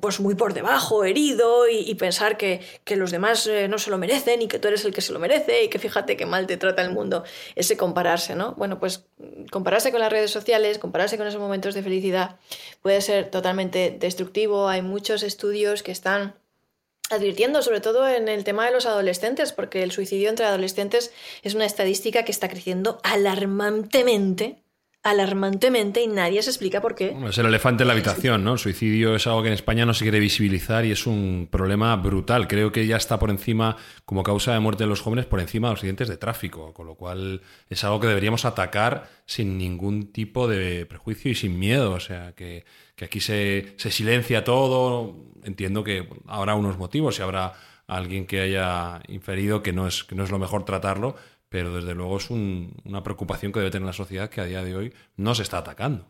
pues 0.00 0.20
muy 0.20 0.34
por 0.34 0.52
debajo, 0.52 1.04
herido 1.04 1.66
y, 1.66 1.94
pensar 1.94 2.36
que, 2.36 2.60
los 2.94 3.10
demás 3.10 3.46
eh, 3.46 3.66
no 3.66 3.78
se 3.78 3.90
lo 3.90 3.96
merecen 3.96 4.42
y 4.42 4.48
que 4.48 4.58
tú 4.58 4.68
eres 4.68 4.84
el 4.84 4.92
que 4.92 5.00
se 5.00 5.12
lo 5.12 5.18
merece 5.18 5.64
y 5.64 5.68
que 5.68 5.78
fíjate 5.78 6.16
qué 6.16 6.26
mal 6.26 6.46
te 6.46 6.58
trata 6.58 6.82
el 6.82 6.90
mundo. 6.90 7.24
Ese 7.54 7.78
compararse, 7.78 8.34
¿no? 8.34 8.54
Bueno, 8.56 8.78
pues 8.78 9.06
compararse 9.50 9.90
con 9.92 10.00
las 10.00 10.12
redes 10.12 10.30
sociales, 10.30 10.78
compararse 10.78 11.16
con 11.16 11.26
esos 11.26 11.40
momentos 11.40 11.74
de 11.74 11.82
felicidad 11.82 12.36
puede 12.82 13.00
ser 13.00 13.30
totalmente 13.30 13.96
destructivo. 13.98 14.68
Hay 14.68 14.82
muchos 14.82 15.22
estudios 15.22 15.82
que 15.82 15.92
están 15.92 16.34
advirtiendo, 17.10 17.62
sobre 17.62 17.80
todo 17.80 18.06
en 18.06 18.28
el 18.28 18.44
tema 18.44 18.66
de 18.66 18.72
los 18.72 18.84
adolescentes, 18.84 19.52
porque 19.52 19.82
el 19.82 19.92
suicidio 19.92 20.28
entre 20.28 20.44
adolescentes 20.44 21.12
es 21.42 21.54
una 21.54 21.64
estadística 21.64 22.24
que 22.24 22.32
está 22.32 22.48
creciendo 22.48 23.00
alarmantemente 23.02 24.62
alarmantemente 25.02 26.02
y 26.02 26.06
nadie 26.06 26.42
se 26.42 26.50
explica 26.50 26.80
por 26.80 26.94
qué. 26.94 27.16
es 27.28 27.38
el 27.38 27.46
elefante 27.46 27.82
en 27.82 27.88
la 27.88 27.94
habitación, 27.94 28.44
¿no? 28.44 28.54
El 28.54 28.58
suicidio 28.58 29.14
es 29.14 29.26
algo 29.26 29.42
que 29.42 29.48
en 29.48 29.54
España 29.54 29.86
no 29.86 29.94
se 29.94 30.04
quiere 30.04 30.20
visibilizar 30.20 30.84
y 30.84 30.90
es 30.90 31.06
un 31.06 31.48
problema 31.50 31.94
brutal. 31.96 32.48
Creo 32.48 32.72
que 32.72 32.86
ya 32.86 32.96
está 32.96 33.18
por 33.18 33.30
encima, 33.30 33.76
como 34.04 34.22
causa 34.22 34.52
de 34.52 34.60
muerte 34.60 34.84
de 34.84 34.88
los 34.88 35.00
jóvenes, 35.00 35.26
por 35.26 35.40
encima 35.40 35.68
de 35.68 35.72
los 35.72 35.78
accidentes 35.80 36.08
de 36.08 36.16
tráfico, 36.16 36.74
con 36.74 36.86
lo 36.86 36.96
cual 36.96 37.42
es 37.70 37.84
algo 37.84 38.00
que 38.00 38.08
deberíamos 38.08 38.44
atacar 38.44 39.08
sin 39.24 39.56
ningún 39.56 40.12
tipo 40.12 40.48
de 40.48 40.84
prejuicio 40.86 41.30
y 41.30 41.34
sin 41.34 41.58
miedo. 41.58 41.92
O 41.92 42.00
sea, 42.00 42.32
que, 42.32 42.64
aquí 43.00 43.20
se, 43.20 43.74
se 43.76 43.90
silencia 43.90 44.44
todo. 44.44 45.14
Entiendo 45.44 45.84
que 45.84 46.08
habrá 46.26 46.54
unos 46.54 46.76
motivos 46.76 47.18
y 47.18 47.22
habrá 47.22 47.54
alguien 47.86 48.26
que 48.26 48.40
haya 48.40 49.00
inferido 49.08 49.62
que 49.62 49.72
no 49.72 49.88
es, 49.88 50.04
que 50.04 50.14
no 50.14 50.22
es 50.22 50.30
lo 50.30 50.38
mejor 50.38 50.64
tratarlo, 50.64 51.16
pero 51.48 51.74
desde 51.74 51.94
luego 51.94 52.18
es 52.18 52.30
una 52.30 53.02
preocupación 53.02 53.52
que 53.52 53.60
debe 53.60 53.70
tener 53.70 53.86
la 53.86 53.92
sociedad 53.92 54.30
que 54.30 54.40
a 54.40 54.44
día 54.44 54.62
de 54.62 54.76
hoy 54.76 54.94
no 55.16 55.34
se 55.34 55.42
está 55.42 55.58
atacando. 55.58 56.06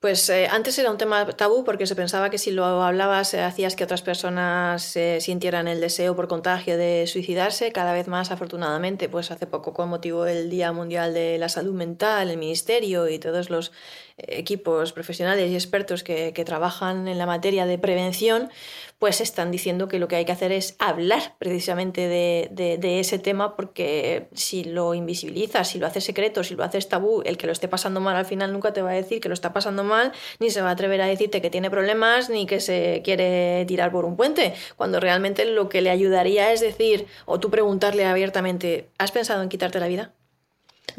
Pues 0.00 0.28
eh, 0.30 0.46
antes 0.48 0.78
era 0.78 0.92
un 0.92 0.96
tema 0.96 1.26
tabú 1.26 1.64
porque 1.64 1.84
se 1.84 1.96
pensaba 1.96 2.30
que 2.30 2.38
si 2.38 2.52
lo 2.52 2.64
hablabas 2.64 3.34
eh, 3.34 3.40
hacías 3.40 3.74
que 3.74 3.82
otras 3.82 4.00
personas 4.00 4.94
eh, 4.96 5.20
sintieran 5.20 5.66
el 5.66 5.80
deseo 5.80 6.14
por 6.14 6.28
contagio 6.28 6.78
de 6.78 7.08
suicidarse. 7.08 7.72
Cada 7.72 7.92
vez 7.92 8.06
más, 8.06 8.30
afortunadamente, 8.30 9.08
pues 9.08 9.32
hace 9.32 9.48
poco 9.48 9.74
con 9.74 9.88
motivo 9.88 10.22
del 10.22 10.50
Día 10.50 10.70
Mundial 10.70 11.14
de 11.14 11.36
la 11.38 11.48
Salud 11.48 11.74
Mental, 11.74 12.30
el 12.30 12.38
Ministerio 12.38 13.08
y 13.08 13.18
todos 13.18 13.50
los 13.50 13.72
equipos 14.18 14.92
profesionales 14.92 15.50
y 15.50 15.54
expertos 15.54 16.04
que, 16.04 16.32
trabajan 16.46 17.08
en 17.08 17.18
la 17.18 17.26
materia 17.26 17.66
de 17.66 17.78
prevención, 17.78 18.50
pues 18.98 19.20
están 19.20 19.50
diciendo 19.50 19.86
que 19.88 19.98
lo 19.98 20.08
que 20.08 20.16
hay 20.16 20.24
que 20.24 20.32
hacer 20.32 20.52
es 20.52 20.74
hablar 20.78 21.36
precisamente 21.38 22.08
de, 22.08 23.00
ese 23.00 23.18
tema, 23.18 23.54
porque 23.54 24.28
si 24.32 24.64
lo 24.64 24.94
invisibilizas, 24.94 25.68
si 25.68 25.78
lo 25.78 25.86
haces 25.86 26.04
secreto, 26.04 26.42
si 26.42 26.54
lo 26.54 26.64
haces 26.64 26.88
tabú, 26.88 27.22
el 27.24 27.36
que 27.36 27.46
lo 27.46 27.52
esté 27.52 27.68
pasando 27.68 28.00
mal 28.00 28.16
al 28.16 28.26
final 28.26 28.52
nunca 28.52 28.72
te 28.72 28.82
va 28.82 28.90
a 28.90 28.94
decir 28.94 29.20
que 29.20 29.28
lo 29.28 29.34
está 29.34 29.52
pasando 29.52 29.84
mal, 29.84 30.12
ni 30.40 30.50
se 30.50 30.62
va 30.62 30.70
a 30.70 30.72
atrever 30.72 31.00
a 31.00 31.06
decirte 31.06 31.40
que 31.40 31.50
tiene 31.50 31.70
problemas, 31.70 32.28
ni 32.28 32.46
que 32.46 32.60
se 32.60 33.02
quiere 33.04 33.64
tirar 33.66 33.92
por 33.92 34.04
un 34.04 34.16
puente, 34.16 34.54
cuando 34.76 34.98
realmente 35.00 35.44
lo 35.44 35.68
que 35.68 35.80
le 35.80 35.90
ayudaría 35.90 36.52
es 36.52 36.60
decir, 36.60 37.06
o 37.26 37.38
tú 37.38 37.50
preguntarle 37.50 38.04
abiertamente, 38.04 38.88
¿has 38.98 39.12
pensado 39.12 39.42
en 39.42 39.48
quitarte 39.48 39.78
la 39.78 39.88
vida? 39.88 40.12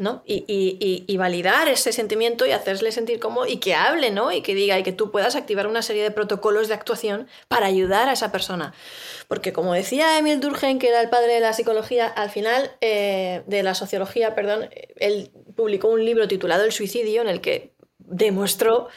¿No? 0.00 0.22
Y, 0.24 1.16
validar 1.18 1.68
ese 1.68 1.92
sentimiento 1.92 2.46
y 2.46 2.52
hacerle 2.52 2.90
sentir 2.90 3.20
como 3.20 3.44
y 3.44 3.58
que 3.58 3.74
hable, 3.74 4.10
¿no? 4.10 4.32
Y 4.32 4.40
que 4.40 4.54
diga 4.54 4.78
y 4.78 4.82
que 4.82 4.92
tú 4.92 5.10
puedas 5.10 5.36
activar 5.36 5.66
una 5.66 5.82
serie 5.82 6.02
de 6.02 6.10
protocolos 6.10 6.68
de 6.68 6.74
actuación 6.74 7.28
para 7.48 7.66
ayudar 7.66 8.08
a 8.08 8.14
esa 8.14 8.32
persona. 8.32 8.72
Porque 9.28 9.52
como 9.52 9.74
decía 9.74 10.18
Emil 10.18 10.40
Durkheim, 10.40 10.78
que 10.78 10.88
era 10.88 11.02
el 11.02 11.10
padre 11.10 11.34
de 11.34 11.40
la 11.40 11.52
psicología, 11.52 12.06
al 12.06 12.30
final, 12.30 12.72
eh, 12.80 13.42
de 13.46 13.62
la 13.62 13.74
sociología, 13.74 14.34
perdón, 14.34 14.70
él 14.96 15.30
publicó 15.54 15.88
un 15.88 16.04
libro 16.06 16.26
titulado 16.26 16.64
El 16.64 16.72
suicidio 16.72 17.20
en 17.20 17.28
el 17.28 17.42
que 17.42 17.74
demostró 17.98 18.88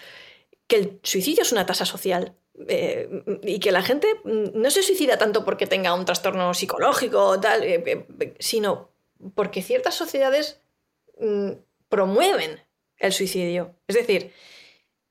que 0.67 0.77
el 0.77 0.99
suicidio 1.03 1.41
es 1.41 1.51
una 1.51 1.65
tasa 1.65 1.85
social 1.85 2.35
eh, 2.69 3.09
y 3.43 3.59
que 3.59 3.73
la 3.73 3.81
gente 3.81 4.07
no 4.23 4.71
se 4.71 4.83
suicida 4.83 5.17
tanto 5.17 5.43
porque 5.43 5.67
tenga 5.67 5.93
un 5.93 6.05
trastorno 6.05 6.53
psicológico 6.53 7.37
tal, 7.41 7.61
eh, 7.63 8.05
sino 8.39 8.89
porque 9.35 9.61
ciertas 9.61 9.95
sociedades 9.95 10.62
promueven 11.89 12.59
el 12.97 13.13
suicidio. 13.13 13.75
Es 13.87 13.95
decir, 13.95 14.33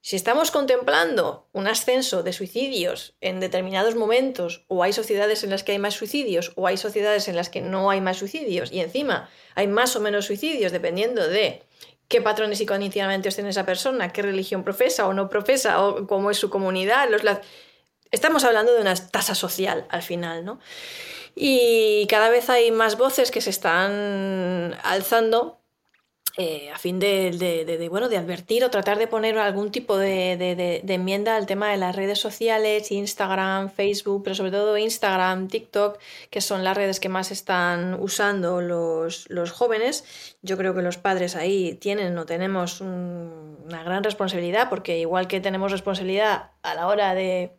Si 0.05 0.17
estamos 0.17 0.51
contemplando 0.51 1.49
un 1.53 1.69
ascenso 1.69 2.25
de 2.25 2.33
suicidios 2.33 3.15
en 3.21 3.39
determinados 3.39 3.95
momentos, 3.95 4.65
o 4.67 4.83
hay 4.83 4.93
sociedades 4.93 5.45
en 5.45 5.51
las 5.51 5.63
que 5.63 5.71
hay 5.73 5.79
más 5.79 5.95
suicidios, 5.95 6.51
o 6.57 6.67
hay 6.67 6.77
sociedades 6.77 7.29
en 7.29 7.37
las 7.37 7.49
que 7.49 7.61
no 7.61 7.89
hay 7.89 8.01
más 8.01 8.17
suicidios, 8.17 8.73
y 8.73 8.81
encima 8.81 9.31
hay 9.55 9.69
más 9.69 9.95
o 9.95 10.01
menos 10.01 10.27
suicidios 10.27 10.73
dependiendo 10.73 11.29
de 11.29 11.63
qué 12.09 12.21
patrones 12.21 12.59
psicoinicialmente 12.59 13.31
tiene 13.31 13.51
esa 13.51 13.65
persona, 13.65 14.13
qué 14.13 14.23
religión 14.23 14.65
profesa 14.65 15.07
o 15.07 15.15
no 15.15 15.29
profesa, 15.29 15.81
o 15.87 16.05
cómo 16.09 16.33
es 16.33 16.37
su 16.37 16.51
comunidad. 16.51 17.09
Los 17.09 17.23
Estamos 18.11 18.43
hablando 18.43 18.75
de 18.75 18.81
una 18.81 18.97
tasa 18.97 19.37
social 19.37 19.87
al 19.89 20.03
final, 20.03 20.45
¿no? 20.45 20.59
Y 21.37 22.07
cada 22.09 22.29
vez 22.29 22.51
hay 22.51 22.73
más 22.73 22.99
voces 22.99 23.31
que 23.31 23.41
se 23.41 23.51
están 23.51 24.77
alzando 24.83 25.62
eh, 26.39 26.71
a 26.71 26.79
fin 26.79 26.99
de, 26.99 27.89
bueno, 27.91 28.09
de 28.09 28.17
advertir 28.17 28.65
o 28.65 28.71
tratar 28.71 28.99
de 28.99 29.07
poner 29.07 29.37
algún 29.37 29.71
tipo 29.71 29.99
de, 29.99 30.83
enmienda 30.89 31.37
al 31.37 31.45
tema 31.45 31.71
de 31.71 31.77
las 31.77 31.95
redes 31.95 32.19
sociales, 32.19 32.91
Instagram, 32.91 33.71
Facebook, 33.71 34.23
pero 34.25 34.35
sobre 34.35 34.51
todo 34.51 34.79
Instagram, 34.79 35.49
TikTok, 35.49 35.99
que 36.31 36.41
son 36.41 36.65
las 36.65 36.75
redes 36.75 37.01
que 37.01 37.11
más 37.11 37.31
están 37.33 37.95
usando 38.01 38.63
los, 38.63 39.29
jóvenes. 39.53 40.05
Yo 40.41 40.57
creo 40.57 40.75
que 40.75 40.81
los 40.81 40.97
padres 40.97 41.37
ahí 41.37 41.75
tienen 41.75 42.17
o 42.17 42.25
tenemos 42.25 42.81
una 42.81 43.83
gran 43.85 44.03
responsabilidad, 44.03 44.71
porque 44.71 44.99
igual 44.99 45.29
que 45.29 45.41
tenemos 45.41 45.71
responsabilidad 45.71 46.53
a 46.63 46.75
la 46.75 46.87
hora 46.87 47.15
de 47.15 47.53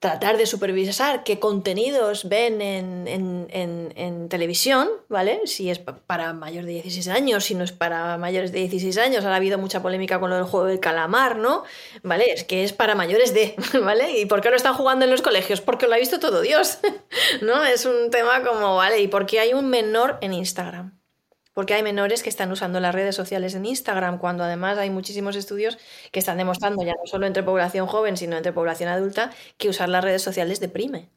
tratar 0.00 0.38
de 0.38 0.46
supervisar 0.46 1.24
qué 1.24 1.38
contenidos 1.38 2.26
ven 2.26 2.62
en, 2.62 4.28
televisión, 4.30 4.88
¿vale? 5.08 5.40
Si 5.44 5.70
es 5.70 5.78
para 5.78 6.32
mayores 6.32 6.66
de 6.66 6.72
16 6.74 7.08
años, 7.08 7.44
si 7.44 7.54
no 7.54 7.64
es 7.64 7.72
para 7.72 8.16
mayores 8.16 8.52
de 8.52 8.60
16 8.60 8.96
años, 8.98 9.24
ha 9.24 9.34
habido 9.34 9.58
mucha 9.58 9.82
polémica 9.82 10.18
con 10.18 10.30
lo 10.30 10.36
del 10.36 10.44
juego 10.44 10.66
del 10.66 10.80
calamar, 10.80 11.36
¿no? 11.36 11.64
¿Vale? 12.02 12.32
Es 12.32 12.44
que 12.44 12.64
es 12.64 12.72
para 12.72 12.94
mayores 12.94 13.34
de, 13.34 13.56
¿vale? 13.82 14.18
¿Y 14.18 14.26
por 14.26 14.40
qué 14.40 14.50
lo 14.50 14.56
están 14.56 14.74
jugando 14.74 15.04
en 15.04 15.10
los 15.10 15.20
colegios? 15.20 15.60
Porque 15.60 15.86
lo 15.86 15.94
ha 15.94 15.98
visto 15.98 16.18
todo 16.18 16.40
Dios, 16.40 16.78
¿no? 17.42 17.64
Es 17.64 17.84
un 17.84 18.10
tema 18.10 18.42
como, 18.42 18.76
¿vale? 18.76 19.00
¿Y 19.00 19.08
por 19.08 19.26
qué 19.26 19.40
hay 19.40 19.52
un 19.52 19.68
menor 19.68 20.18
en 20.22 20.32
Instagram? 20.32 20.99
Porque 21.60 21.74
hay 21.74 21.82
menores 21.82 22.22
que 22.22 22.30
están 22.30 22.50
usando 22.50 22.80
las 22.80 22.94
redes 22.94 23.14
sociales 23.14 23.54
en 23.54 23.66
Instagram, 23.66 24.16
cuando 24.16 24.44
además 24.44 24.78
hay 24.78 24.88
muchísimos 24.88 25.36
estudios 25.36 25.76
que 26.10 26.18
están 26.18 26.38
demostrando, 26.38 26.82
ya 26.82 26.92
no 26.92 27.04
solo 27.04 27.26
entre 27.26 27.42
población 27.42 27.86
joven, 27.86 28.16
sino 28.16 28.38
entre 28.38 28.54
población 28.54 28.88
adulta, 28.88 29.30
que 29.58 29.68
usar 29.68 29.90
las 29.90 30.02
redes 30.02 30.22
sociales 30.22 30.58
deprime. 30.58 31.10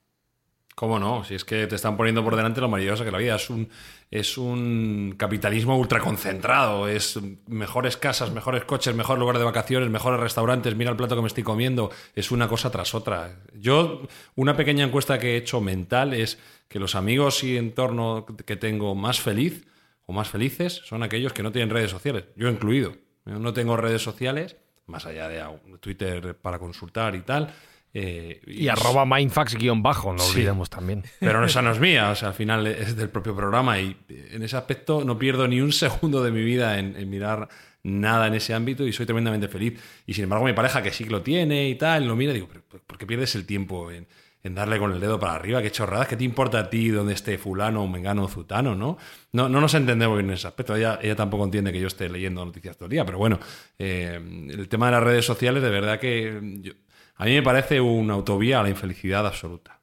¿Cómo 0.76 1.00
no? 1.00 1.24
Si 1.24 1.34
es 1.34 1.46
que 1.46 1.66
te 1.66 1.76
están 1.76 1.96
poniendo 1.96 2.26
por 2.26 2.36
delante 2.36 2.60
lo 2.60 2.68
maravillosa 2.68 3.06
que 3.06 3.12
la 3.12 3.20
vida. 3.20 3.36
Es 3.38 3.50
un, 3.50 3.70
es 4.12 4.38
un 4.38 5.16
capitalismo 5.18 5.78
ultraconcentrado. 5.78 6.90
Es 6.90 7.18
mejores 7.48 7.96
casas, 7.96 8.34
mejores 8.34 8.66
coches, 8.66 8.94
mejor 8.94 9.20
lugar 9.20 9.38
de 9.38 9.46
vacaciones, 9.46 9.90
mejores 9.90 10.20
restaurantes. 10.20 10.76
Mira 10.76 10.92
el 10.92 10.98
plato 10.98 11.16
que 11.16 11.22
me 11.22 11.28
estoy 11.30 11.44
comiendo. 11.44 11.90
Es 12.16 12.32
una 12.32 12.50
cosa 12.50 12.70
tras 12.70 12.94
otra. 12.94 13.40
Yo, 13.54 14.02
una 14.36 14.58
pequeña 14.58 14.84
encuesta 14.84 15.20
que 15.20 15.36
he 15.36 15.38
hecho 15.38 15.62
mental 15.62 16.14
es 16.14 16.38
que 16.68 16.80
los 16.80 16.96
amigos 16.96 17.46
y 17.46 17.56
entorno 17.56 18.26
que 18.26 18.58
tengo 18.58 18.94
más 18.94 19.22
feliz 19.22 19.72
o 20.14 20.16
más 20.16 20.30
felices 20.30 20.82
son 20.86 21.02
aquellos 21.02 21.34
que 21.34 21.42
no 21.42 21.52
tienen 21.52 21.72
redes 21.72 21.90
sociales, 21.90 22.26
yo 22.36 22.48
incluido. 22.48 22.96
no 23.26 23.52
tengo 23.52 23.76
redes 23.76 24.02
sociales, 24.02 24.58
más 24.86 25.06
allá 25.06 25.28
de 25.28 25.44
Twitter 25.80 26.36
para 26.36 26.60
consultar 26.60 27.16
y 27.16 27.22
tal. 27.22 27.54
Eh, 27.96 28.42
y, 28.48 28.68
arroba 28.68 29.06
mindfax-bajo, 29.06 30.14
no 30.14 30.24
olvidemos 30.24 30.70
también. 30.70 31.04
Pero 31.20 31.46
esa 31.46 31.62
no 31.62 31.72
es 31.72 31.80
mía, 31.80 32.10
o 32.10 32.16
sea, 32.16 32.30
al 32.30 32.34
final 32.34 32.66
es 32.68 32.96
del 32.96 33.10
propio 33.10 33.36
programa 33.36 33.80
y 33.80 33.96
en 34.10 34.44
ese 34.44 34.58
aspecto 34.58 35.04
no 35.04 35.18
pierdo 35.18 35.48
ni 35.48 35.62
un 35.62 35.72
segundo 35.72 36.24
de 36.24 36.32
mi 36.32 36.44
vida 36.44 36.80
en, 36.80 37.10
mirar 37.10 37.50
nada 37.84 38.28
en 38.28 38.36
ese 38.36 38.54
ámbito 38.54 38.86
y 38.88 38.94
soy 38.94 39.06
tremendamente 39.06 39.48
feliz. 39.48 39.80
Y 40.06 40.14
sin 40.14 40.26
embargo 40.26 40.46
mi 40.46 40.54
pareja 40.54 40.84
que 40.84 40.92
sí 40.92 41.04
que 41.04 41.12
lo 41.12 41.22
tiene 41.22 41.70
y 41.70 41.76
tal, 41.76 42.08
lo 42.08 42.16
mira 42.16 42.34
digo, 42.34 42.48
¿por 42.48 42.98
qué 42.98 43.06
pierdes 43.06 43.36
el 43.36 43.46
tiempo 43.46 43.92
en, 43.92 44.08
en 44.44 44.56
darle 44.56 44.78
con 44.78 44.92
el 44.92 45.00
dedo 45.00 45.20
para 45.20 45.36
arriba, 45.36 45.62
qué 45.62 45.72
chorradas, 45.72 46.08
qué 46.08 46.18
te 46.18 46.26
importa 46.26 46.60
a 46.60 46.70
ti 46.70 46.90
dónde 46.90 47.14
esté 47.14 47.38
fulano, 47.38 47.88
mengano 47.88 48.26
o 48.26 48.28
zutano, 48.28 48.76
¿no? 48.76 48.98
¿no? 49.32 49.48
No 49.48 49.62
nos 49.62 49.74
entendemos 49.74 50.18
bien 50.18 50.30
en 50.30 50.36
ese 50.36 50.48
aspecto, 50.48 50.76
ella, 50.76 51.00
ella 51.02 51.16
tampoco 51.16 51.46
entiende 51.46 51.72
que 51.72 51.80
yo 51.80 51.88
esté 51.88 52.10
leyendo 52.10 52.44
noticias 52.44 52.76
todo 52.76 52.88
el 52.88 52.92
día, 52.92 53.06
pero 53.06 53.18
bueno, 53.18 53.40
eh, 53.80 54.20
el 54.50 54.68
tema 54.68 54.88
de 54.88 54.92
las 54.92 55.04
redes 55.04 55.26
sociales 55.26 55.64
de 55.64 55.70
verdad 55.70 56.00
que 56.00 56.76
a 57.16 57.26
mí 57.26 57.32
me 57.32 57.42
parece 57.42 57.80
una 57.80 58.16
autovía 58.16 58.60
a 58.60 58.64
la 58.64 58.70
infelicidad 58.70 59.26
absoluta. 59.26 59.80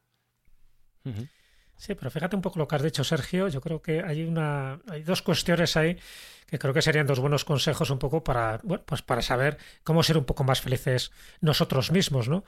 Sí, 1.77 1.95
pero 1.95 2.11
fíjate 2.11 2.37
un 2.37 2.43
poco 2.43 2.59
lo 2.59 2.69
que 2.69 2.77
has 2.77 2.83
dicho, 2.83 3.03
Sergio. 3.03 3.49
Yo 3.49 3.63
creo 3.63 3.81
que 3.81 4.03
hay 4.03 4.25
una, 4.25 4.81
hay 4.91 5.03
dos 5.03 5.23
cuestiones 5.23 5.79
ahí 5.79 5.97
que 6.47 6.59
creo 6.59 6.75
que 6.75 6.83
serían 6.83 7.07
dos 7.07 7.21
buenos 7.21 7.47
consejos 7.47 7.89
un 7.89 7.99
poco 7.99 8.23
para, 8.23 8.61
bueno, 8.63 8.85
pues 8.85 9.01
para 9.01 9.23
saber 9.23 9.57
cómo 9.83 10.03
ser 10.03 10.19
un 10.19 10.25
poco 10.25 10.45
más 10.45 10.61
felices 10.61 11.13
nosotros 11.41 11.91
mismos, 11.91 12.29
¿no? 12.29 12.45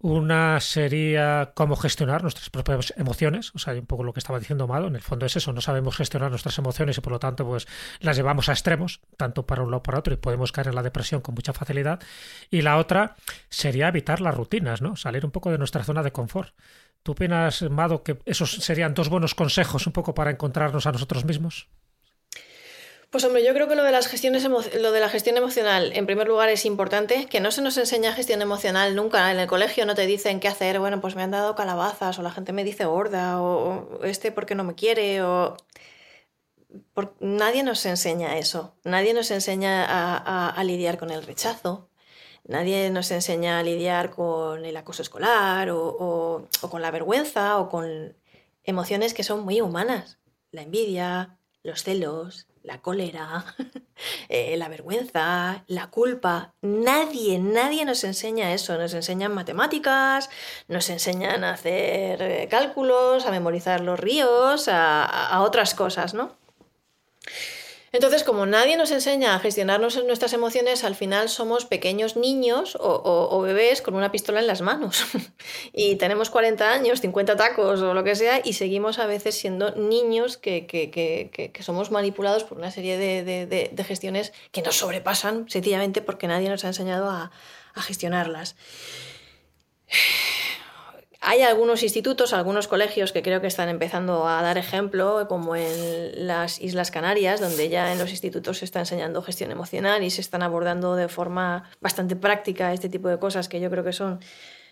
Una 0.00 0.60
sería 0.60 1.50
cómo 1.56 1.74
gestionar 1.74 2.22
nuestras 2.22 2.50
propias 2.50 2.94
emociones, 2.96 3.50
o 3.56 3.58
sea, 3.58 3.74
un 3.74 3.84
poco 3.84 4.04
lo 4.04 4.12
que 4.12 4.20
estaba 4.20 4.38
diciendo 4.38 4.68
Malo, 4.68 4.86
en 4.86 4.94
el 4.94 5.02
fondo 5.02 5.26
es 5.26 5.34
eso, 5.34 5.52
no 5.52 5.60
sabemos 5.60 5.96
gestionar 5.96 6.30
nuestras 6.30 6.56
emociones 6.56 6.96
y 6.96 7.00
por 7.00 7.12
lo 7.12 7.18
tanto 7.18 7.44
pues 7.44 7.66
las 7.98 8.16
llevamos 8.16 8.48
a 8.48 8.52
extremos, 8.52 9.00
tanto 9.16 9.44
para 9.44 9.62
un 9.64 9.72
lado 9.72 9.82
para 9.82 9.98
otro 9.98 10.14
y 10.14 10.16
podemos 10.16 10.52
caer 10.52 10.68
en 10.68 10.76
la 10.76 10.84
depresión 10.84 11.20
con 11.20 11.34
mucha 11.34 11.52
facilidad. 11.52 12.00
Y 12.48 12.62
la 12.62 12.76
otra 12.76 13.16
sería 13.48 13.88
evitar 13.88 14.20
las 14.20 14.36
rutinas, 14.36 14.82
¿no? 14.82 14.94
Salir 14.94 15.24
un 15.24 15.32
poco 15.32 15.50
de 15.50 15.58
nuestra 15.58 15.82
zona 15.82 16.04
de 16.04 16.12
confort. 16.12 16.54
¿Tú 17.02 17.12
opinas, 17.12 17.62
Mado, 17.68 18.04
que 18.04 18.18
esos 18.24 18.52
serían 18.52 18.94
dos 18.94 19.08
buenos 19.08 19.34
consejos 19.34 19.88
un 19.88 19.92
poco 19.92 20.14
para 20.14 20.30
encontrarnos 20.30 20.86
a 20.86 20.92
nosotros 20.92 21.24
mismos? 21.24 21.68
Pues 23.10 23.24
hombre, 23.24 23.42
yo 23.42 23.54
creo 23.54 23.68
que 23.68 23.74
lo 23.74 23.84
de, 23.84 23.90
las 23.90 24.06
gestiones 24.06 24.44
lo 24.44 24.92
de 24.92 25.00
la 25.00 25.08
gestión 25.08 25.38
emocional, 25.38 25.92
en 25.94 26.04
primer 26.04 26.28
lugar, 26.28 26.50
es 26.50 26.66
importante, 26.66 27.24
que 27.26 27.40
no 27.40 27.50
se 27.50 27.62
nos 27.62 27.78
enseña 27.78 28.12
gestión 28.12 28.42
emocional 28.42 28.94
nunca. 28.94 29.32
En 29.32 29.38
el 29.38 29.46
colegio 29.46 29.86
no 29.86 29.94
te 29.94 30.06
dicen 30.06 30.40
qué 30.40 30.48
hacer, 30.48 30.78
bueno, 30.78 31.00
pues 31.00 31.16
me 31.16 31.22
han 31.22 31.30
dado 31.30 31.54
calabazas, 31.54 32.18
o 32.18 32.22
la 32.22 32.30
gente 32.30 32.52
me 32.52 32.64
dice 32.64 32.84
gorda, 32.84 33.40
o, 33.40 34.04
este 34.04 34.30
porque 34.30 34.54
no 34.54 34.64
me 34.64 34.74
quiere, 34.74 35.22
o... 35.22 35.56
Nadie 37.20 37.62
nos 37.62 37.86
enseña 37.86 38.36
eso, 38.38 38.74
nadie 38.84 39.14
nos 39.14 39.30
enseña 39.30 39.84
a, 39.86 40.64
lidiar 40.64 40.98
con 40.98 41.10
el 41.10 41.22
rechazo, 41.22 41.88
nadie 42.44 42.90
nos 42.90 43.10
enseña 43.10 43.58
a 43.58 43.62
lidiar 43.62 44.10
con 44.10 44.66
el 44.66 44.76
acoso 44.76 45.00
escolar, 45.00 45.70
o 45.70 46.46
con 46.70 46.82
la 46.82 46.90
vergüenza, 46.90 47.58
o 47.58 47.70
con 47.70 48.16
emociones 48.64 49.14
que 49.14 49.22
son 49.24 49.44
muy 49.44 49.62
humanas, 49.62 50.18
la 50.50 50.62
envidia, 50.62 51.38
los 51.62 51.84
celos, 51.84 52.46
la 52.62 52.80
cólera, 52.80 53.44
eh, 54.28 54.56
la 54.56 54.68
vergüenza, 54.68 55.64
la 55.66 55.90
culpa. 55.90 56.54
Nadie, 56.62 57.38
nadie 57.38 57.84
nos 57.84 58.04
enseña 58.04 58.52
eso. 58.52 58.76
Nos 58.78 58.94
enseñan 58.94 59.34
matemáticas, 59.34 60.30
nos 60.68 60.88
enseñan 60.90 61.44
a 61.44 61.52
hacer 61.52 62.22
eh, 62.22 62.48
cálculos, 62.50 63.26
a 63.26 63.30
memorizar 63.30 63.80
los 63.80 63.98
ríos, 63.98 64.68
a, 64.68 65.04
a 65.04 65.42
otras 65.42 65.74
cosas, 65.74 66.14
¿no? 66.14 66.36
Entonces, 67.92 68.22
como 68.22 68.44
nadie 68.46 68.76
nos 68.76 68.90
enseña 68.90 69.34
a 69.34 69.38
gestionarnos 69.38 70.02
nuestras 70.04 70.32
emociones, 70.32 70.84
al 70.84 70.94
final 70.94 71.28
somos 71.28 71.64
pequeños 71.64 72.16
niños 72.16 72.76
o, 72.80 73.40
bebés 73.42 73.80
con 73.82 73.94
una 73.94 74.12
pistola 74.12 74.40
en 74.40 74.46
las 74.46 74.60
manos. 74.60 75.06
y 75.72 75.96
tenemos 75.96 76.30
40 76.30 76.70
años, 76.70 77.00
50 77.00 77.36
tacos 77.36 77.80
o 77.80 77.94
lo 77.94 78.04
que 78.04 78.14
sea, 78.14 78.40
y 78.44 78.52
seguimos 78.54 78.98
a 78.98 79.06
veces 79.06 79.36
siendo 79.36 79.74
niños 79.74 80.36
que, 80.36 81.52
somos 81.60 81.90
manipulados 81.90 82.44
por 82.44 82.58
una 82.58 82.70
serie 82.70 82.98
de, 82.98 83.84
gestiones 83.84 84.32
que 84.52 84.60
nos 84.60 84.76
sobrepasan, 84.76 85.48
sencillamente 85.48 86.02
porque 86.02 86.26
nadie 86.26 86.50
nos 86.50 86.64
ha 86.64 86.68
enseñado 86.68 87.08
a, 87.08 87.30
a 87.74 87.82
gestionarlas. 87.82 88.56
Hay 91.20 91.42
algunos 91.42 91.82
institutos, 91.82 92.32
algunos 92.32 92.68
colegios 92.68 93.12
que 93.12 93.22
creo 93.22 93.40
que 93.40 93.48
están 93.48 93.68
empezando 93.68 94.28
a 94.28 94.40
dar 94.40 94.56
ejemplo, 94.56 95.26
como 95.28 95.56
en 95.56 96.26
las 96.26 96.60
Islas 96.60 96.90
Canarias, 96.90 97.40
donde 97.40 97.68
ya 97.68 97.92
en 97.92 97.98
los 97.98 98.10
institutos 98.10 98.58
se 98.58 98.64
está 98.64 98.78
enseñando 98.78 99.20
gestión 99.22 99.50
emocional 99.50 100.04
y 100.04 100.10
se 100.10 100.20
están 100.20 100.42
abordando 100.42 100.94
de 100.94 101.08
forma 101.08 101.68
bastante 101.80 102.14
práctica 102.14 102.72
este 102.72 102.88
tipo 102.88 103.08
de 103.08 103.18
cosas 103.18 103.48
que 103.48 103.60
yo 103.60 103.68
creo 103.68 103.82
que 103.82 103.92
son 103.92 104.20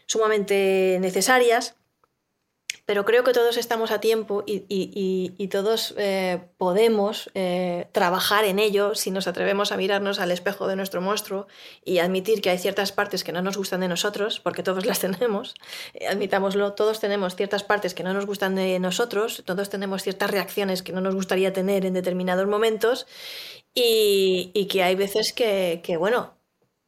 sumamente 0.07 0.99
necesarias 1.01 1.75
pero 2.87 3.05
creo 3.05 3.25
que 3.25 3.33
todos 3.33 3.57
estamos 3.57 3.91
a 3.91 4.01
tiempo 4.01 4.45
y, 4.47 5.49
todos 5.49 5.95
eh, 5.97 6.39
podemos 6.57 7.31
eh, 7.35 7.89
trabajar 7.93 8.45
en 8.45 8.61
ello 8.61 8.95
si 8.95 9.11
nos 9.11 9.27
atrevemos 9.27 9.73
a 9.73 9.77
mirarnos 9.77 10.21
al 10.21 10.31
espejo 10.31 10.69
de 10.69 10.77
nuestro 10.77 11.01
monstruo 11.01 11.49
y 11.85 11.99
admitir 11.99 12.41
que 12.41 12.51
hay 12.51 12.59
ciertas 12.59 12.93
partes 12.93 13.25
que 13.25 13.33
no 13.33 13.43
nos 13.43 13.57
gustan 13.57 13.81
de 13.81 13.89
nosotros, 13.89 14.39
porque 14.39 14.63
todos 14.63 14.87
las 14.87 15.01
tenemos, 15.07 15.55
eh, 15.95 16.07
admitámoslo, 16.07 16.75
todos 16.75 17.01
tenemos 17.01 17.35
ciertas 17.35 17.65
partes 17.65 17.93
que 17.93 18.05
no 18.05 18.15
nos 18.15 18.25
gustan 18.25 18.55
de 18.55 18.79
nosotros, 18.79 19.43
todos 19.45 19.69
tenemos 19.69 20.05
ciertas 20.05 20.31
reacciones 20.31 20.83
que 20.83 20.93
no 20.93 21.01
nos 21.01 21.15
gustaría 21.17 21.53
tener 21.53 21.85
en 21.87 21.95
determinados 21.95 22.47
momentos 22.47 23.07
y, 23.75 24.69
que 24.71 24.83
hay 24.83 24.95
veces 24.95 25.33
que, 25.33 25.81
que 25.85 25.97
bueno, 25.97 26.36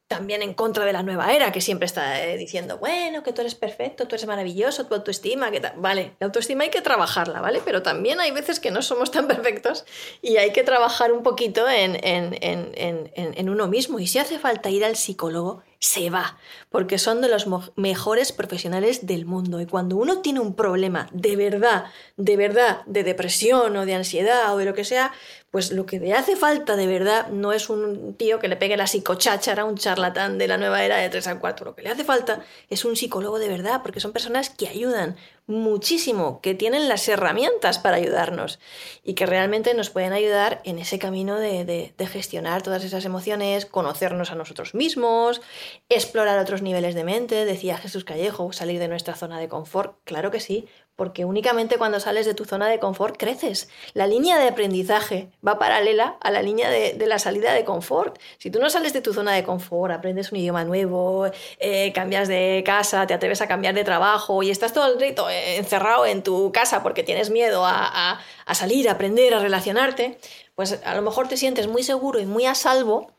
también 0.09 0.41
en 0.41 0.55
contra 0.55 0.85
de 0.85 0.91
la 0.91 1.03
nueva 1.03 1.31
era, 1.33 1.51
que 1.51 1.61
siempre 1.61 1.85
está 1.85 2.25
eh, 2.25 2.35
diciendo, 2.35 2.79
bueno, 2.79 3.21
que 3.21 3.31
tú 3.31 3.41
eres 3.41 3.53
perfecto, 3.53 4.07
tú 4.07 4.15
eres 4.15 4.25
maravilloso, 4.25 4.87
tu 4.87 4.95
autoestima, 4.95 5.51
que 5.51 5.59
tal. 5.59 5.73
Vale, 5.77 6.15
la 6.19 6.25
autoestima 6.25 6.63
hay 6.63 6.71
que 6.71 6.81
trabajarla, 6.81 7.41
¿vale? 7.41 7.61
Pero 7.63 7.83
también 7.83 8.19
hay 8.19 8.31
veces 8.31 8.59
que 8.59 8.71
no 8.71 8.81
somos 8.81 9.11
tan 9.11 9.27
perfectos 9.33 9.85
y 10.23 10.37
hay 10.37 10.51
que 10.51 10.63
trabajar 10.63 11.11
un 11.13 11.21
poquito 11.21 11.69
en, 11.69 11.95
en, 12.03 12.35
en, 12.41 13.11
en 13.13 13.49
uno 13.49 13.67
mismo. 13.67 13.99
Y 13.99 14.07
si 14.07 14.17
hace 14.17 14.39
falta 14.39 14.71
ir 14.71 14.83
al 14.83 14.95
psicólogo, 14.95 15.61
se 15.79 16.09
va, 16.09 16.37
porque 16.69 16.97
son 16.97 17.21
de 17.21 17.29
los 17.29 17.47
mejores 17.77 18.33
profesionales 18.33 19.07
del 19.07 19.25
mundo. 19.25 19.61
Y 19.61 19.65
cuando 19.65 19.95
uno 19.95 20.19
tiene 20.19 20.41
un 20.41 20.53
problema 20.53 21.07
de 21.13 21.37
verdad, 21.37 21.85
de 22.17 22.35
verdad, 22.35 22.81
de 22.85 23.03
depresión 23.03 23.75
o 23.77 23.85
de 23.85 23.95
ansiedad 23.95 24.53
o 24.53 24.57
de 24.57 24.65
lo 24.65 24.73
que 24.73 24.83
sea, 24.83 25.13
pues 25.51 25.71
lo 25.71 25.85
que 25.85 25.99
le 25.99 26.13
hace 26.13 26.35
falta 26.35 26.75
de 26.75 26.85
verdad 26.85 27.29
no 27.29 27.53
es 27.53 27.69
un 27.69 28.13
tío 28.15 28.39
que 28.39 28.49
le 28.49 28.57
pegue 28.57 28.75
la 28.75 28.87
psicocháchara, 28.87 29.63
un 29.63 29.77
charlatán 29.77 30.37
de 30.37 30.47
la 30.47 30.57
nueva 30.57 30.83
era 30.83 30.97
de 30.97 31.09
3 31.09 31.27
a 31.27 31.39
4. 31.39 31.65
Lo 31.65 31.75
que 31.75 31.81
le 31.81 31.89
hace 31.89 32.03
falta 32.03 32.43
es 32.69 32.83
un 32.83 32.97
psicólogo 32.97 33.39
de 33.39 33.47
verdad, 33.47 33.81
porque 33.81 34.01
son 34.01 34.11
personas 34.11 34.49
que 34.49 34.67
ayudan 34.67 35.15
muchísimo, 35.49 36.39
que 36.41 36.53
tienen 36.53 36.87
las 36.87 37.07
herramientas 37.09 37.79
para 37.79 37.97
ayudarnos 37.97 38.59
y 39.03 39.15
que 39.15 39.25
realmente 39.25 39.73
nos 39.73 39.89
pueden 39.89 40.13
ayudar 40.13 40.61
en 40.63 40.79
ese 40.79 40.99
camino 40.99 41.37
de, 41.37 41.65
de 41.65 42.07
gestionar 42.07 42.61
todas 42.61 42.83
esas 42.83 43.03
emociones, 43.03 43.65
conocernos 43.65 44.31
a 44.31 44.35
nosotros 44.35 44.75
mismos, 44.75 45.41
explorar 45.89 46.39
otros 46.39 46.61
niveles 46.61 46.93
de 46.93 47.03
mente. 47.03 47.45
Decía 47.45 47.77
Jesús 47.77 48.05
Callejo, 48.05 48.53
salir 48.53 48.79
de 48.79 48.87
nuestra 48.87 49.15
zona 49.15 49.39
de 49.39 49.49
confort. 49.49 49.97
Claro 50.03 50.29
que 50.29 50.39
sí, 50.39 50.67
porque 50.99 51.23
únicamente 51.23 51.77
cuando 51.77 52.01
sales 52.01 52.25
de 52.25 52.33
tu 52.33 52.43
zona 52.43 52.67
de 52.67 52.77
confort 52.77 53.15
creces. 53.17 53.69
La 53.93 54.05
línea 54.05 54.37
de 54.37 54.49
aprendizaje 54.49 55.29
va 55.47 55.57
paralela 55.57 56.17
a 56.19 56.29
la 56.29 56.41
línea 56.41 56.69
de, 56.69 57.07
la 57.07 57.19
salida 57.19 57.53
de 57.53 57.63
confort. 57.63 58.19
Si 58.37 58.51
tú 58.51 58.59
no 58.59 58.69
sales 58.69 58.91
de 58.91 58.99
tu 58.99 59.13
zona 59.13 59.31
de 59.31 59.45
confort, 59.45 59.93
aprendes 59.93 60.33
un 60.33 60.39
idioma 60.39 60.65
nuevo, 60.65 61.31
eh, 61.59 61.93
cambias 61.93 62.27
de 62.27 62.63
casa, 62.65 63.07
te 63.07 63.13
atreves 63.13 63.39
a 63.39 63.47
cambiar 63.47 63.75
de 63.75 63.85
trabajo 63.85 64.43
y 64.43 64.51
estás 64.51 64.73
todo 64.73 64.93
el 64.93 64.99
rato 64.99 65.29
eh, 65.29 65.55
encerrado 65.55 66.05
en 66.05 66.21
tu 66.21 66.51
casa 66.51 66.83
porque 66.83 67.01
tienes 67.03 67.29
miedo 67.29 67.65
a 67.65 68.19
salir, 68.51 68.89
a 68.89 68.91
aprender, 68.91 69.33
a 69.33 69.39
relacionarte, 69.39 70.19
pues 70.55 70.81
a 70.83 70.95
lo 70.95 71.01
mejor 71.01 71.29
te 71.29 71.37
sientes 71.37 71.67
muy 71.67 71.83
seguro 71.83 72.19
y 72.19 72.25
muy 72.25 72.45
a 72.45 72.55
salvo 72.55 73.13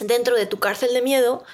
dentro 0.00 0.36
de 0.36 0.44
tu 0.44 0.58
cárcel 0.58 0.92
de 0.92 1.00
miedo, 1.00 1.44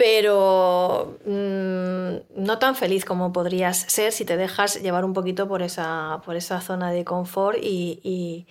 pero 0.00 1.18
mm, 1.26 2.42
no 2.42 2.58
tan 2.58 2.74
feliz 2.74 3.04
como 3.04 3.34
podrías 3.34 3.76
ser 3.76 4.12
si 4.12 4.24
te 4.24 4.38
dejas 4.38 4.80
llevar 4.80 5.04
un 5.04 5.12
poquito 5.12 5.46
por 5.46 5.60
esa, 5.60 6.22
por 6.24 6.36
esa 6.36 6.62
zona 6.62 6.90
de 6.90 7.04
confort 7.04 7.58
y, 7.60 8.00
y, 8.02 8.46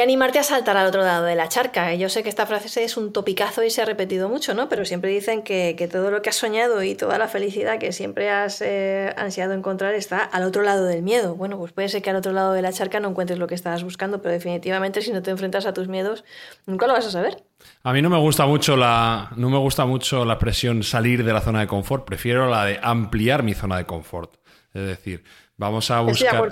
animarte 0.00 0.38
a 0.38 0.42
saltar 0.42 0.78
al 0.78 0.86
otro 0.86 1.02
lado 1.02 1.24
de 1.24 1.34
la 1.34 1.48
charca. 1.48 1.94
Yo 1.94 2.08
sé 2.08 2.22
que 2.22 2.30
esta 2.30 2.46
frase 2.46 2.82
es 2.82 2.96
un 2.96 3.12
topicazo 3.12 3.62
y 3.62 3.68
se 3.68 3.82
ha 3.82 3.84
repetido 3.84 4.30
mucho, 4.30 4.54
¿no? 4.54 4.70
Pero 4.70 4.86
siempre 4.86 5.10
dicen 5.10 5.42
que, 5.42 5.88
todo 5.92 6.10
lo 6.10 6.22
que 6.22 6.30
has 6.30 6.36
soñado 6.36 6.82
y 6.82 6.94
toda 6.94 7.18
la 7.18 7.28
felicidad 7.28 7.78
que 7.78 7.92
siempre 7.92 8.30
has 8.30 8.62
eh, 8.62 9.12
ansiado 9.18 9.52
encontrar 9.52 9.94
está 9.94 10.20
al 10.22 10.44
otro 10.44 10.62
lado 10.62 10.86
del 10.86 11.02
miedo. 11.02 11.34
Bueno, 11.34 11.58
pues 11.58 11.72
puede 11.72 11.90
ser 11.90 12.00
que 12.00 12.08
al 12.08 12.16
otro 12.16 12.32
lado 12.32 12.54
de 12.54 12.62
la 12.62 12.72
charca 12.72 13.00
no 13.00 13.10
encuentres 13.10 13.38
lo 13.38 13.46
que 13.46 13.54
estabas 13.54 13.84
buscando, 13.84 14.22
pero 14.22 14.32
definitivamente 14.32 15.02
si 15.02 15.12
no 15.12 15.22
te 15.22 15.30
enfrentas 15.30 15.66
a 15.66 15.74
tus 15.74 15.88
miedos, 15.88 16.24
nunca 16.64 16.86
lo 16.86 16.94
vas 16.94 17.06
a 17.06 17.10
saber. 17.10 17.44
A 17.82 17.92
mí 17.92 18.00
no 18.00 18.08
me 18.08 18.18
gusta 18.18 18.46
mucho 18.46 18.76
la 18.76 19.30
no 19.36 19.50
me 19.50 19.58
gusta 19.58 19.84
mucho 19.84 20.24
la 20.24 20.38
presión 20.38 20.82
salir 20.82 21.22
de 21.22 21.32
la 21.34 21.42
zona 21.42 21.60
de 21.60 21.66
confort, 21.66 22.06
prefiero 22.06 22.48
la 22.48 22.64
de 22.64 22.80
ampliar 22.82 23.42
mi 23.42 23.52
zona 23.52 23.76
de 23.76 23.84
confort. 23.84 24.36
Es 24.74 24.86
decir, 24.86 25.22
vamos 25.62 25.90
a 25.92 26.00
buscar 26.00 26.42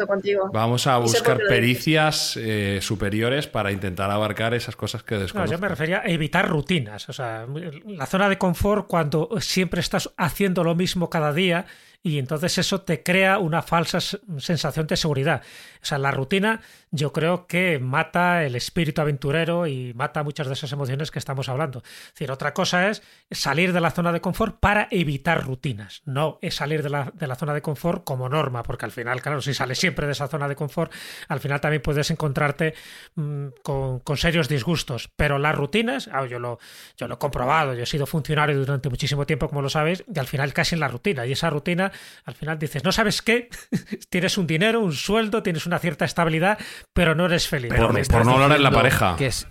vamos 0.52 0.86
a 0.86 0.98
buscar 0.98 1.38
pericias 1.48 2.36
eh, 2.36 2.78
superiores 2.80 3.48
para 3.48 3.72
intentar 3.72 4.08
abarcar 4.10 4.54
esas 4.54 4.76
cosas 4.76 5.02
que 5.02 5.16
desconozco. 5.16 5.50
No, 5.50 5.58
yo 5.58 5.60
me 5.60 5.68
refería 5.68 6.00
a 6.00 6.06
evitar 6.06 6.48
rutinas, 6.48 7.08
o 7.08 7.12
sea, 7.12 7.46
la 7.86 8.06
zona 8.06 8.28
de 8.28 8.38
confort 8.38 8.86
cuando 8.86 9.28
siempre 9.40 9.80
estás 9.80 10.10
haciendo 10.16 10.62
lo 10.62 10.76
mismo 10.76 11.10
cada 11.10 11.32
día 11.32 11.66
y 12.02 12.18
entonces 12.18 12.56
eso 12.56 12.80
te 12.80 13.02
crea 13.02 13.38
una 13.38 13.60
falsa 13.60 14.00
sensación 14.00 14.86
de 14.86 14.96
seguridad. 14.96 15.42
O 15.82 15.84
sea, 15.84 15.98
la 15.98 16.10
rutina 16.10 16.60
yo 16.90 17.12
creo 17.12 17.46
que 17.46 17.78
mata 17.78 18.44
el 18.44 18.56
espíritu 18.56 19.02
aventurero 19.02 19.66
y 19.66 19.92
mata 19.94 20.22
muchas 20.22 20.46
de 20.46 20.54
esas 20.54 20.72
emociones 20.72 21.10
que 21.10 21.18
estamos 21.18 21.48
hablando. 21.48 21.82
Es 21.84 22.14
decir, 22.14 22.30
otra 22.30 22.54
cosa 22.54 22.88
es 22.88 23.02
salir 23.30 23.72
de 23.72 23.80
la 23.80 23.90
zona 23.90 24.12
de 24.12 24.20
confort 24.20 24.58
para 24.58 24.88
evitar 24.90 25.44
rutinas, 25.44 26.02
no 26.06 26.38
es 26.40 26.54
salir 26.54 26.82
de 26.82 26.90
la, 26.90 27.12
de 27.14 27.26
la 27.26 27.34
zona 27.34 27.52
de 27.52 27.62
confort 27.62 28.02
como 28.02 28.28
norma, 28.28 28.62
porque 28.62 28.86
al 28.86 28.92
final, 28.92 29.20
claro, 29.20 29.42
si 29.42 29.52
sales 29.52 29.78
siempre 29.78 30.06
de 30.06 30.12
esa 30.12 30.26
zona 30.26 30.48
de 30.48 30.56
confort, 30.56 30.92
al 31.28 31.40
final 31.40 31.60
también 31.60 31.82
puedes 31.82 32.10
encontrarte 32.10 32.74
mm, 33.14 33.46
con, 33.62 34.00
con, 34.00 34.16
serios 34.16 34.48
disgustos. 34.48 35.10
Pero 35.16 35.38
las 35.38 35.54
rutinas, 35.54 36.08
ah, 36.12 36.26
yo, 36.26 36.38
lo, 36.38 36.58
yo 36.96 37.08
lo 37.08 37.14
he 37.14 37.18
comprobado, 37.18 37.74
yo 37.74 37.82
he 37.82 37.86
sido 37.86 38.06
funcionario 38.06 38.58
durante 38.58 38.88
muchísimo 38.88 39.26
tiempo, 39.26 39.48
como 39.48 39.62
lo 39.62 39.68
sabes, 39.68 40.04
y 40.12 40.18
al 40.18 40.26
final 40.26 40.52
casi 40.52 40.74
en 40.74 40.80
la 40.80 40.88
rutina. 40.88 41.26
Y 41.26 41.32
esa 41.32 41.50
rutina 41.50 41.89
al 42.24 42.34
final 42.34 42.58
dices, 42.58 42.84
¿no 42.84 42.92
sabes 42.92 43.22
qué? 43.22 43.48
tienes 44.10 44.38
un 44.38 44.46
dinero, 44.46 44.80
un 44.80 44.92
sueldo, 44.92 45.42
tienes 45.42 45.66
una 45.66 45.78
cierta 45.78 46.04
estabilidad, 46.04 46.58
pero 46.92 47.14
no 47.14 47.26
eres 47.26 47.48
feliz. 47.48 47.72
por, 47.72 48.26
no 48.26 48.32
hablar 48.32 48.56
en 48.56 48.62
la 48.62 48.70
pareja. 48.70 49.16
Que, 49.16 49.26
es, 49.26 49.46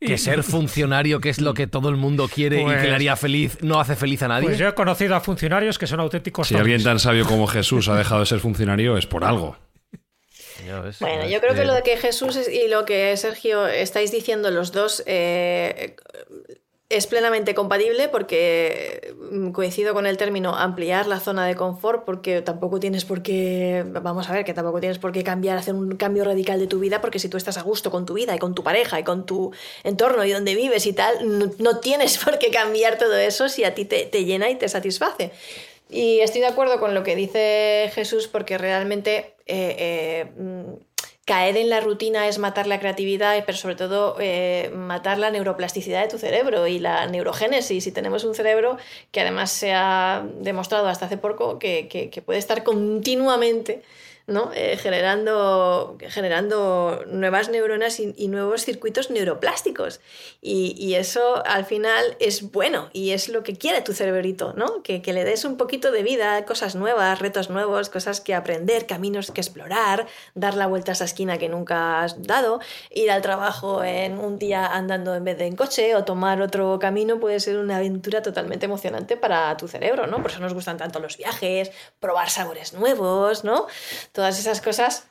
que 0.00 0.18
ser 0.18 0.42
funcionario, 0.42 1.20
que 1.20 1.30
es 1.30 1.40
lo 1.40 1.54
que 1.54 1.66
todo 1.66 1.88
el 1.88 1.96
mundo 1.96 2.28
quiere 2.28 2.60
y 2.60 2.64
que 2.64 2.70
le 2.70 2.78
pues 2.78 2.92
haría 2.92 3.16
feliz, 3.16 3.58
no 3.62 3.80
hace 3.80 3.96
feliz 3.96 4.22
a 4.22 4.28
nadie. 4.28 4.46
Pues 4.46 4.58
yo 4.58 4.68
he 4.68 4.74
conocido 4.74 5.16
a 5.16 5.20
funcionarios 5.20 5.78
que 5.78 5.86
son 5.86 6.00
auténticos. 6.00 6.48
Si 6.48 6.56
alguien 6.56 6.82
tan 6.82 6.98
sabio 6.98 7.26
como 7.26 7.46
Jesús 7.46 7.88
ha 7.88 7.96
dejado 7.96 8.20
de 8.20 8.26
ser 8.26 8.40
funcionario, 8.40 8.96
es 8.96 9.06
por 9.06 9.24
algo. 9.24 9.56
Bueno, 11.00 11.28
yo 11.28 11.40
creo 11.40 11.54
que 11.54 11.64
lo 11.64 11.74
de 11.74 11.82
que 11.82 11.96
Jesús 11.96 12.48
y 12.48 12.68
lo 12.68 12.84
que 12.84 13.16
Sergio 13.16 13.66
estáis 13.66 14.10
diciendo 14.10 14.50
los 14.50 14.72
dos 14.72 15.02
eh, 15.06 15.96
es 16.90 17.06
plenamente 17.06 17.54
compatible 17.54 18.08
porque 18.08 19.14
mm, 19.30 19.50
coincido 19.52 19.94
con 19.94 20.06
el 20.06 20.16
término 20.16 20.54
ampliar 20.54 21.06
la 21.06 21.18
zona 21.18 21.46
de 21.46 21.54
confort 21.54 22.04
porque 22.04 22.42
tampoco 22.42 22.78
tienes 22.78 23.04
por 23.04 23.22
qué, 23.22 23.84
vamos 23.86 24.28
a 24.28 24.32
ver, 24.32 24.44
que 24.44 24.52
tampoco 24.52 24.80
tienes 24.80 24.98
por 24.98 25.12
qué 25.12 25.24
cambiar, 25.24 25.56
hacer 25.56 25.74
un 25.74 25.96
cambio 25.96 26.24
radical 26.24 26.58
de 26.60 26.66
tu 26.66 26.78
vida 26.78 27.00
porque 27.00 27.18
si 27.18 27.28
tú 27.28 27.36
estás 27.36 27.56
a 27.56 27.62
gusto 27.62 27.90
con 27.90 28.04
tu 28.04 28.14
vida 28.14 28.34
y 28.34 28.38
con 28.38 28.54
tu 28.54 28.62
pareja 28.62 29.00
y 29.00 29.02
con 29.02 29.24
tu 29.24 29.52
entorno 29.82 30.24
y 30.24 30.32
donde 30.32 30.54
vives 30.54 30.86
y 30.86 30.92
tal, 30.92 31.14
no, 31.58 31.80
tienes 31.80 32.18
por 32.24 32.38
qué 32.38 32.50
cambiar 32.50 32.98
todo 32.98 33.16
eso 33.16 33.48
si 33.48 33.64
a 33.64 33.74
ti 33.74 33.86
te, 33.86 34.24
llena 34.24 34.50
y 34.50 34.56
te 34.56 34.68
satisface. 34.68 35.32
Y 35.88 36.20
estoy 36.20 36.40
de 36.40 36.48
acuerdo 36.48 36.80
con 36.80 36.94
lo 36.94 37.02
que 37.02 37.16
dice 37.16 37.90
Jesús 37.94 38.28
porque 38.28 38.58
realmente... 38.58 39.34
Eh, 39.46 39.76
eh, 39.78 40.32
mm, 40.38 40.93
caer 41.24 41.56
en 41.56 41.70
la 41.70 41.80
rutina 41.80 42.28
es 42.28 42.38
matar 42.38 42.66
la 42.66 42.78
creatividad, 42.78 43.42
pero 43.46 43.56
sobre 43.56 43.76
todo 43.76 44.16
eh, 44.20 44.70
matar 44.74 45.18
la 45.18 45.30
neuroplasticidad 45.30 46.02
de 46.02 46.08
tu 46.08 46.18
cerebro 46.18 46.66
y 46.66 46.78
la 46.78 47.06
neurogénesis. 47.06 47.86
Y 47.86 47.92
tenemos 47.92 48.24
un 48.24 48.34
cerebro 48.34 48.76
que 49.10 49.20
además 49.20 49.50
se 49.50 49.72
ha 49.72 50.24
demostrado 50.40 50.88
hasta 50.88 51.06
hace 51.06 51.16
poco 51.16 51.58
que, 51.58 51.88
que 51.88 52.22
puede 52.22 52.38
estar 52.38 52.62
continuamente 52.62 53.82
¿no? 54.26 54.50
Eh, 54.54 54.78
generando, 54.78 55.98
generando 56.00 57.04
nuevas 57.06 57.50
neuronas 57.50 58.00
y, 58.00 58.28
nuevos 58.28 58.64
circuitos 58.64 59.10
neuroplásticos. 59.10 60.00
Y, 60.40 60.94
eso 60.94 61.44
al 61.44 61.64
final 61.64 62.16
es 62.20 62.52
bueno 62.52 62.88
y 62.92 63.10
es 63.10 63.28
lo 63.28 63.42
que 63.42 63.56
quiere 63.56 63.82
tu 63.82 63.92
cerebrito, 63.92 64.52
¿no? 64.54 64.82
Que, 64.82 65.02
le 65.14 65.24
des 65.24 65.44
un 65.44 65.56
poquito 65.56 65.90
de 65.90 66.02
vida, 66.02 66.44
cosas 66.44 66.74
nuevas, 66.74 67.18
retos 67.18 67.50
nuevos, 67.50 67.90
cosas 67.90 68.20
que 68.20 68.34
aprender, 68.34 68.86
caminos 68.86 69.30
que 69.30 69.40
explorar, 69.40 70.06
dar 70.34 70.54
la 70.54 70.66
vuelta 70.66 70.92
a 70.92 70.94
esa 70.94 71.04
esquina 71.04 71.38
que 71.38 71.48
nunca 71.48 72.02
has 72.02 72.22
dado, 72.22 72.60
ir 72.90 73.10
al 73.10 73.22
trabajo 73.22 73.84
en 73.84 74.18
un 74.18 74.38
día 74.38 74.66
andando 74.66 75.14
en 75.14 75.24
vez 75.24 75.38
de 75.38 75.46
en 75.46 75.56
coche 75.56 75.94
o 75.94 76.04
tomar 76.04 76.40
otro 76.40 76.78
camino 76.78 77.20
puede 77.20 77.40
ser 77.40 77.58
una 77.58 77.76
aventura 77.76 78.22
totalmente 78.22 78.66
emocionante 78.66 79.16
para 79.16 79.56
tu 79.56 79.68
cerebro, 79.68 80.06
¿no? 80.06 80.22
Por 80.22 80.30
eso 80.30 80.40
nos 80.40 80.54
gustan 80.54 80.78
tanto 80.78 81.00
los 81.00 81.16
viajes, 81.16 81.70
probar 82.00 82.30
sabores 82.30 82.72
nuevos, 82.72 83.44
¿no? 83.44 83.66
Todas 84.14 84.38
esas 84.38 84.60
cosas 84.60 85.10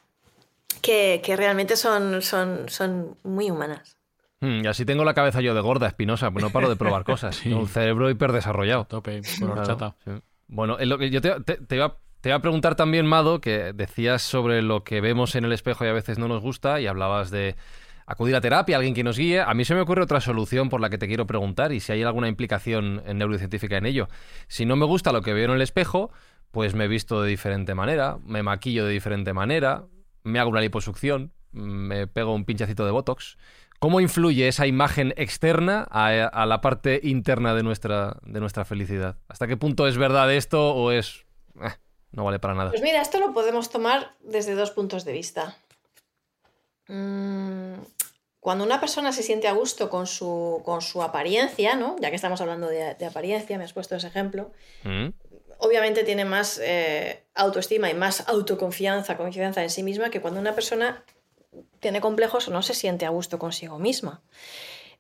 que, 0.82 1.22
realmente 1.38 1.76
son, 1.76 2.22
son, 2.22 2.70
son 2.70 3.18
muy 3.24 3.52
humanas. 3.52 3.98
Hmm, 4.40 4.64
y 4.64 4.68
así 4.68 4.86
tengo 4.86 5.04
la 5.04 5.14
cabeza 5.14 5.42
yo 5.42 5.54
de 5.54 5.62
gorda, 5.62 5.88
espinosa, 5.88 6.32
pues 6.32 6.44
no 6.44 6.52
paro 6.52 6.70
de 6.70 6.76
probar 6.76 7.04
cosas. 7.04 7.46
Un 7.46 7.68
cerebro 7.68 8.10
hiperdesarrollado. 8.10 8.86
Tope, 8.86 9.22
Bueno, 10.48 10.78
lo 10.80 10.98
que 10.98 11.10
yo 11.10 11.22
te, 11.22 11.40
te, 11.42 11.76
iba, 11.76 11.98
te, 12.22 12.30
iba, 12.30 12.38
a 12.38 12.42
preguntar 12.42 12.76
también, 12.76 13.06
Mado, 13.06 13.42
que 13.42 13.74
decías 13.74 14.22
sobre 14.22 14.62
lo 14.62 14.84
que 14.84 15.02
vemos 15.02 15.36
en 15.36 15.44
el 15.44 15.52
espejo 15.52 15.86
y 15.86 15.90
a 15.90 15.94
veces 15.94 16.18
no 16.18 16.28
nos 16.30 16.42
gusta, 16.42 16.80
y 16.80 16.88
hablabas 16.88 17.30
de 17.30 17.56
acudir 18.06 18.36
a 18.36 18.42
terapia, 18.42 18.78
alguien 18.78 18.94
que 18.94 19.04
nos 19.04 19.18
guíe. 19.18 19.42
A 19.42 19.54
mí 19.54 19.66
se 19.66 19.76
me 19.76 19.82
ocurre 19.82 20.04
otra 20.04 20.22
solución 20.22 20.70
por 20.70 20.80
la 20.82 20.90
que 20.90 20.98
te 20.98 21.08
quiero 21.08 21.28
preguntar 21.28 21.72
y 21.74 21.80
si 21.80 21.92
hay 21.92 22.04
alguna 22.04 22.28
implicación 22.28 23.02
en 23.06 23.18
neurocientífica 23.18 23.78
en 23.78 23.86
ello. 23.86 24.08
Si 24.48 24.66
no 24.66 24.76
me 24.76 24.86
gusta 24.86 25.12
lo 25.12 25.22
que 25.22 25.34
veo 25.34 25.46
en 25.46 25.52
el 25.52 25.62
espejo, 25.62 26.12
pues 26.54 26.76
me 26.76 26.86
he 26.86 26.88
visto 26.88 27.24
de 27.24 27.30
diferente 27.30 27.74
manera, 27.74 28.20
me 28.24 28.44
maquillo 28.44 28.86
de 28.86 28.92
diferente 28.92 29.34
manera, 29.34 29.88
me 30.22 30.38
hago 30.38 30.52
una 30.52 30.62
liposucción, 30.62 31.34
me 31.52 32.06
pego 32.06 32.36
un 32.36 32.46
pinchacito 32.46 32.86
de 32.86 32.92
Botox. 32.92 33.40
¿Cómo 33.80 34.00
influye 34.00 34.48
esa 34.48 34.68
imagen 34.68 35.16
externa 35.18 35.88
a, 35.90 36.46
la 36.46 36.62
parte 36.62 37.00
interna 37.02 37.56
de 37.56 37.64
nuestra, 37.64 38.18
de 38.22 38.40
nuestra 38.40 38.66
felicidad? 38.66 39.18
¿Hasta 39.28 39.48
qué 39.48 39.58
punto 39.58 39.88
es 39.88 39.98
verdad 39.98 40.32
esto 40.32 40.76
o 40.76 40.92
es... 40.92 41.26
Eh, 41.60 41.74
no 42.12 42.24
vale 42.24 42.38
para 42.38 42.54
nada? 42.54 42.70
Pues 42.70 42.84
mira, 42.84 43.02
esto 43.02 43.20
lo 43.20 43.34
podemos 43.34 43.72
tomar 43.72 44.14
desde 44.22 44.54
dos 44.54 44.70
puntos 44.70 45.06
de 45.06 45.12
vista. 45.12 45.58
Mm, 46.88 47.80
cuando 48.40 48.64
una 48.64 48.80
persona 48.80 49.12
se 49.12 49.24
siente 49.24 49.48
a 49.48 49.54
gusto 49.54 49.90
con 49.90 50.06
su, 50.06 50.62
con 50.64 50.84
su 50.84 51.02
apariencia, 51.02 51.76
¿no? 51.76 51.96
Ya 52.00 52.12
que 52.12 52.16
estamos 52.16 52.42
hablando 52.42 52.68
de, 52.68 52.94
de 52.94 53.06
apariencia, 53.08 53.58
me 53.58 53.64
has 53.64 53.74
puesto 53.74 53.96
ese 53.96 54.08
ejemplo, 54.08 54.52
Mm. 54.84 55.08
Obviamente 55.58 56.04
tiene 56.04 56.26
más 56.26 56.60
eh, 56.64 57.24
autoestima 57.36 57.90
y 57.90 57.94
más 57.94 58.28
autoconfianza, 58.28 59.18
confianza 59.18 59.64
en 59.64 59.70
sí 59.70 59.84
misma 59.84 60.10
que 60.10 60.22
cuando 60.22 60.40
una 60.40 60.54
persona 60.56 61.04
tiene 61.80 62.02
complejos 62.02 62.48
o 62.48 62.52
no 62.52 62.62
se 62.62 62.74
siente 62.74 63.06
a 63.06 63.10
gusto 63.10 63.40
consigo 63.40 63.80
misma. 63.80 64.24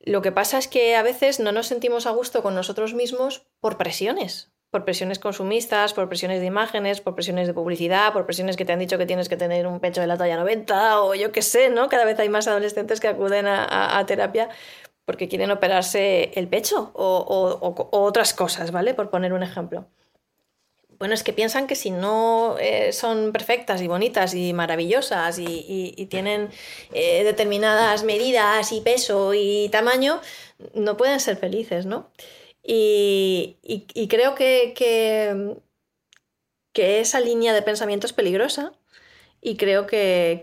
Lo 0.01 0.21
que 0.21 0.31
pasa 0.31 0.57
es 0.57 0.67
que 0.67 0.95
a 0.95 1.03
veces 1.03 1.39
no 1.39 1.51
nos 1.51 1.67
sentimos 1.67 2.05
a 2.05 2.11
gusto 2.11 2.43
con 2.43 2.55
nosotros 2.55 2.93
mismos 2.93 3.47
por 3.61 3.77
presiones, 3.77 4.51
por 4.69 4.83
presiones 4.85 5.17
consumistas, 5.19 5.93
por 5.93 6.09
presiones 6.09 6.41
de 6.41 6.47
imágenes, 6.47 6.99
por 6.99 7.15
presiones 7.15 7.47
de 7.47 7.53
publicidad, 7.53 8.11
por 8.11 8.25
presiones 8.25 8.57
que 8.57 8.65
te 8.65 8.73
han 8.73 8.79
dicho 8.79 8.97
que 8.97 9.05
tienes 9.05 9.29
que 9.29 9.37
tener 9.37 9.65
un 9.65 9.79
pecho 9.79 10.01
de 10.01 10.07
la 10.07 10.17
talla 10.17 10.35
90 10.35 11.01
o 11.01 11.15
yo 11.15 11.31
qué 11.31 11.41
sé, 11.41 11.69
¿no? 11.69 11.87
Cada 11.89 12.05
vez 12.05 12.19
hay 12.19 12.27
más 12.29 12.47
adolescentes 12.47 12.99
que 12.99 13.07
acuden 13.07 13.47
a, 13.47 14.03
terapia 14.05 14.49
porque 15.05 15.27
quieren 15.29 15.51
operarse 15.51 16.31
el 16.35 16.47
pecho 16.47 16.91
o- 16.95 17.57
o 17.91 18.01
otras 18.01 18.33
cosas, 18.33 18.71
¿vale? 18.71 18.93
Por 18.93 19.09
poner 19.09 19.33
un 19.33 19.43
ejemplo. 19.43 19.87
Bueno, 20.99 21.13
es 21.13 21.23
que 21.23 21.33
piensan 21.33 21.67
que 21.67 21.75
si 21.75 21.91
no 21.91 22.57
eh, 22.59 22.93
son 22.93 23.31
perfectas 23.31 23.81
y 23.81 23.87
bonitas 23.87 24.33
y 24.33 24.53
maravillosas 24.53 25.39
y, 25.39 26.07
tienen 26.09 26.49
eh, 26.93 27.23
determinadas 27.23 28.03
medidas 28.03 28.71
y 28.71 28.81
peso 28.81 29.33
y 29.33 29.69
tamaño, 29.69 30.21
no 30.73 30.97
pueden 30.97 31.19
ser 31.19 31.37
felices, 31.37 31.85
¿no? 31.85 32.11
Y, 32.63 33.57
creo 34.09 34.35
que, 34.35 34.73
que, 34.75 35.57
que 36.73 36.99
esa 36.99 37.19
línea 37.19 37.53
de 37.53 37.61
pensamiento 37.61 38.07
es 38.07 38.13
peligrosa 38.13 38.73
y 39.41 39.57
creo 39.57 39.87
que- 39.87 40.41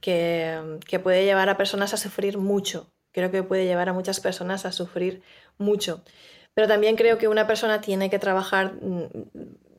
que 0.00 0.98
puede 1.02 1.24
llevar 1.24 1.48
a 1.48 1.56
personas 1.56 1.94
a 1.94 1.96
sufrir 1.96 2.38
mucho. 2.38 2.92
Creo 3.12 3.30
que 3.30 3.42
puede 3.42 3.64
llevar 3.66 3.88
a 3.88 3.92
muchas 3.92 4.20
personas 4.20 4.64
a 4.66 4.72
sufrir 4.72 5.22
mucho. 5.58 6.02
Pero 6.60 6.68
también 6.68 6.94
creo 6.94 7.16
que 7.16 7.26
una 7.26 7.46
persona 7.46 7.80
tiene 7.80 8.10
que 8.10 8.18
trabajar 8.18 8.74
mm, 8.74 9.06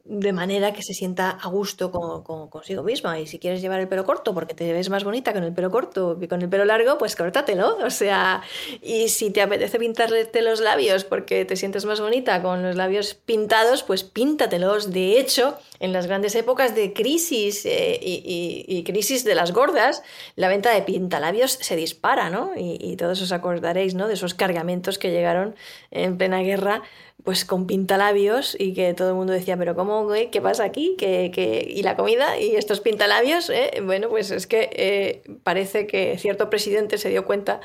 de 0.04 0.34
manera 0.34 0.74
que 0.74 0.82
se 0.84 0.94
sienta 0.94 1.30
a 1.32 1.48
gusto 1.48 1.92
con, 1.92 2.24
con- 2.24 2.50
consigo 2.50 2.84
misma. 2.84 3.20
Y 3.20 3.28
si 3.28 3.40
quieres 3.40 3.62
llevar 3.62 3.80
el 3.80 3.88
pelo 3.88 4.04
corto 4.04 4.34
porque 4.34 4.54
te 4.54 4.72
ves 4.74 4.90
más 4.90 5.04
bonita 5.04 5.34
con 5.34 5.44
el 5.44 5.54
pelo 5.54 5.70
corto 5.72 6.18
que 6.20 6.28
con 6.28 6.42
el 6.42 6.50
pelo 6.50 6.66
largo, 6.66 6.98
pues 6.98 7.16
córtatelo. 7.16 7.78
O 7.86 7.90
sea, 7.90 8.42
y 8.82 9.10
si 9.10 9.32
te 9.32 9.42
apetece 9.42 9.78
pintarte 9.78 10.42
los 10.42 10.60
labios 10.62 11.04
porque 11.04 11.46
te 11.46 11.56
sientes 11.56 11.86
más 11.86 12.00
bonita 12.00 12.42
con 12.42 12.64
los 12.64 12.76
labios 12.76 13.14
pintados, 13.14 13.84
pues 13.84 14.04
píntatelos. 14.04 14.92
De 14.92 15.20
hecho, 15.20 15.58
en 15.80 15.94
las 15.94 16.08
grandes 16.08 16.36
épocas 16.36 16.74
de 16.76 16.94
crisis 16.94 17.66
eh, 17.66 18.00
y, 18.02 18.84
crisis 18.84 19.24
de 19.24 19.36
las 19.36 19.52
gordas, 19.52 20.04
la 20.36 20.48
venta 20.48 20.72
de 20.74 20.82
pintalabios 20.82 21.52
se 21.54 21.76
dispara, 21.76 22.30
¿no? 22.30 22.52
Y 22.56 22.96
todos 22.98 23.22
os 23.22 23.32
acordaréis, 23.32 23.94
¿no? 23.94 24.08
De 24.08 24.14
esos 24.16 24.34
cargamentos 24.34 24.98
que 24.98 25.12
llegaron 25.12 25.56
en 25.92 26.18
plena 26.18 26.40
guerra, 26.42 26.82
pues 27.24 27.46
con 27.46 27.68
pintalabios 27.68 28.56
y 28.60 28.74
que 28.74 28.94
todo 28.94 29.10
el 29.10 29.16
mundo 29.16 29.34
decía, 29.34 29.58
pero 29.58 29.76
¿cómo, 29.76 30.04
güey? 30.06 30.32
¿Qué 30.32 30.42
pasa 30.42 30.64
aquí? 30.64 30.96
¿Qué, 30.98 31.32
qué- 31.34 31.66
y 31.70 31.84
la 31.84 31.96
comida? 31.96 32.40
¿Y 32.40 32.56
estos 32.56 32.80
pintalabios? 32.82 33.50
eh? 33.50 33.82
Bueno, 33.84 34.10
pues 34.10 34.32
es 34.32 34.48
que 34.48 34.70
eh, 34.74 35.22
parece 35.44 35.88
que 35.88 36.18
cierto 36.18 36.50
presidente 36.50 36.98
se 36.98 37.10
dio 37.10 37.26
cuenta 37.26 37.62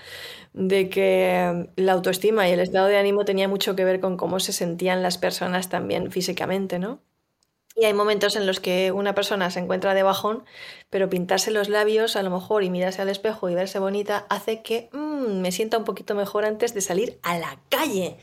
de 0.55 0.89
que 0.91 1.69
la 1.77 1.93
autoestima 1.93 2.49
y 2.49 2.53
el 2.53 2.61
estado 2.61 2.89
de 2.89 2.99
ánimo 2.99 3.25
tenía 3.25 3.49
mucho 3.49 3.77
que 3.77 3.85
ver 3.85 4.01
con 4.01 4.17
cómo 4.17 4.41
se 4.41 4.53
sentían 4.53 5.03
las 5.03 5.19
personas 5.19 5.69
también 5.69 6.11
físicamente, 6.13 6.79
¿no? 6.79 7.01
Y 7.79 7.85
hay 7.85 7.93
momentos 7.93 8.37
en 8.37 8.47
los 8.47 8.59
que 8.59 8.91
una 8.91 9.15
persona 9.15 9.51
se 9.51 9.61
encuentra 9.61 9.93
de 9.93 10.03
bajón, 10.03 10.45
pero 10.89 11.11
pintarse 11.11 11.51
los 11.51 11.69
labios 11.69 12.17
a 12.17 12.23
lo 12.23 12.31
mejor 12.31 12.65
y 12.65 12.71
mirarse 12.71 13.03
al 13.03 13.11
espejo 13.11 13.51
y 13.51 13.55
verse 13.55 13.79
bonita 13.79 14.27
hace 14.31 14.63
que 14.63 14.89
mm, 14.93 15.41
me 15.43 15.53
sienta 15.53 15.77
un 15.77 15.85
poquito 15.85 16.15
mejor 16.15 16.47
antes 16.47 16.73
de 16.73 16.81
salir 16.81 17.19
a 17.23 17.39
la 17.39 17.59
calle. 17.69 18.17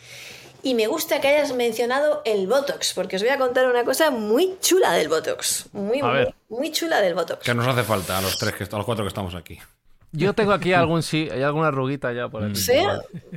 Y 0.64 0.74
me 0.76 0.88
gusta 0.88 1.20
que 1.20 1.28
hayas 1.28 1.54
mencionado 1.54 2.22
el 2.24 2.48
Botox, 2.48 2.94
porque 2.94 3.18
os 3.18 3.22
voy 3.22 3.32
a 3.32 3.38
contar 3.38 3.70
una 3.70 3.84
cosa 3.84 4.12
muy 4.12 4.58
chula 4.62 4.94
del 4.94 5.10
Botox. 5.10 5.68
Muy, 5.74 6.00
A 6.00 6.06
muy, 6.06 6.14
ver. 6.14 6.36
muy 6.48 6.72
chula 6.72 7.02
del 7.02 7.14
Botox. 7.14 7.44
Que 7.44 7.54
nos 7.54 7.68
hace 7.68 7.84
falta 7.84 8.18
a 8.18 8.22
los 8.22 8.38
tres, 8.38 8.54
que, 8.56 8.64
a 8.64 8.78
los 8.78 8.86
cuatro 8.86 9.04
que 9.04 9.10
estamos 9.10 9.36
aquí. 9.36 9.60
Yo 10.16 10.34
tengo 10.34 10.54
aquí 10.54 10.74
algún 10.74 11.02
sí, 11.02 11.28
hay 11.32 11.42
alguna 11.42 11.68
arruguita 11.70 12.14
ya 12.14 12.30
por 12.30 12.44
aquí. 12.44 12.56
¿Sí? 12.56 12.78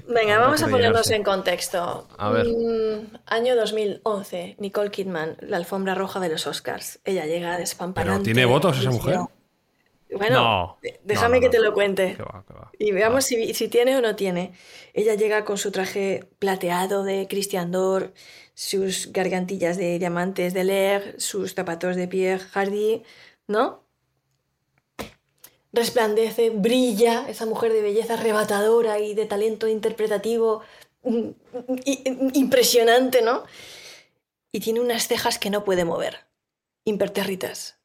Venga, 0.07 0.39
vamos 0.39 0.63
a 0.63 0.69
ponernos 0.69 1.11
en 1.11 1.25
contexto. 1.25 2.07
A 2.19 2.29
ver. 2.29 2.47
Mm, 2.47 3.17
año 3.27 3.57
2011, 3.57 4.57
Nicole 4.59 4.91
Kidman, 4.91 5.37
la 5.41 5.57
alfombra 5.57 5.95
roja 5.95 6.21
de 6.21 6.29
los 6.29 6.47
Oscars. 6.47 7.01
Ella 7.05 7.25
llega 7.25 7.57
despampanante. 7.57 8.13
¿Pero 8.19 8.25
tiene 8.25 8.45
votos 8.45 8.79
esa 8.79 8.91
mujer? 8.91 9.21
Bueno, 10.11 10.41
No. 10.43 10.79
déjame 11.05 11.37
No, 11.37 11.41
no, 11.47 11.51
que 11.51 11.57
te 11.57 11.63
lo 11.63 11.75
cuente. 11.75 12.15
Que 12.17 12.23
va, 12.23 12.45
que 12.47 12.55
va. 12.55 12.71
Y 12.79 12.93
veamos 12.93 13.25
si, 13.25 13.55
si 13.55 13.69
tiene 13.69 13.97
o 13.97 14.01
no 14.01 14.15
tiene. 14.17 14.53
Ella 14.95 15.15
llega 15.15 15.45
con 15.45 15.59
su 15.59 15.73
traje 15.73 16.29
plateado 16.39 17.03
de 17.05 17.27
Christian 17.29 17.71
Dior, 17.73 18.13
sus 18.55 19.13
gargantillas 19.13 19.77
de 19.77 19.99
diamantes 19.99 20.55
de 20.55 20.65
Leer, 20.65 21.15
sus 21.21 21.55
zapatos 21.55 21.97
de 21.97 22.07
Pierre 22.09 22.45
Hardy, 22.53 23.03
¿no? 23.49 23.83
Resplandece, 25.73 26.51
brilla, 26.51 27.27
esa 27.29 27.45
mujer 27.45 27.73
de 27.73 27.83
belleza 27.83 28.15
arrebatadora 28.15 28.99
y 28.99 29.15
de 29.15 29.27
talento 29.27 29.69
interpretativo 29.69 30.63
mm, 31.03 31.29
i- 31.85 32.05
impresionante, 32.35 33.21
¿no? 33.23 33.45
Y 34.53 34.61
tiene 34.61 34.81
unas 34.81 35.07
cejas 35.07 35.39
que 35.39 35.51
no 35.51 35.65
puede 35.65 35.85
mover, 35.85 36.21
impertérritas. 36.85 37.79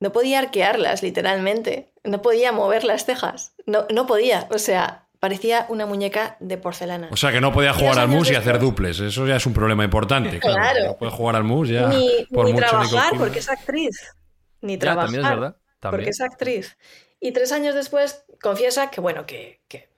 No 0.00 0.12
podía 0.12 0.38
arquearlas, 0.40 1.02
literalmente. 1.02 1.92
No 2.04 2.22
podía 2.22 2.52
mover 2.52 2.84
las 2.84 3.04
cejas. 3.04 3.52
No, 3.66 3.86
no 3.92 4.06
podía. 4.06 4.48
O 4.50 4.58
sea, 4.58 5.04
parecía 5.20 5.66
una 5.68 5.84
muñeca 5.86 6.36
de 6.40 6.56
porcelana. 6.56 7.08
O 7.12 7.16
sea, 7.16 7.30
que 7.32 7.40
no 7.40 7.52
podía 7.52 7.74
jugar 7.74 7.98
al 7.98 8.08
mus 8.08 8.30
y 8.30 8.34
hacer 8.34 8.58
duples. 8.58 8.98
Eso 8.98 9.26
ya 9.26 9.36
es 9.36 9.44
un 9.46 9.52
problema 9.52 9.84
importante. 9.84 10.40
Claro. 10.40 10.56
Claro. 10.56 10.84
No 10.86 10.96
puede 10.96 11.12
jugar 11.12 11.36
al 11.36 11.44
mus 11.44 11.68
ya. 11.68 11.86
ni 11.88 12.26
por 12.32 12.46
ni 12.46 12.54
mucho 12.54 12.66
trabajar, 12.66 13.12
porque 13.18 13.38
es 13.40 13.48
actriz. 13.50 14.14
Ni 14.62 14.74
Ya, 14.74 14.78
trabajar, 14.80 15.04
también 15.06 15.24
es 15.24 15.30
verdad. 15.30 15.56
También. 15.80 15.98
porque 16.00 16.10
es 16.10 16.20
actriz. 16.20 16.78
Y 17.20 17.32
tres 17.32 17.52
años 17.52 17.74
después 17.74 18.24
confiesa 18.42 18.90
que, 18.90 19.00
bueno, 19.02 19.26
que, 19.26 19.60
que, 19.68 19.90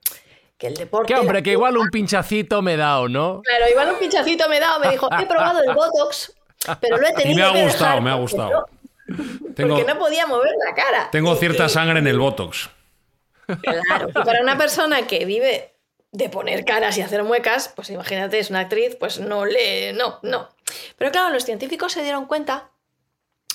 que 0.59 0.67
el 0.67 0.75
deporte... 0.75 1.13
Que 1.15 1.21
hombre, 1.21 1.43
que 1.45 1.53
igual 1.53 1.77
un 1.77 1.89
pinchacito 1.91 2.61
me 2.63 2.75
he 2.75 2.77
dado, 2.77 3.09
¿no? 3.09 3.43
Claro, 3.43 3.71
igual 3.71 3.91
un 3.93 3.99
pinchacito 4.01 4.49
me 4.49 4.57
he 4.57 4.61
dado, 4.61 4.81
me 4.81 4.91
dijo, 4.91 5.09
he 5.21 5.27
probado 5.27 5.61
el 5.63 5.73
Botox, 5.75 6.33
pero 6.81 6.97
lo 6.99 7.07
he 7.07 7.13
tenido 7.13 7.33
Y 7.33 7.37
me 7.37 7.43
ha 7.43 7.53
que 7.53 7.63
gustado, 7.65 7.85
dejar 7.85 8.03
me 8.03 8.11
ha 8.11 8.15
gustado. 8.15 8.51
no- 8.51 8.67
Tengo, 9.55 9.77
Porque 9.77 9.93
no 9.93 9.99
podía 9.99 10.27
mover 10.27 10.53
la 10.65 10.75
cara. 10.75 11.11
tengo 11.11 11.35
cierta 11.37 11.69
sangre 11.69 11.99
en 11.99 12.07
el 12.07 12.19
Botox. 12.19 12.71
Claro, 13.61 14.09
y 14.09 14.13
para 14.13 14.41
una 14.41 14.57
persona 14.57 15.07
que 15.07 15.25
vive 15.25 15.75
de 16.13 16.29
poner 16.29 16.65
caras 16.65 16.97
y 16.99 17.03
hacer 17.03 17.25
muecas, 17.25 17.73
pues 17.75 17.91
imagínate, 17.91 18.39
es 18.39 18.51
una 18.51 18.61
actriz, 18.61 18.97
pues 18.97 19.19
no 19.19 19.45
le. 19.45 19.93
No, 19.93 20.21
no. 20.23 20.49
Pero 20.97 21.11
claro, 21.11 21.33
los 21.33 21.45
científicos 21.45 21.93
se 21.93 22.03
dieron 22.03 22.27
cuenta 22.27 22.71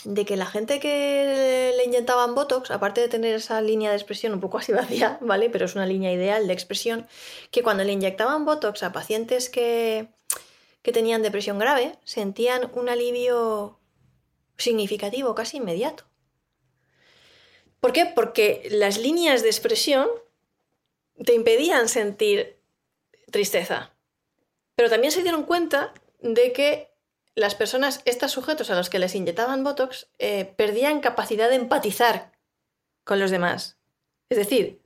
de 0.03 0.25
que 0.25 0.37
la 0.37 0.45
gente 0.45 0.79
que 0.79 1.73
le 1.75 1.83
inyectaban 1.83 2.35
Botox, 2.35 2.71
aparte 2.71 3.01
de 3.01 3.07
tener 3.09 3.35
esa 3.35 3.61
línea 3.61 3.89
de 3.89 3.97
expresión 3.97 4.33
un 4.33 4.39
poco 4.39 4.57
así 4.57 4.71
vacía, 4.73 5.17
¿vale? 5.21 5.49
Pero 5.49 5.65
es 5.65 5.75
una 5.75 5.85
línea 5.85 6.11
ideal 6.11 6.47
de 6.47 6.53
expresión, 6.53 7.07
que 7.51 7.63
cuando 7.63 7.83
le 7.83 7.93
inyectaban 7.93 8.45
Botox 8.45 8.83
a 8.83 8.91
pacientes 8.91 9.49
que, 9.49 10.07
que 10.81 10.91
tenían 10.91 11.23
depresión 11.23 11.59
grave, 11.59 11.95
sentían 12.03 12.69
un 12.73 12.89
alivio 12.89 13.79
significativo, 14.57 15.35
casi 15.35 15.57
inmediato. 15.57 16.05
¿Por 17.79 17.93
qué? 17.93 18.05
Porque 18.05 18.67
las 18.71 18.97
líneas 18.97 19.43
de 19.43 19.49
expresión 19.49 20.09
te 21.23 21.33
impedían 21.33 21.89
sentir 21.89 22.59
tristeza. 23.31 23.93
Pero 24.75 24.89
también 24.89 25.11
se 25.11 25.23
dieron 25.23 25.43
cuenta 25.43 25.93
de 26.21 26.53
que 26.53 26.91
las 27.35 27.55
personas, 27.55 28.01
estos 28.05 28.31
sujetos 28.31 28.69
a 28.69 28.75
los 28.75 28.89
que 28.89 28.99
les 28.99 29.13
inyectaban 29.15 29.63
Botox, 29.63 30.09
eh, 30.17 30.45
perdían 30.57 31.01
capacidad 31.01 31.49
de 31.49 31.55
empatizar 31.55 32.31
con 33.03 33.19
los 33.19 33.31
demás. 33.31 33.77
Es 34.29 34.37
decir, 34.37 34.81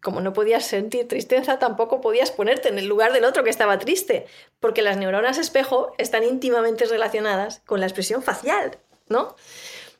como 0.00 0.20
no 0.20 0.32
podías 0.32 0.64
sentir 0.64 1.08
tristeza, 1.08 1.58
tampoco 1.58 2.00
podías 2.00 2.30
ponerte 2.30 2.68
en 2.68 2.78
el 2.78 2.86
lugar 2.86 3.12
del 3.12 3.24
otro 3.24 3.42
que 3.42 3.50
estaba 3.50 3.78
triste, 3.78 4.26
porque 4.60 4.82
las 4.82 4.96
neuronas 4.96 5.38
espejo 5.38 5.92
están 5.98 6.24
íntimamente 6.24 6.84
relacionadas 6.84 7.62
con 7.66 7.80
la 7.80 7.86
expresión 7.86 8.22
facial, 8.22 8.78
¿no? 9.08 9.34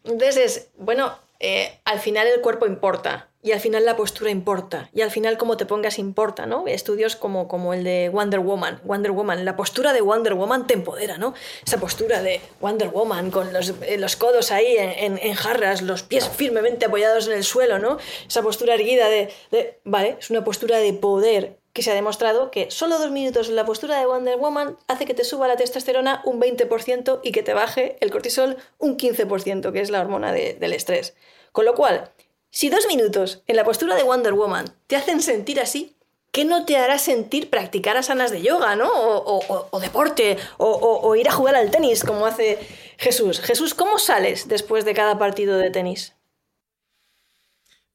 Entonces, 0.05 0.37
es, 0.37 0.69
bueno, 0.79 1.19
eh, 1.41 1.79
al 1.85 2.01
final 2.01 2.27
el 2.27 2.41
cuerpo 2.41 2.67
importa, 2.67 3.29
y 3.41 3.53
al 3.53 3.61
final 3.61 3.85
la 3.85 3.97
postura 3.97 4.31
importa, 4.31 4.91
y 4.93 5.03
al 5.03 5.13
final 5.13 5.39
cómo 5.39 5.57
te 5.57 5.65
pongas 5.65 5.99
importa, 6.01 6.45
¿no? 6.47 6.67
Estudios 6.67 7.15
como, 7.15 7.47
como 7.47 7.73
el 7.73 7.85
de 7.85 8.09
Wonder 8.09 8.41
Woman, 8.41 8.81
Wonder 8.83 9.13
Woman, 9.13 9.45
la 9.45 9.55
postura 9.55 9.93
de 9.93 10.01
Wonder 10.01 10.35
Woman 10.35 10.67
te 10.67 10.75
empodera, 10.75 11.19
¿no? 11.19 11.35
Esa 11.65 11.79
postura 11.79 12.21
de 12.23 12.41
Wonder 12.61 12.89
Woman 12.89 13.31
con 13.31 13.53
los, 13.53 13.75
eh, 13.83 13.97
los 13.99 14.17
codos 14.17 14.51
ahí 14.51 14.77
en 14.79 15.35
jarras, 15.35 15.83
los 15.83 16.03
pies 16.03 16.29
firmemente 16.29 16.87
apoyados 16.87 17.29
en 17.29 17.35
el 17.35 17.45
suelo, 17.45 17.79
¿no? 17.79 17.99
Esa 18.27 18.43
postura 18.43 18.75
erguida 18.75 19.09
de, 19.09 19.33
de- 19.53 19.79
Vale, 19.85 20.17
es 20.19 20.31
una 20.31 20.43
postura 20.43 20.79
de 20.79 20.93
poder 20.95 21.58
que 21.73 21.83
se 21.83 21.91
ha 21.91 21.95
demostrado 21.95 22.51
que 22.51 22.71
solo 22.71 22.99
dos 22.99 23.11
minutos 23.11 23.49
en 23.49 23.57
la 23.57 23.65
postura 23.65 23.99
de 23.99 24.07
Wonder 24.07 24.37
Woman 24.39 24.77
hace 24.89 25.05
que 25.07 25.15
te 25.15 25.25
suba 25.25 25.47
la 25.49 25.57
testosterona 25.57 26.23
un 26.25 26.41
20% 26.41 27.21
y 27.23 27.33
que 27.33 27.43
te 27.43 27.55
baje 27.55 27.97
el 28.01 28.11
cortisol 28.11 28.57
un 28.79 28.97
15%, 28.97 29.73
que 29.73 29.81
es 29.81 29.91
la 29.91 30.01
hormona 30.01 30.33
de- 30.33 30.55
del 30.55 30.73
estrés. 30.73 31.15
Con 31.53 31.65
lo 31.65 31.75
cual, 31.75 32.11
Si 32.51 32.71
dos 32.71 32.87
minutos 32.87 33.43
en 33.47 33.57
la 33.57 33.65
postura 33.65 33.95
de 33.95 34.05
Wonder 34.05 34.33
Woman 34.33 34.75
te 34.87 34.97
hacen 34.97 35.21
sentir 35.21 35.61
así, 35.61 35.95
¿qué 36.33 36.47
no 36.47 36.65
te 36.65 36.79
hará 36.79 36.99
sentir 36.99 37.51
practicar 37.51 37.99
asanas 37.99 38.31
de 38.31 38.41
yoga, 38.41 38.75
¿no? 38.75 38.89
O, 38.91 39.79
deporte, 39.81 40.39
o, 40.57 41.15
ir 41.15 41.29
a 41.29 41.33
jugar 41.33 41.57
al 41.57 41.71
tenis, 41.71 42.05
como 42.05 42.25
hace 42.25 42.59
Jesús. 42.97 43.41
Jesús, 43.41 43.75
¿cómo 43.75 43.99
sales 43.99 44.49
después 44.49 44.87
de 44.87 44.95
cada 44.95 45.19
partido 45.19 45.59
de 45.59 45.71
tenis? 45.71 46.15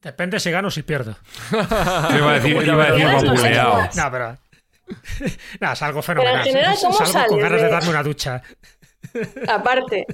Depende 0.04 0.38
si 0.38 0.50
gano 0.50 0.68
o 0.68 0.70
si 0.70 0.82
pierdo. 0.82 1.16
iba 1.50 2.30
a 2.30 2.34
decir, 2.34 2.60
iba 2.62 2.84
a 2.84 2.92
decir 2.92 3.96
No, 3.96 4.10
pero... 4.12 4.38
No, 5.60 5.74
salgo 5.74 6.02
fenomenal. 6.02 6.42
Pero 6.44 6.46
en 6.46 6.54
general, 6.54 6.76
¿cómo 6.78 7.06
salgo 7.06 7.28
con 7.28 7.40
ganas 7.40 7.62
de... 7.62 7.68
darme 7.70 7.88
una 7.88 8.02
ducha. 8.02 8.42
Aparte. 9.48 10.06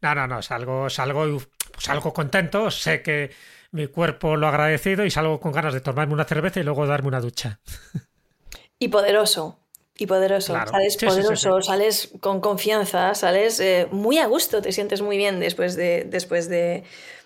No, 0.00 0.14
no, 0.14 0.26
no, 0.28 0.40
salgo, 0.40 0.88
salgo, 0.88 1.42
salgo 1.78 2.12
contento, 2.12 2.70
sé 2.70 3.02
que 3.02 3.32
mi 3.72 3.88
cuerpo 3.88 4.36
lo 4.36 4.46
ha 4.46 4.50
agradecido 4.50 5.04
y 5.04 5.10
salgo 5.10 5.40
con 5.40 5.50
ganas 5.50 5.74
de 5.74 5.80
tomarme 5.80 6.14
una 6.14 6.24
cerveza 6.24 6.60
y 6.60 6.62
luego 6.62 6.86
darme 6.86 7.08
una 7.08 7.20
ducha. 7.20 7.58
Y 8.78 8.88
poderoso. 8.88 9.58
Y 9.96 10.06
poderoso, 10.06 10.54
sales 10.66 10.96
poderoso, 10.96 11.62
sales 11.62 12.10
con 12.20 12.40
confianza, 12.40 13.14
sales 13.14 13.60
eh, 13.60 13.88
muy 13.92 14.18
a 14.18 14.26
gusto, 14.26 14.60
te 14.60 14.72
sientes 14.72 15.02
muy 15.02 15.16
bien 15.16 15.38
después 15.38 15.76
de, 15.76 16.04
después 16.04 16.48
de, 16.48 16.82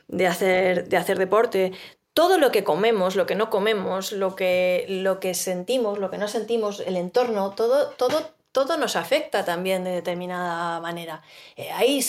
de, 0.09 0.26
hacer, 0.26 0.88
de 0.88 0.96
hacer 0.96 1.18
deporte. 1.18 1.72
Todo 2.12 2.38
lo 2.38 2.50
que 2.50 2.64
comemos, 2.64 3.14
lo 3.14 3.26
que 3.26 3.36
no 3.36 3.48
comemos, 3.50 4.12
lo 4.12 4.34
que, 4.34 4.86
lo 4.88 5.20
que 5.20 5.34
sentimos, 5.34 5.98
lo 5.98 6.11
que 6.11 6.18
no 6.18 6.26
sentimos, 6.26 6.80
el 6.80 6.96
entorno, 6.96 7.54
todo, 7.54 7.90
todo 7.90 8.38
todo 8.52 8.76
nos 8.76 8.96
afecta 8.96 9.44
también 9.44 9.84
de 9.84 9.90
determinada 9.90 10.80
manera. 10.80 11.22
Eh, 11.56 11.68
hay, 11.70 12.00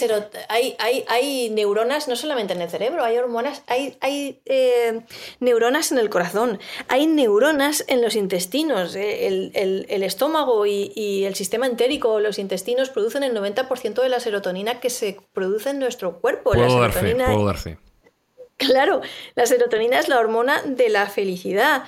hay, 0.48 1.06
hay, 1.08 1.50
neuronas 1.50 2.08
no 2.08 2.16
solamente 2.16 2.54
en 2.54 2.62
el 2.62 2.70
cerebro, 2.70 3.04
hay 3.04 3.18
hormonas, 3.18 3.62
hay, 3.68 3.98
hay 4.00 4.42
eh, 4.46 5.02
neuronas 5.40 5.92
en 5.92 6.00
el 6.00 6.10
corazón, 6.10 6.60
hay 6.88 7.08
neuronas 7.08 7.84
en 7.88 8.02
los 8.02 8.16
intestinos. 8.16 8.96
Eh, 8.96 9.52
el, 9.54 10.04
estómago 10.04 10.66
y, 10.66 11.26
el 11.26 11.36
sistema 11.36 11.68
entérico, 11.68 12.20
los 12.20 12.40
intestinos, 12.40 12.90
producen 12.90 13.24
el 13.24 13.36
90% 13.36 14.02
de 14.02 14.10
la 14.10 14.20
serotonina 14.20 14.80
que 14.80 14.90
se 14.90 15.18
produce 15.34 15.72
en 15.72 15.80
nuestro 15.80 16.20
cuerpo. 16.20 16.52
Puedo 16.52 16.80
la 16.82 16.90
puedo 16.90 17.54
fe. 17.54 17.78
Claro, 18.60 19.00
la 19.36 19.46
serotonina 19.46 20.00
es 20.00 20.10
la 20.10 20.20
hormona 20.20 20.62
de 20.66 20.90
la 20.90 21.08
felicidad 21.08 21.84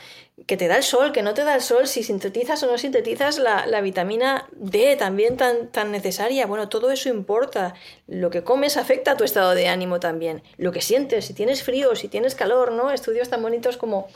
que 0.47 0.55
te 0.55 0.69
da 0.69 0.77
el 0.77 0.83
sol, 0.83 1.11
que 1.11 1.21
no 1.21 1.33
te 1.33 1.43
da 1.43 1.53
el 1.53 1.61
sol, 1.61 1.85
si 1.85 2.01
sintetizas 2.01 2.63
o 2.63 2.67
no 2.67 2.77
sintetizas 2.77 3.37
la, 3.39 3.81
vitamina 3.81 4.47
D 4.53 4.95
también 4.95 5.35
tan, 5.35 5.67
tan 5.67 5.91
necesaria. 5.91 6.47
Bueno, 6.47 6.69
todo 6.69 6.89
eso 6.91 7.09
importa. 7.09 7.75
Lo 8.07 8.29
que 8.29 8.43
comes 8.43 8.77
afecta 8.77 9.11
a 9.11 9.17
tu 9.17 9.25
estado 9.25 9.53
de 9.53 9.67
ánimo 9.67 9.99
también. 9.99 10.43
Lo 10.57 10.71
que 10.71 10.81
sientes, 10.81 11.25
si 11.25 11.33
tienes 11.33 11.61
frío, 11.61 11.93
si 11.95 12.07
tienes 12.07 12.35
calor, 12.35 12.71
¿no? 12.71 12.89
Estudios 12.91 13.29
tan 13.29 13.41
bonitos 13.41 13.75
como 13.75 14.07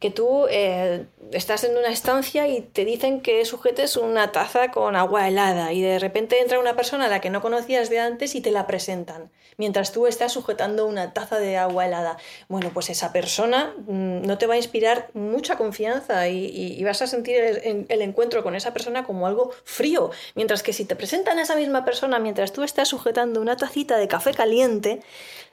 que 0.00 0.10
tú 0.10 0.46
eh, 0.48 1.04
estás 1.30 1.62
en 1.62 1.76
una 1.76 1.88
estancia 1.88 2.48
y 2.48 2.62
te 2.62 2.86
dicen 2.86 3.20
que 3.20 3.44
sujetes 3.44 3.98
una 3.98 4.32
taza 4.32 4.70
con 4.70 4.96
agua 4.96 5.28
helada 5.28 5.74
y 5.74 5.82
de 5.82 5.98
repente 5.98 6.40
entra 6.40 6.58
una 6.58 6.74
persona 6.74 7.04
a 7.04 7.08
la 7.08 7.20
que 7.20 7.28
no 7.28 7.42
conocías 7.42 7.90
de 7.90 8.00
antes 8.00 8.34
y 8.34 8.40
te 8.40 8.50
la 8.50 8.66
presentan, 8.66 9.30
mientras 9.58 9.92
tú 9.92 10.06
estás 10.06 10.32
sujetando 10.32 10.86
una 10.86 11.12
taza 11.12 11.38
de 11.38 11.58
agua 11.58 11.84
helada. 11.84 12.16
Bueno, 12.48 12.70
pues 12.72 12.88
esa 12.88 13.12
persona 13.12 13.74
mm, 13.76 14.22
no 14.22 14.38
te 14.38 14.46
va 14.46 14.54
a 14.54 14.56
inspirar 14.56 15.10
mucha 15.12 15.58
confianza 15.58 16.28
y, 16.28 16.82
vas 16.82 17.02
a 17.02 17.06
sentir 17.06 17.36
el, 17.36 17.84
el, 17.86 18.02
encuentro 18.02 18.42
con 18.42 18.56
esa 18.56 18.72
persona 18.72 19.04
como 19.04 19.26
algo 19.26 19.52
frío, 19.64 20.10
mientras 20.34 20.62
que 20.62 20.72
si 20.72 20.86
te 20.86 20.96
presentan 20.96 21.38
a 21.38 21.42
esa 21.42 21.56
misma 21.56 21.84
persona 21.84 22.18
mientras 22.18 22.52
tú 22.52 22.62
estás 22.62 22.88
sujetando 22.88 23.38
una 23.38 23.56
tacita 23.56 23.98
de 23.98 24.08
café 24.08 24.32
caliente, 24.32 25.00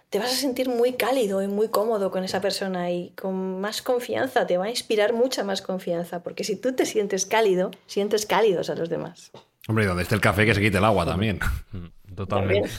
te 0.09 0.19
vas 0.19 0.31
a 0.31 0.35
sentir 0.35 0.69
muy 0.69 0.93
cálido 0.93 1.41
y 1.41 1.47
muy 1.47 1.67
cómodo 1.67 2.11
con 2.11 2.23
esa 2.23 2.39
persona 2.41 2.91
y 2.91 3.11
con 3.11 3.59
más 3.59 3.81
confianza, 3.81 4.47
te 4.47 4.57
va 4.57 4.65
a 4.65 4.69
inspirar 4.69 5.13
mucha 5.13 5.43
más 5.43 5.61
confianza, 5.61 6.23
porque 6.23 6.43
si 6.43 6.55
tú 6.55 6.73
te 6.73 6.85
sientes 6.85 7.25
cálido, 7.25 7.71
sientes 7.87 8.25
cálidos 8.25 8.69
a 8.69 8.75
los 8.75 8.89
demás. 8.89 9.31
Hombre, 9.67 9.83
¿y 9.83 9.87
donde 9.87 10.03
esté 10.03 10.15
el 10.15 10.21
café 10.21 10.45
que 10.45 10.53
se 10.53 10.61
quite 10.61 10.77
el 10.77 10.85
agua 10.85 11.05
también? 11.05 11.39
Mm, 11.71 12.15
totalmente. 12.15 12.69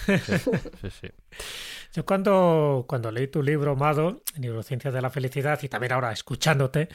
Yo 1.95 2.05
cuando, 2.05 2.87
cuando 2.89 3.11
leí 3.11 3.29
tu 3.29 3.43
libro, 3.43 3.77
Mado, 3.77 4.23
Neurociencia 4.37 4.91
de 4.91 5.03
la 5.03 5.11
Felicidad, 5.11 5.59
y 5.63 5.69
también 5.69 5.93
ahora 5.93 6.13
escuchándote 6.13 6.89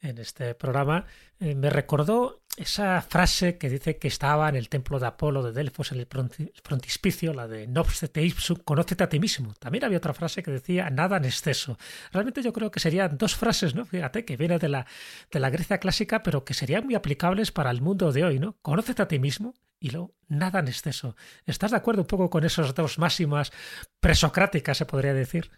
en 0.00 0.18
este 0.18 0.54
programa, 0.54 1.06
eh, 1.40 1.54
me 1.54 1.70
recordó 1.70 2.42
esa 2.56 3.02
frase 3.02 3.58
que 3.58 3.68
dice 3.68 3.96
que 3.96 4.06
estaba 4.06 4.48
en 4.48 4.54
el 4.54 4.68
templo 4.68 5.00
de 5.00 5.06
Apolo 5.06 5.42
de 5.42 5.52
Delfos, 5.52 5.90
en 5.90 5.98
el 5.98 6.06
frontispicio, 6.06 7.34
la 7.34 7.48
de 7.48 7.66
Nobste 7.66 8.22
ipsum, 8.22 8.58
conócete 8.64 9.02
a 9.02 9.08
ti 9.08 9.18
mismo. 9.18 9.54
También 9.54 9.84
había 9.84 9.98
otra 9.98 10.14
frase 10.14 10.42
que 10.42 10.52
decía 10.52 10.88
nada 10.90 11.16
en 11.16 11.24
exceso. 11.24 11.76
Realmente 12.12 12.42
yo 12.42 12.52
creo 12.52 12.70
que 12.70 12.80
serían 12.80 13.18
dos 13.18 13.34
frases, 13.34 13.74
¿no? 13.74 13.84
Fíjate, 13.84 14.24
que 14.24 14.36
viene 14.36 14.58
de 14.58 14.68
la, 14.68 14.86
de 15.30 15.40
la 15.40 15.50
Grecia 15.50 15.78
clásica, 15.78 16.22
pero 16.22 16.44
que 16.44 16.54
serían 16.54 16.84
muy 16.84 16.94
aplicables 16.94 17.50
para 17.50 17.70
el 17.70 17.82
mundo 17.82 18.12
de 18.12 18.24
hoy, 18.24 18.38
¿no? 18.38 18.56
Conócete 18.62 19.02
a 19.02 19.08
ti 19.08 19.18
mismo 19.18 19.54
y 19.80 19.90
luego 19.90 20.14
nada 20.28 20.60
en 20.60 20.68
exceso. 20.68 21.16
¿Estás 21.46 21.72
de 21.72 21.76
acuerdo 21.76 22.02
un 22.02 22.08
poco 22.08 22.30
con 22.30 22.44
esas 22.44 22.74
dos 22.74 22.98
máximas 22.98 23.52
presocráticas, 24.00 24.78
se 24.78 24.86
podría 24.86 25.12
decir? 25.12 25.50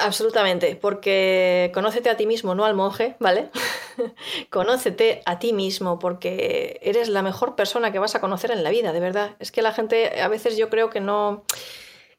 Absolutamente, 0.00 0.76
porque 0.76 1.70
conócete 1.74 2.10
a 2.10 2.16
ti 2.16 2.26
mismo, 2.26 2.54
no 2.54 2.64
al 2.64 2.74
monje, 2.74 3.16
¿vale? 3.18 3.50
conócete 4.50 5.22
a 5.26 5.38
ti 5.38 5.52
mismo, 5.52 5.98
porque 5.98 6.78
eres 6.82 7.08
la 7.08 7.22
mejor 7.22 7.54
persona 7.54 7.92
que 7.92 7.98
vas 7.98 8.14
a 8.14 8.20
conocer 8.20 8.50
en 8.50 8.62
la 8.62 8.70
vida, 8.70 8.92
de 8.92 9.00
verdad. 9.00 9.36
Es 9.38 9.52
que 9.52 9.62
la 9.62 9.72
gente 9.72 10.20
a 10.20 10.28
veces 10.28 10.56
yo 10.56 10.70
creo 10.70 10.90
que 10.90 11.00
no, 11.00 11.44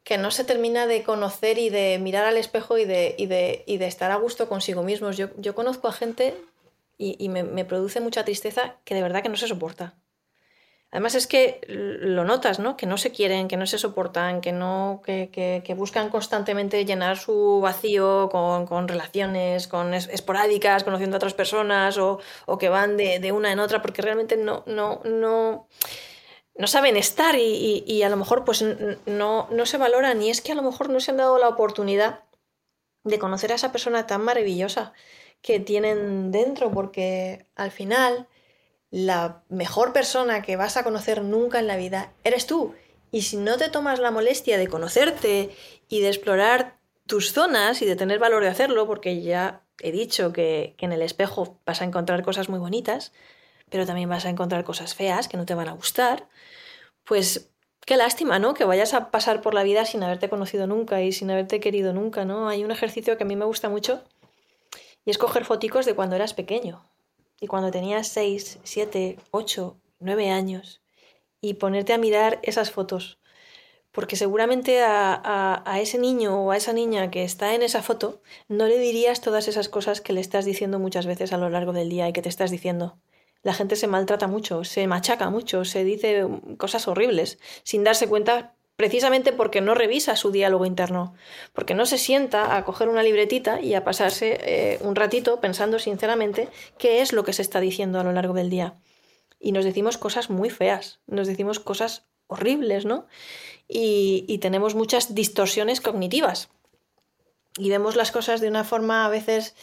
que 0.04 0.18
no 0.18 0.32
se 0.32 0.44
termina 0.44 0.88
de 0.88 1.04
conocer 1.04 1.58
y 1.58 1.70
de 1.70 2.00
mirar 2.00 2.26
al 2.26 2.38
espejo 2.38 2.78
y 2.78 2.86
de, 2.86 3.16
y 3.18 3.28
de, 3.28 3.64
y 3.68 3.78
de 3.78 3.88
estar 3.88 4.12
a 4.12 4.16
gusto 4.16 4.50
consigo 4.50 4.84
mismos. 4.84 5.18
Yo, 5.18 5.30
yo 5.38 5.56
conozco 5.56 5.88
a 5.88 5.94
gente 5.94 6.36
y, 6.98 7.30
me, 7.30 7.44
me 7.44 7.64
produce 7.64 8.02
mucha 8.02 8.26
tristeza 8.26 8.76
que 8.84 8.94
de 8.94 9.02
verdad 9.02 9.24
que 9.24 9.30
no 9.30 9.38
se 9.38 9.48
soporta. 9.48 9.96
Además 10.92 11.14
es 11.14 11.28
que 11.28 11.62
lo 11.68 12.26
notas, 12.26 12.58
¿no? 12.58 12.76
Que 12.76 12.88
no 12.88 12.98
se 12.98 13.12
quieren, 13.12 13.48
que 13.48 13.58
no 13.58 13.68
se 13.68 13.78
soportan, 13.78 14.42
que 14.42 14.52
no, 14.52 15.02
que, 15.06 15.30
que, 15.32 15.74
buscan 15.76 16.10
constantemente 16.10 16.84
llenar 16.84 17.18
su 17.18 17.60
vacío 17.62 18.28
con, 18.32 18.66
con 18.66 18.88
relaciones, 18.88 19.68
con 19.68 19.94
esporádicas, 19.94 20.84
conociendo 20.84 21.16
a 21.16 21.20
otras 21.20 21.36
personas, 21.36 22.00
o, 22.00 22.20
o 22.48 22.58
que 22.58 22.70
van 22.70 22.98
de, 22.98 23.20
de, 23.20 23.32
una 23.32 23.52
en 23.52 23.60
otra, 23.60 23.84
porque 23.84 24.02
realmente 24.02 24.36
no, 24.36 24.64
no, 24.66 25.02
no, 25.06 25.68
no 26.56 26.68
saben 26.68 26.98
estar 26.98 27.36
y, 27.36 27.84
y, 27.86 28.02
a 28.02 28.10
lo 28.10 28.18
mejor 28.18 28.44
pues 28.44 28.66
no, 29.06 29.48
no 29.52 29.66
se 29.68 29.78
valoran. 29.78 30.20
Y 30.24 30.32
es 30.32 30.42
que 30.42 30.54
a 30.54 30.56
lo 30.56 30.64
mejor 30.64 30.90
no 30.90 31.00
se 31.00 31.12
han 31.12 31.18
dado 31.18 31.38
la 31.38 31.50
oportunidad 31.50 32.24
de 33.04 33.20
conocer 33.20 33.52
a 33.52 33.56
esa 33.56 33.72
persona 33.72 34.08
tan 34.08 34.24
maravillosa 34.24 34.94
que 35.44 35.60
tienen 35.60 36.32
dentro, 36.32 36.72
porque 36.72 37.46
al 37.56 37.70
final 37.70 38.28
la 38.92 39.44
mejor 39.50 39.94
persona 39.94 40.42
que 40.42 40.56
vas 40.56 40.78
a 40.78 40.84
conocer 40.84 41.24
nunca 41.24 41.60
en 41.60 41.68
la 41.68 41.78
vida 41.78 42.14
eres 42.24 42.48
tú. 42.48 42.74
Y 43.12 43.24
si 43.24 43.38
no 43.38 43.58
te 43.58 43.70
tomas 43.70 44.00
la 44.00 44.12
molestia 44.12 44.58
de 44.58 44.68
conocerte 44.68 45.56
y 45.88 46.02
de 46.02 46.08
explorar 46.08 46.80
tus 47.08 47.34
zonas 47.34 47.82
y 47.82 47.86
de 47.86 47.96
tener 47.96 48.20
valor 48.20 48.44
de 48.44 48.50
hacerlo, 48.50 48.86
porque 48.86 49.22
ya 49.22 49.64
he 49.82 49.92
dicho 49.92 50.32
que, 50.34 50.76
en 50.78 50.92
el 50.92 51.02
espejo 51.02 51.60
vas 51.66 51.82
a 51.82 51.86
encontrar 51.86 52.24
cosas 52.24 52.50
muy 52.50 52.60
bonitas, 52.60 53.12
pero 53.70 53.86
también 53.86 54.10
vas 54.10 54.26
a 54.26 54.30
encontrar 54.30 54.64
cosas 54.64 54.96
feas 54.96 55.28
que 55.28 55.38
no 55.38 55.46
te 55.46 55.56
van 55.56 55.70
a 55.70 55.74
gustar, 55.74 56.28
pues 57.04 57.52
qué 57.86 57.98
lástima, 57.98 58.38
¿no? 58.38 58.54
Que 58.54 58.66
vayas 58.66 58.94
a 58.94 59.10
pasar 59.12 59.42
por 59.42 59.54
la 59.54 59.64
vida 59.64 59.86
sin 59.86 60.04
haberte 60.04 60.30
conocido 60.30 60.68
nunca 60.68 61.02
y 61.02 61.12
sin 61.12 61.32
haberte 61.32 61.60
querido 61.60 61.94
nunca, 61.94 62.26
¿no? 62.26 62.48
Hay 62.50 62.64
un 62.64 62.72
ejercicio 62.72 63.18
que 63.18 63.24
a 63.24 63.28
mí 63.28 63.36
me 63.36 63.46
gusta 63.46 63.70
mucho 63.70 64.04
y 65.06 65.12
es 65.12 65.18
coger 65.18 65.46
foticos 65.46 65.86
de 65.86 65.96
cuando 65.96 66.16
eras 66.16 66.34
pequeño 66.34 66.89
y 67.42 67.48
cuando 67.48 67.72
tenías 67.72 68.08
6, 68.10 68.60
7, 68.64 69.18
8, 69.32 69.78
9 70.00 70.30
años 70.30 70.82
y 71.42 71.56
ponerte 71.56 71.94
a 71.94 71.98
mirar 71.98 72.40
esas 72.44 72.72
fotos. 72.72 73.20
Porque 73.92 74.16
seguramente 74.16 74.82
a, 74.84 75.64
a, 75.66 75.80
ese 75.80 75.98
niño 75.98 76.44
o 76.44 76.52
a 76.52 76.58
esa 76.58 76.74
niña 76.74 77.10
que 77.10 77.24
está 77.24 77.56
en 77.56 77.64
esa 77.64 77.82
foto 77.82 78.22
no 78.48 78.68
le 78.68 78.78
dirías 78.78 79.22
todas 79.22 79.48
esas 79.48 79.68
cosas 79.68 80.00
que 80.00 80.14
le 80.14 80.22
estás 80.22 80.46
diciendo 80.46 80.78
muchas 80.80 81.08
veces 81.08 81.34
a 81.34 81.38
lo 81.38 81.50
largo 81.50 81.74
del 81.74 81.90
día 81.90 82.08
y 82.08 82.14
que 82.14 82.22
te 82.22 82.30
estás 82.30 82.52
diciendo. 82.52 83.00
La 83.42 83.54
gente 83.54 83.76
se 83.76 83.88
maltrata 83.88 84.28
mucho, 84.28 84.64
se 84.64 84.86
machaca 84.86 85.30
mucho, 85.30 85.66
se 85.66 85.84
dice 85.84 86.28
cosas 86.58 86.88
horribles 86.88 87.40
sin 87.64 87.84
darse 87.84 88.08
cuenta 88.08 88.56
precisamente 88.80 89.34
porque 89.34 89.60
no 89.60 89.76
revisa 89.76 90.16
su 90.16 90.32
diálogo 90.32 90.66
interno, 90.66 91.14
porque 91.52 91.76
no 91.76 91.86
se 91.86 91.98
sienta 91.98 92.56
a 92.56 92.64
coger 92.64 92.88
una 92.88 93.04
libretita 93.04 93.60
y 93.60 93.74
a 93.74 93.84
pasarse 93.84 94.40
eh, 94.42 94.80
un 94.80 94.96
ratito 94.96 95.42
pensando 95.42 95.80
sinceramente 95.80 96.48
qué 96.78 97.02
es 97.02 97.12
lo 97.12 97.26
que 97.26 97.34
se 97.34 97.42
está 97.42 97.60
diciendo 97.60 98.00
a 98.00 98.06
lo 98.06 98.14
largo 98.14 98.34
del 98.34 98.50
día. 98.50 98.76
Y 99.38 99.52
nos 99.52 99.66
decimos 99.66 99.98
cosas 99.98 100.30
muy 100.30 100.50
feas, 100.50 101.02
nos 101.08 101.28
decimos 101.28 101.60
cosas 101.60 102.06
horribles, 102.28 102.86
¿no? 102.86 103.06
Y, 103.68 104.38
tenemos 104.38 104.76
muchas 104.76 105.14
distorsiones 105.14 105.82
cognitivas. 105.82 106.48
Y 107.58 107.70
vemos 107.70 107.98
las 107.98 108.14
cosas 108.14 108.40
de 108.40 108.48
una 108.48 108.64
forma 108.64 109.06
a 109.06 109.10
veces 109.10 109.56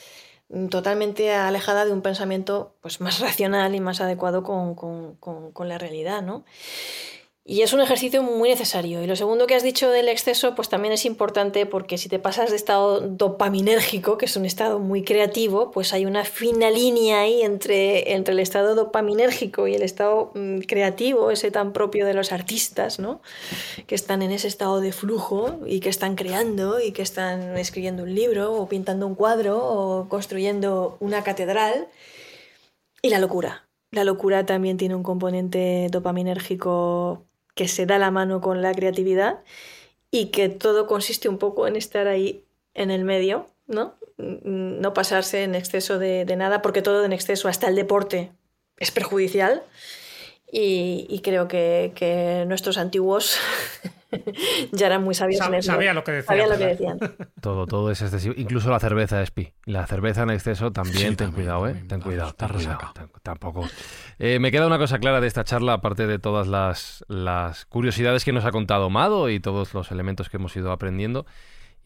mm, 0.50 0.66
totalmente 0.66 1.32
alejada 1.32 1.86
de 1.86 1.92
un 1.92 2.02
pensamiento 2.02 2.76
pues, 2.82 3.00
más 3.00 3.20
racional 3.20 3.74
y 3.74 3.80
más 3.80 4.02
adecuado 4.02 4.42
con, 4.42 4.74
con 4.74 5.68
la 5.70 5.78
realidad, 5.78 6.20
¿no? 6.20 6.44
Y 7.48 7.62
es 7.62 7.72
un 7.72 7.80
ejercicio 7.80 8.24
muy 8.24 8.48
necesario. 8.48 9.04
Y 9.04 9.06
lo 9.06 9.14
segundo 9.14 9.46
que 9.46 9.54
has 9.54 9.62
dicho 9.62 9.88
del 9.88 10.08
exceso, 10.08 10.56
pues 10.56 10.68
también 10.68 10.92
es 10.92 11.04
importante 11.04 11.64
porque 11.64 11.96
si 11.96 12.08
te 12.08 12.18
pasas 12.18 12.50
de 12.50 12.56
estado 12.56 13.00
dopaminérgico, 13.00 14.18
que 14.18 14.24
es 14.24 14.36
un 14.36 14.44
estado 14.44 14.80
muy 14.80 15.04
creativo, 15.04 15.70
pues 15.70 15.92
hay 15.92 16.06
una 16.06 16.24
fina 16.24 16.70
línea 16.70 17.20
ahí 17.20 17.42
entre, 17.42 18.14
entre 18.14 18.34
el 18.34 18.40
estado 18.40 18.74
dopaminérgico 18.74 19.68
y 19.68 19.76
el 19.76 19.82
estado 19.82 20.32
mm, 20.34 20.58
creativo, 20.62 21.30
ese 21.30 21.52
tan 21.52 21.72
propio 21.72 22.04
de 22.04 22.14
los 22.14 22.32
artistas, 22.32 22.98
¿no? 22.98 23.20
Que 23.86 23.94
están 23.94 24.22
en 24.22 24.32
ese 24.32 24.48
estado 24.48 24.80
de 24.80 24.90
flujo 24.90 25.60
y 25.66 25.78
que 25.78 25.88
están 25.88 26.16
creando 26.16 26.80
y 26.80 26.90
que 26.90 27.02
están 27.02 27.56
escribiendo 27.56 28.02
un 28.02 28.12
libro 28.12 28.54
o 28.54 28.68
pintando 28.68 29.06
un 29.06 29.14
cuadro 29.14 29.64
o 29.64 30.08
construyendo 30.08 30.96
una 30.98 31.22
catedral. 31.22 31.86
Y 33.02 33.10
la 33.10 33.20
locura. 33.20 33.68
La 33.92 34.02
locura 34.02 34.44
también 34.44 34.78
tiene 34.78 34.96
un 34.96 35.04
componente 35.04 35.86
dopaminérgico 35.92 37.22
que 37.56 37.66
se 37.66 37.86
da 37.86 37.98
la 37.98 38.12
mano 38.12 38.40
con 38.40 38.62
la 38.62 38.72
creatividad 38.72 39.40
y 40.12 40.26
que 40.26 40.48
todo 40.48 40.86
consiste 40.86 41.28
un 41.28 41.38
poco 41.38 41.66
en 41.66 41.74
estar 41.74 42.06
ahí 42.06 42.44
en 42.74 42.90
el 42.90 43.02
medio, 43.04 43.48
¿no? 43.66 43.94
Mm, 44.18 44.80
no 44.80 44.92
pasarse 44.92 45.42
en 45.42 45.54
exceso 45.54 45.98
de, 45.98 46.24
nada, 46.36 46.60
porque 46.60 46.82
todo 46.82 47.04
en 47.04 47.14
exceso, 47.14 47.48
hasta 47.48 47.68
el 47.68 47.74
deporte, 47.74 48.30
es 48.78 48.90
perjudicial. 48.90 49.62
Y, 50.52 51.20
creo 51.24 51.48
que, 51.48 52.44
nuestros 52.46 52.78
antiguos 52.78 53.38
ya 54.72 54.86
eran 54.86 55.02
muy 55.02 55.14
sabios 55.14 55.40
en 55.46 55.54
eso. 55.54 55.72
Sabía 55.72 55.92
lo 55.92 56.04
que 56.04 56.12
decían. 56.12 56.98
Todo, 57.40 57.66
todo 57.66 57.90
es 57.90 58.02
excesivo. 58.02 58.34
Incluso 58.36 58.70
la 58.70 58.80
cerveza, 58.80 59.22
Espi. 59.22 59.52
La 59.64 59.86
cerveza 59.86 60.22
en 60.22 60.30
exceso 60.30 60.72
también, 60.72 61.16
ten 61.16 61.32
cuidado, 61.32 61.68
¿eh? 61.68 61.84
Ten 61.88 62.00
cuidado. 62.00 62.32
Ten 62.32 62.48
cuidado. 62.48 62.92
Tampoco. 63.22 63.68
Eh, 64.18 64.38
me 64.38 64.50
queda 64.50 64.66
una 64.66 64.78
cosa 64.78 64.98
clara 64.98 65.20
de 65.20 65.26
esta 65.26 65.44
charla, 65.44 65.74
aparte 65.74 66.06
de 66.06 66.18
todas 66.18 66.46
las, 66.46 67.04
las 67.08 67.66
curiosidades 67.66 68.24
que 68.24 68.32
nos 68.32 68.44
ha 68.44 68.50
contado 68.50 68.90
Mado 68.90 69.30
y 69.30 69.40
todos 69.40 69.74
los 69.74 69.90
elementos 69.90 70.28
que 70.28 70.38
hemos 70.38 70.56
ido 70.56 70.72
aprendiendo. 70.72 71.26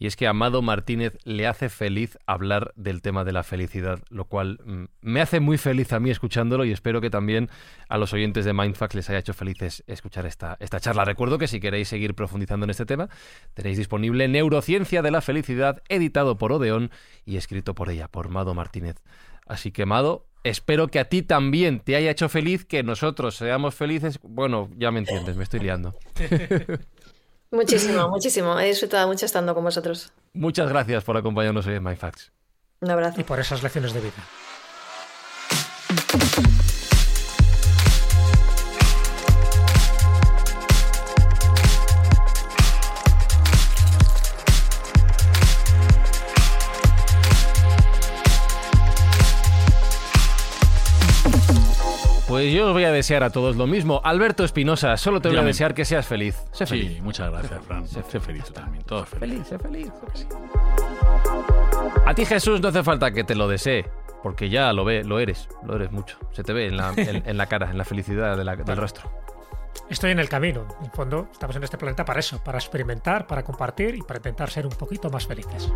Y 0.01 0.07
es 0.07 0.15
que 0.15 0.25
a 0.25 0.31
Amado 0.31 0.63
Martínez 0.63 1.15
le 1.25 1.45
hace 1.45 1.69
feliz 1.69 2.17
hablar 2.25 2.73
del 2.75 3.03
tema 3.03 3.23
de 3.23 3.33
la 3.33 3.43
felicidad, 3.43 3.99
lo 4.09 4.25
cual 4.25 4.59
mm, 4.65 4.85
me 5.01 5.21
hace 5.21 5.39
muy 5.39 5.59
feliz 5.59 5.93
a 5.93 5.99
mí 5.99 6.09
escuchándolo 6.09 6.65
y 6.65 6.71
espero 6.71 7.01
que 7.01 7.11
también 7.11 7.51
a 7.87 7.99
los 7.99 8.11
oyentes 8.11 8.43
de 8.43 8.51
Mindfax 8.51 8.95
les 8.95 9.07
haya 9.11 9.19
hecho 9.19 9.35
felices 9.35 9.83
escuchar 9.85 10.25
esta, 10.25 10.57
esta 10.59 10.79
charla. 10.79 11.05
Recuerdo 11.05 11.37
que 11.37 11.47
si 11.47 11.59
queréis 11.59 11.87
seguir 11.87 12.15
profundizando 12.15 12.63
en 12.63 12.71
este 12.71 12.87
tema, 12.87 13.09
tenéis 13.53 13.77
disponible 13.77 14.27
Neurociencia 14.27 15.03
de 15.03 15.11
la 15.11 15.21
Felicidad, 15.21 15.83
editado 15.87 16.35
por 16.39 16.51
Odeón 16.51 16.89
y 17.23 17.37
escrito 17.37 17.75
por 17.75 17.91
ella, 17.91 18.07
por 18.07 18.29
Mado 18.29 18.55
Martínez. 18.55 18.95
Así 19.45 19.71
que, 19.71 19.85
Mado, 19.85 20.25
espero 20.43 20.87
que 20.87 20.97
a 20.97 21.09
ti 21.09 21.21
también 21.21 21.79
te 21.79 21.95
haya 21.95 22.09
hecho 22.09 22.27
feliz, 22.27 22.65
que 22.65 22.81
nosotros 22.81 23.35
seamos 23.35 23.75
felices. 23.75 24.17
Bueno, 24.23 24.67
ya 24.77 24.89
me 24.89 24.97
entiendes, 24.97 25.37
me 25.37 25.43
estoy 25.43 25.59
liando. 25.59 25.93
Muchísimo, 27.51 28.09
muchísimo. 28.09 28.59
He 28.59 28.67
disfrutado 28.67 29.07
mucho 29.07 29.25
estando 29.25 29.53
con 29.53 29.63
vosotros. 29.63 30.11
Muchas 30.33 30.69
gracias 30.69 31.03
por 31.03 31.17
acompañarnos 31.17 31.67
hoy 31.67 31.75
en 31.75 31.83
MyFacts. 31.83 32.31
Un 32.79 32.89
abrazo. 32.89 33.21
Y 33.21 33.23
por 33.23 33.39
esas 33.39 33.61
lecciones 33.61 33.93
de 33.93 33.99
vida. 33.99 34.23
Pues 52.41 52.53
yo 52.53 52.65
os 52.65 52.73
voy 52.73 52.85
a 52.85 52.91
desear 52.91 53.23
a 53.23 53.29
todos 53.29 53.55
lo 53.55 53.67
mismo. 53.67 54.01
Alberto 54.03 54.43
Espinosa, 54.43 54.97
solo 54.97 55.21
te 55.21 55.29
voy 55.29 55.37
a 55.37 55.43
desear 55.43 55.75
que 55.75 55.85
seas 55.85 56.07
feliz. 56.07 56.43
Sé 56.51 56.65
feliz. 56.65 56.93
Sí, 56.95 57.01
muchas 57.01 57.29
gracias, 57.29 57.63
Fran. 57.63 57.87
Sé, 57.87 58.01
feliz 58.19 58.51
también. 58.51 58.83
Todo 58.83 59.05
feliz. 59.05 59.45
Sé 59.47 59.59
feliz, 59.59 59.91
sé 59.99 60.11
feliz. 60.11 60.27
A 62.03 62.15
ti, 62.15 62.25
Jesús, 62.25 62.59
no 62.59 62.69
hace 62.69 62.81
falta 62.81 63.11
que 63.11 63.23
te 63.23 63.35
lo 63.35 63.47
desee, 63.47 63.85
porque 64.23 64.49
ya 64.49 64.73
lo 64.73 64.83
ve, 64.83 65.03
lo 65.03 65.19
eres, 65.19 65.49
lo 65.63 65.75
eres 65.75 65.91
mucho. 65.91 66.17
Se 66.31 66.43
te 66.43 66.51
ve 66.51 66.65
en 66.65 66.77
la, 66.77 66.91
en, 66.97 67.37
la 67.37 67.45
cara, 67.45 67.69
en 67.69 67.77
la 67.77 67.85
felicidad 67.85 68.35
del 68.35 68.75
rostro. 68.75 69.11
Estoy 69.87 70.09
en 70.09 70.17
el 70.17 70.27
camino. 70.27 70.65
En 70.83 70.89
fondo, 70.89 71.27
estamos 71.31 71.55
en 71.57 71.63
este 71.63 71.77
planeta 71.77 72.03
para 72.05 72.21
eso, 72.21 72.43
para 72.43 72.57
experimentar, 72.57 73.27
para 73.27 73.43
compartir 73.43 73.93
y 73.93 74.01
para 74.01 74.17
intentar 74.17 74.49
ser 74.49 74.65
un 74.65 74.73
poquito 74.73 75.11
más 75.11 75.27
felices. 75.27 75.71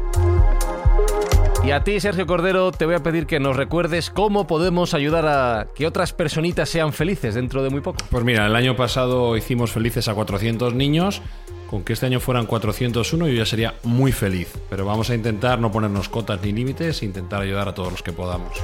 Y 1.66 1.72
a 1.72 1.84
ti, 1.84 2.00
Sergio 2.00 2.28
Cordero, 2.28 2.72
te 2.72 2.86
voy 2.86 2.94
a 2.94 3.02
pedir 3.02 3.26
que 3.26 3.40
nos 3.40 3.56
recuerdes 3.56 4.12
cómo 4.12 4.46
podemos 4.46 4.94
ayudar 4.94 5.26
a 5.26 5.68
que 5.74 5.88
otras 5.88 6.14
personitas 6.14 6.70
sean 6.70 6.94
felices 6.94 7.34
dentro 7.34 7.64
de 7.64 7.72
muy 7.72 7.82
poco. 7.82 8.06
Pues 8.12 8.24
mira, 8.24 8.46
el 8.46 8.56
año 8.56 8.76
pasado 8.76 9.36
hicimos 9.36 9.72
felices 9.72 10.08
a 10.08 10.14
400 10.14 10.76
niños. 10.76 11.24
Con 11.68 11.84
que 11.84 11.94
este 11.94 12.06
año 12.06 12.20
fueran 12.20 12.46
401 12.46 13.28
yo 13.28 13.34
ya 13.34 13.48
sería 13.48 13.74
muy 13.82 14.12
feliz. 14.12 14.54
Pero 14.70 14.86
vamos 14.86 15.10
a 15.10 15.16
intentar 15.16 15.58
no 15.58 15.72
ponernos 15.72 16.08
cotas 16.08 16.40
ni 16.44 16.52
límites 16.52 17.02
e 17.02 17.06
intentar 17.06 17.42
ayudar 17.42 17.68
a 17.68 17.74
todos 17.74 17.92
los 17.92 18.04
que 18.04 18.14
podamos. 18.14 18.62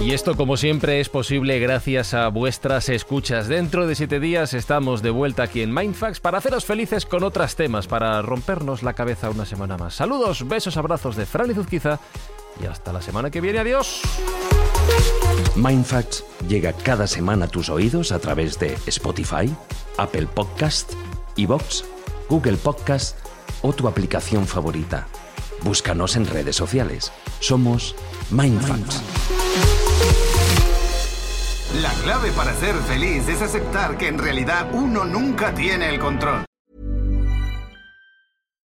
Y 0.00 0.12
esto, 0.12 0.36
como 0.36 0.56
siempre, 0.56 1.00
es 1.00 1.08
posible 1.08 1.58
gracias 1.58 2.14
a 2.14 2.28
vuestras 2.28 2.88
escuchas. 2.88 3.48
Dentro 3.48 3.86
de 3.86 3.96
siete 3.96 4.20
días 4.20 4.54
estamos 4.54 5.02
de 5.02 5.10
vuelta 5.10 5.42
aquí 5.42 5.60
en 5.60 5.74
Mindfax 5.74 6.20
para 6.20 6.38
haceros 6.38 6.64
felices 6.64 7.04
con 7.04 7.24
otros 7.24 7.56
temas, 7.56 7.88
para 7.88 8.22
rompernos 8.22 8.84
la 8.84 8.94
cabeza 8.94 9.28
una 9.28 9.44
semana 9.44 9.76
más. 9.76 9.94
Saludos, 9.94 10.46
besos, 10.46 10.76
abrazos 10.76 11.16
de 11.16 11.26
Fran 11.26 11.52
Zuzquiza 11.52 11.98
y 12.62 12.66
hasta 12.66 12.92
la 12.92 13.02
semana 13.02 13.30
que 13.30 13.40
viene. 13.40 13.58
Adiós. 13.58 14.02
Mindfax 15.56 16.24
llega 16.48 16.72
cada 16.72 17.08
semana 17.08 17.46
a 17.46 17.48
tus 17.48 17.68
oídos 17.68 18.12
a 18.12 18.20
través 18.20 18.58
de 18.60 18.78
Spotify, 18.86 19.52
Apple 19.96 20.28
Podcast, 20.28 20.92
Evox, 21.36 21.84
Google 22.28 22.56
Podcast 22.56 23.18
o 23.62 23.72
tu 23.72 23.88
aplicación 23.88 24.46
favorita. 24.46 25.08
Búscanos 25.62 26.14
en 26.14 26.26
redes 26.26 26.54
sociales. 26.54 27.12
Somos 27.40 27.96
Mindfax. 28.30 29.02
La 31.74 31.92
clave 32.02 32.32
para 32.32 32.54
ser 32.54 32.74
feliz 32.86 33.28
es 33.28 33.42
aceptar 33.42 33.98
que 33.98 34.08
en 34.08 34.18
realidad 34.18 34.70
uno 34.72 35.04
nunca 35.04 35.52
tiene 35.52 35.90
el 35.90 35.98
control. 35.98 36.46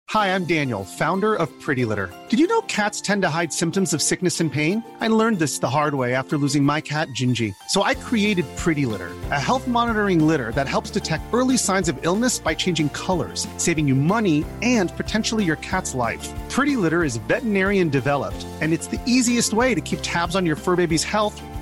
Hi, 0.09 0.27
I'm 0.27 0.45
Daniel, 0.45 0.83
founder 0.83 1.33
of 1.33 1.49
Pretty 1.59 1.85
Litter. 1.85 2.13
Did 2.29 2.37
you 2.37 2.45
know 2.45 2.61
cats 2.67 3.01
tend 3.01 3.23
to 3.23 3.29
hide 3.29 3.51
symptoms 3.51 3.95
of 3.95 4.01
sickness 4.01 4.39
and 4.39 4.53
pain? 4.53 4.83
I 5.01 5.07
learned 5.07 5.39
this 5.39 5.57
the 5.57 5.71
hard 5.71 5.95
way 5.95 6.13
after 6.13 6.37
losing 6.37 6.63
my 6.63 6.81
cat, 6.81 7.07
Gingy. 7.19 7.51
So 7.69 7.81
I 7.81 7.95
created 7.95 8.45
Pretty 8.55 8.85
Litter, 8.85 9.09
a 9.31 9.39
health 9.39 9.67
monitoring 9.67 10.27
litter 10.27 10.51
that 10.51 10.67
helps 10.67 10.91
detect 10.91 11.23
early 11.33 11.57
signs 11.57 11.89
of 11.89 11.97
illness 12.05 12.37
by 12.37 12.53
changing 12.53 12.89
colors, 12.89 13.47
saving 13.57 13.87
you 13.87 13.95
money 13.95 14.45
and 14.61 14.95
potentially 14.95 15.43
your 15.43 15.55
cat's 15.57 15.95
life. 15.95 16.29
Pretty 16.47 16.75
Litter 16.75 17.03
is 17.03 17.17
veterinarian 17.17 17.89
developed, 17.89 18.45
and 18.61 18.71
it's 18.71 18.85
the 18.85 19.01
easiest 19.07 19.51
way 19.51 19.73
to 19.73 19.81
keep 19.81 19.97
tabs 20.03 20.35
on 20.35 20.45
your 20.45 20.55
fur 20.55 20.75
baby's 20.75 21.03
health 21.03 21.41